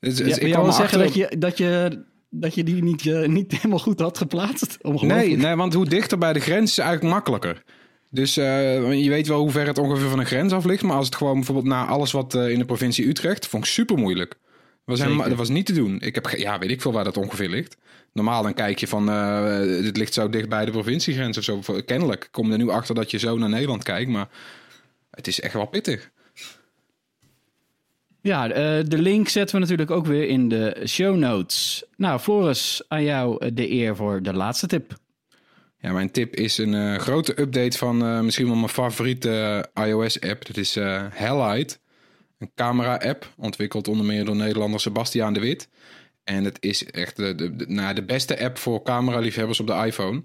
Dus, 0.00 0.16
dus 0.16 0.26
Ja, 0.26 0.34
ik 0.34 0.38
wil 0.38 0.46
je 0.46 0.52
kwam 0.52 0.64
wel 0.64 0.72
zeggen 0.72 0.98
dat 0.98 1.14
je, 1.14 1.36
dat, 1.38 1.58
je, 1.58 2.02
dat 2.30 2.54
je 2.54 2.64
die 2.64 2.82
niet, 2.82 3.06
eh, 3.06 3.28
niet 3.28 3.52
helemaal 3.52 3.78
goed 3.78 4.00
had 4.00 4.18
geplaatst? 4.18 4.78
Nee, 4.82 5.36
nee, 5.36 5.56
want 5.56 5.74
hoe 5.74 5.88
dichter 5.88 6.18
bij 6.18 6.32
de 6.32 6.40
grens 6.40 6.70
is 6.70 6.78
eigenlijk 6.78 7.14
makkelijker. 7.14 7.62
Dus 8.10 8.36
eh, 8.36 9.02
je 9.02 9.10
weet 9.10 9.26
wel 9.26 9.40
hoe 9.40 9.50
ver 9.50 9.66
het 9.66 9.78
ongeveer 9.78 10.08
van 10.08 10.18
een 10.18 10.26
grens 10.26 10.52
af 10.52 10.64
ligt. 10.64 10.82
Maar 10.82 10.96
als 10.96 11.06
het 11.06 11.16
gewoon 11.16 11.34
bijvoorbeeld 11.34 11.66
naar 11.66 11.86
alles 11.86 12.12
wat 12.12 12.34
eh, 12.34 12.50
in 12.50 12.58
de 12.58 12.64
provincie 12.64 13.08
Utrecht... 13.08 13.46
vond 13.46 13.64
ik 13.64 13.70
super 13.70 13.98
moeilijk. 13.98 14.34
Dat 14.88 14.96
was, 14.98 15.06
helemaal- 15.06 15.24
Zeker. 15.24 15.38
dat 15.38 15.46
was 15.48 15.56
niet 15.56 15.66
te 15.66 15.72
doen. 15.72 16.00
Ik 16.00 16.14
heb, 16.14 16.28
ja, 16.30 16.58
weet 16.58 16.70
ik 16.70 16.80
veel 16.80 16.92
waar 16.92 17.04
dat 17.04 17.16
ongeveer 17.16 17.48
ligt. 17.48 17.76
Normaal 18.12 18.42
dan 18.42 18.54
kijk 18.54 18.78
je 18.78 18.86
van, 18.86 19.08
eh 19.10 19.60
dit 19.62 19.96
ligt 19.96 20.14
zo 20.14 20.28
dicht 20.28 20.48
bij 20.48 20.64
de 20.64 20.70
provinciegrens 20.70 21.38
of 21.38 21.44
zo. 21.44 21.80
Kennelijk 21.86 22.28
kom 22.30 22.52
er 22.52 22.58
nu 22.58 22.68
achter 22.70 22.94
dat 22.94 23.10
je 23.10 23.18
zo 23.18 23.38
naar 23.38 23.48
Nederland 23.48 23.82
kijkt. 23.82 24.10
Maar 24.10 24.28
het 25.10 25.26
is 25.26 25.40
echt 25.40 25.52
wel 25.54 25.66
pittig. 25.66 26.10
Ja, 28.20 28.50
eh, 28.50 28.84
de 28.86 28.98
link 28.98 29.28
zetten 29.28 29.54
we 29.54 29.60
natuurlijk 29.60 29.90
ook 29.90 30.06
weer 30.06 30.28
in 30.28 30.48
de 30.48 30.82
show 30.86 31.16
notes. 31.16 31.84
Nou, 31.96 32.20
Floris, 32.20 32.82
aan 32.88 33.04
jou 33.04 33.44
eh, 33.44 33.50
de 33.54 33.70
eer 33.70 33.96
voor 33.96 34.22
de 34.22 34.32
laatste 34.32 34.66
tip. 34.66 34.96
Ja, 35.80 35.92
mijn 35.92 36.10
tip 36.10 36.34
is 36.34 36.58
een 36.58 37.00
grote 37.00 37.40
update 37.40 37.78
van 37.78 38.24
misschien 38.24 38.46
wel 38.46 38.56
mijn 38.56 38.68
favoriete 38.68 39.68
iOS-app. 39.74 40.46
Dat 40.46 40.56
is 40.56 40.74
Hellite. 41.10 41.76
Een 42.38 42.52
camera-app, 42.54 43.32
ontwikkeld 43.36 43.88
onder 43.88 44.06
meer 44.06 44.24
door 44.24 44.36
Nederlander 44.36 44.80
Sebastiaan 44.80 45.32
de 45.32 45.40
Wit. 45.40 45.68
En 46.24 46.44
het 46.44 46.56
is 46.60 46.90
echt 46.90 47.16
de, 47.16 47.34
de, 47.34 47.56
de, 47.56 47.66
nou, 47.68 47.94
de 47.94 48.04
beste 48.04 48.40
app 48.40 48.58
voor 48.58 48.82
cameraliefhebbers 48.82 49.60
op 49.60 49.66
de 49.66 49.72
iPhone. 49.72 50.22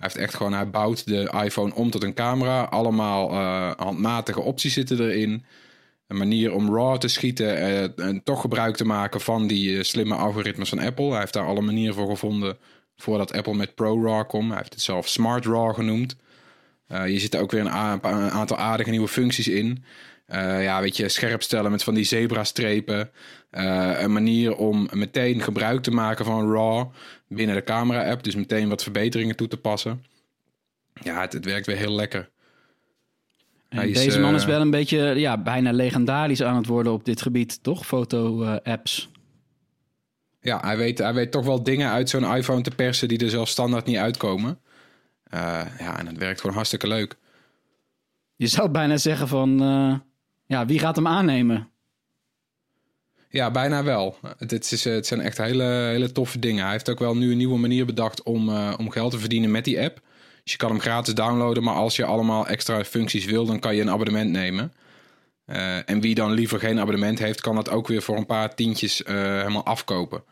Hij 0.00 0.08
heeft 0.08 0.16
echt 0.16 0.34
gewoon, 0.34 0.52
hij 0.52 0.70
bouwt 0.70 1.06
de 1.06 1.32
iPhone 1.44 1.74
om 1.74 1.90
tot 1.90 2.02
een 2.02 2.14
camera. 2.14 2.62
Allemaal 2.62 3.30
eh, 3.30 3.70
handmatige 3.76 4.40
opties 4.40 4.72
zitten 4.72 5.00
erin. 5.00 5.44
Een 6.06 6.16
manier 6.16 6.54
om 6.54 6.74
RAW 6.74 6.98
te 6.98 7.08
schieten 7.08 7.56
eh, 7.56 8.06
en 8.06 8.22
toch 8.22 8.40
gebruik 8.40 8.76
te 8.76 8.84
maken 8.84 9.20
van 9.20 9.46
die 9.46 9.76
eh, 9.76 9.82
slimme 9.82 10.14
algoritmes 10.14 10.68
van 10.68 10.78
Apple. 10.78 11.10
Hij 11.10 11.18
heeft 11.18 11.32
daar 11.32 11.46
alle 11.46 11.60
manieren 11.60 11.94
voor 11.94 12.08
gevonden 12.08 12.58
voordat 12.96 13.32
Apple 13.32 13.54
met 13.54 13.74
Pro 13.74 14.04
RAW 14.04 14.28
kwam. 14.28 14.48
Hij 14.48 14.58
heeft 14.58 14.72
het 14.72 14.82
zelf 14.82 15.08
Smart 15.08 15.44
RAW 15.44 15.74
genoemd. 15.74 16.16
Uh, 16.88 17.08
je 17.08 17.18
zit 17.18 17.36
ook 17.36 17.50
weer 17.50 17.60
een 17.60 17.70
aantal 18.30 18.56
aardige 18.56 18.90
nieuwe 18.90 19.08
functies 19.08 19.48
in. 19.48 19.84
Uh, 20.32 20.62
ja, 20.62 20.80
weet 20.80 20.96
je, 20.96 21.08
scherp 21.08 21.42
stellen 21.42 21.70
met 21.70 21.82
van 21.82 21.94
die 21.94 22.04
zebra-strepen. 22.04 23.10
Uh, 23.50 24.00
een 24.00 24.12
manier 24.12 24.56
om 24.56 24.88
meteen 24.92 25.40
gebruik 25.40 25.82
te 25.82 25.90
maken 25.90 26.24
van 26.24 26.52
RAW 26.52 26.86
binnen 27.28 27.56
de 27.56 27.64
camera-app. 27.64 28.22
Dus 28.22 28.34
meteen 28.34 28.68
wat 28.68 28.82
verbeteringen 28.82 29.36
toe 29.36 29.48
te 29.48 29.56
passen. 29.56 30.04
Ja, 31.02 31.20
het, 31.20 31.32
het 31.32 31.44
werkt 31.44 31.66
weer 31.66 31.76
heel 31.76 31.92
lekker. 31.92 32.30
En 33.68 33.88
is, 33.88 34.04
deze 34.04 34.20
man 34.20 34.34
is 34.34 34.42
eh, 34.42 34.48
wel 34.48 34.60
een 34.60 34.70
beetje, 34.70 34.98
ja, 34.98 35.38
bijna 35.38 35.72
legendarisch 35.72 36.42
aan 36.42 36.56
het 36.56 36.66
worden 36.66 36.92
op 36.92 37.04
dit 37.04 37.22
gebied, 37.22 37.62
toch? 37.62 37.86
Foto-apps. 37.86 39.10
Ja, 40.40 40.60
hij 40.60 40.76
weet, 40.76 40.98
hij 40.98 41.14
weet 41.14 41.30
toch 41.30 41.44
wel 41.44 41.62
dingen 41.62 41.90
uit 41.90 42.08
zo'n 42.08 42.36
iPhone 42.36 42.62
te 42.62 42.70
persen 42.70 43.08
die 43.08 43.18
er 43.18 43.30
zelf 43.30 43.48
standaard 43.48 43.86
niet 43.86 43.96
uitkomen. 43.96 44.58
Uh, 45.34 45.62
ja, 45.78 45.98
en 45.98 46.06
het 46.06 46.18
werkt 46.18 46.40
gewoon 46.40 46.56
hartstikke 46.56 46.86
leuk. 46.88 47.16
Je 48.36 48.46
zou 48.46 48.68
bijna 48.68 48.96
zeggen 48.96 49.28
van, 49.28 49.62
uh, 49.62 49.94
ja, 50.50 50.66
wie 50.66 50.78
gaat 50.78 50.96
hem 50.96 51.06
aannemen? 51.06 51.68
Ja, 53.28 53.50
bijna 53.50 53.84
wel. 53.84 54.16
Het, 54.38 54.72
is, 54.72 54.84
het 54.84 55.06
zijn 55.06 55.20
echt 55.20 55.38
hele, 55.38 55.64
hele 55.64 56.12
toffe 56.12 56.38
dingen. 56.38 56.62
Hij 56.62 56.72
heeft 56.72 56.90
ook 56.90 56.98
wel 56.98 57.16
nu 57.16 57.30
een 57.30 57.36
nieuwe 57.36 57.58
manier 57.58 57.86
bedacht 57.86 58.22
om, 58.22 58.48
uh, 58.48 58.74
om 58.78 58.90
geld 58.90 59.10
te 59.10 59.18
verdienen 59.18 59.50
met 59.50 59.64
die 59.64 59.80
app. 59.80 60.00
Dus 60.42 60.52
je 60.52 60.58
kan 60.58 60.70
hem 60.70 60.80
gratis 60.80 61.14
downloaden, 61.14 61.62
maar 61.62 61.74
als 61.74 61.96
je 61.96 62.04
allemaal 62.04 62.46
extra 62.46 62.84
functies 62.84 63.24
wil, 63.24 63.46
dan 63.46 63.58
kan 63.58 63.74
je 63.74 63.80
een 63.80 63.90
abonnement 63.90 64.30
nemen. 64.30 64.72
Uh, 65.46 65.90
en 65.90 66.00
wie 66.00 66.14
dan 66.14 66.32
liever 66.32 66.58
geen 66.58 66.80
abonnement 66.80 67.18
heeft, 67.18 67.40
kan 67.40 67.54
dat 67.54 67.70
ook 67.70 67.88
weer 67.88 68.02
voor 68.02 68.16
een 68.16 68.26
paar 68.26 68.54
tientjes 68.54 69.00
uh, 69.00 69.06
helemaal 69.14 69.64
afkopen. 69.64 70.24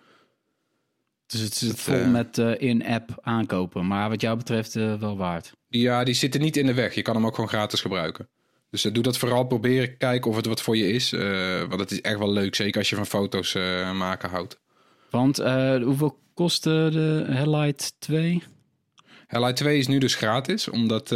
Dus 1.27 1.41
het 1.41 1.55
zit 1.55 1.81
vol 1.81 2.05
met 2.07 2.39
in-app 2.39 3.19
aankopen, 3.21 3.87
maar 3.87 4.09
wat 4.09 4.21
jou 4.21 4.37
betreft 4.37 4.75
wel 4.75 5.16
waard. 5.16 5.53
Ja, 5.69 6.05
die 6.05 6.14
zitten 6.14 6.41
niet 6.41 6.57
in 6.57 6.66
de 6.66 6.75
weg. 6.75 6.95
Je 6.95 7.03
kan 7.03 7.14
hem 7.14 7.27
ook 7.27 7.35
gewoon 7.35 7.51
gratis 7.51 7.81
gebruiken. 7.81 8.29
Dus 8.71 8.83
doe 8.83 9.03
dat 9.03 9.19
vooral 9.19 9.45
proberen, 9.45 9.97
kijken 9.97 10.31
of 10.31 10.37
het 10.37 10.47
wat 10.47 10.62
voor 10.62 10.77
je 10.77 10.93
is. 10.93 11.11
want 11.69 11.81
het 11.81 11.91
is 11.91 12.01
echt 12.01 12.19
wel 12.19 12.33
leuk, 12.33 12.55
zeker 12.55 12.79
als 12.79 12.91
je 12.91 12.97
van 12.97 13.07
foto's 13.07 13.55
maken 13.95 14.29
houdt. 14.29 14.61
Want 15.11 15.37
hoeveel 15.83 16.19
kostte 16.35 16.89
de 16.93 17.25
Highlight 17.29 17.95
2? 17.99 18.43
Highlight 19.29 19.57
2 19.57 19.79
is 19.79 19.87
nu 19.87 19.99
dus 19.99 20.14
gratis, 20.14 20.69
omdat 20.69 21.12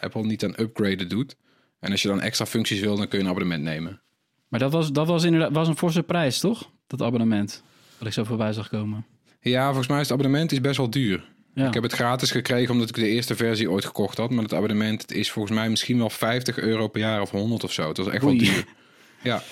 Apple 0.00 0.22
niet 0.22 0.44
aan 0.44 0.60
upgraden 0.60 1.08
doet. 1.08 1.36
En 1.80 1.90
als 1.90 2.02
je 2.02 2.08
dan 2.08 2.20
extra 2.20 2.46
functies 2.46 2.80
wil, 2.80 2.96
dan 2.96 3.08
kun 3.08 3.18
je 3.18 3.24
een 3.24 3.30
abonnement 3.30 3.62
nemen. 3.62 4.00
Maar 4.48 4.60
dat 4.60 4.72
was, 4.72 4.92
dat 4.92 5.06
was 5.06 5.24
inderdaad 5.24 5.52
was 5.52 5.68
een 5.68 5.76
forse 5.76 6.02
prijs, 6.02 6.38
toch? 6.38 6.70
Dat 6.86 7.02
abonnement. 7.02 7.62
Wat 7.98 8.08
ik 8.08 8.14
zo 8.14 8.24
voorbij 8.24 8.52
zag 8.52 8.68
komen. 8.68 9.06
Ja, 9.40 9.66
volgens 9.66 9.88
mij 9.88 10.00
is 10.00 10.08
het 10.08 10.18
abonnement 10.18 10.52
is 10.52 10.60
best 10.60 10.76
wel 10.76 10.90
duur. 10.90 11.34
Ja. 11.56 11.66
Ik 11.66 11.74
heb 11.74 11.82
het 11.82 11.92
gratis 11.92 12.30
gekregen 12.30 12.72
omdat 12.72 12.88
ik 12.88 12.94
de 12.94 13.08
eerste 13.08 13.36
versie 13.36 13.70
ooit 13.70 13.84
gekocht 13.84 14.16
had. 14.16 14.30
Maar 14.30 14.42
het 14.42 14.54
abonnement 14.54 15.02
het 15.02 15.12
is 15.12 15.30
volgens 15.30 15.54
mij 15.54 15.68
misschien 15.70 15.98
wel 15.98 16.10
50 16.10 16.58
euro 16.58 16.88
per 16.88 17.00
jaar 17.00 17.20
of 17.20 17.30
100 17.30 17.64
of 17.64 17.72
zo. 17.72 17.88
Het 17.88 17.96
was 17.96 18.06
echt 18.08 18.24
Oei. 18.24 18.38
wel 18.38 18.46
duur. 18.54 18.64
Ja, 19.22 19.42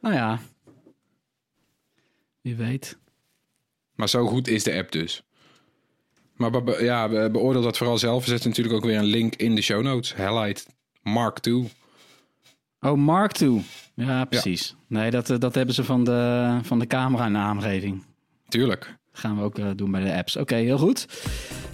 Nou 0.00 0.14
ja. 0.14 0.40
Wie 2.40 2.56
weet. 2.56 2.98
maar 3.94 4.08
zo 4.08 4.26
goed 4.26 4.48
is 4.48 4.62
de 4.64 4.74
app 4.74 4.92
dus. 4.92 5.22
Maar 6.36 6.50
be- 6.50 6.62
be- 6.62 6.84
ja, 6.84 7.08
be- 7.08 7.28
beoordeel 7.32 7.62
dat 7.62 7.76
vooral 7.76 7.98
zelf. 7.98 8.24
We 8.24 8.30
zetten 8.30 8.48
natuurlijk 8.48 8.76
ook 8.76 8.84
weer 8.84 8.98
een 8.98 9.04
link 9.04 9.34
in 9.34 9.54
de 9.54 9.62
show 9.62 9.82
notes. 9.82 10.14
Highlight 10.14 10.66
Mark 11.02 11.46
II. 11.46 11.70
Oh, 12.80 12.96
Mark 12.98 13.40
II. 13.40 13.64
Ja, 13.94 14.24
precies. 14.24 14.74
Nee, 14.86 15.10
dat, 15.10 15.30
eh, 15.30 15.38
dat 15.38 15.54
hebben 15.54 15.74
ze 15.74 15.84
van 15.84 16.04
de, 16.04 16.58
van 16.62 16.78
de 16.78 16.86
camera 16.86 17.28
naamgeving. 17.28 18.04
Tuurlijk. 18.48 18.96
Gaan 19.12 19.36
we 19.36 19.42
ook 19.42 19.58
uh, 19.58 19.66
doen 19.76 19.90
bij 19.90 20.04
de 20.04 20.14
apps. 20.14 20.36
Oké, 20.36 20.42
okay, 20.42 20.64
heel 20.64 20.78
goed. 20.78 21.06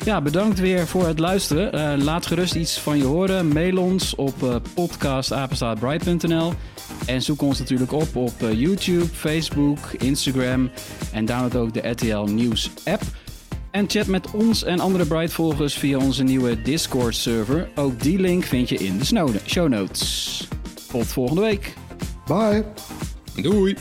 Ja, 0.04 0.20
bedankt 0.20 0.58
weer 0.58 0.86
voor 0.86 1.06
het 1.06 1.18
luisteren. 1.18 1.74
Uh, 1.74 2.04
laat 2.04 2.26
gerust 2.26 2.54
iets 2.54 2.78
van 2.78 2.98
je 2.98 3.04
horen. 3.04 3.48
Mail 3.48 3.78
ons 3.78 4.14
op 4.14 4.42
uh, 4.42 4.56
podcastapenstaatbright.nl 4.74 6.52
en 7.06 7.22
zoek 7.22 7.42
ons 7.42 7.58
natuurlijk 7.58 7.92
op 7.92 8.16
op 8.16 8.32
YouTube, 8.40 9.06
Facebook, 9.06 9.78
Instagram 9.98 10.70
en 11.12 11.24
download 11.24 11.56
ook 11.56 11.74
de 11.74 11.88
RTL 11.88 12.24
Nieuws 12.24 12.70
app. 12.84 13.02
En 13.70 13.88
chat 13.88 14.06
met 14.06 14.30
ons 14.30 14.64
en 14.64 14.80
andere 14.80 15.06
Bright-volgers 15.06 15.74
via 15.74 15.98
onze 15.98 16.22
nieuwe 16.22 16.62
Discord-server. 16.62 17.68
Ook 17.74 18.02
die 18.02 18.18
link 18.18 18.44
vind 18.44 18.68
je 18.68 18.76
in 18.76 18.98
de 18.98 19.04
show 19.46 19.68
notes. 19.68 20.48
Tot 20.90 21.06
volgende 21.06 21.40
week. 21.40 21.74
Bye. 22.26 22.64
Doei. 23.42 23.76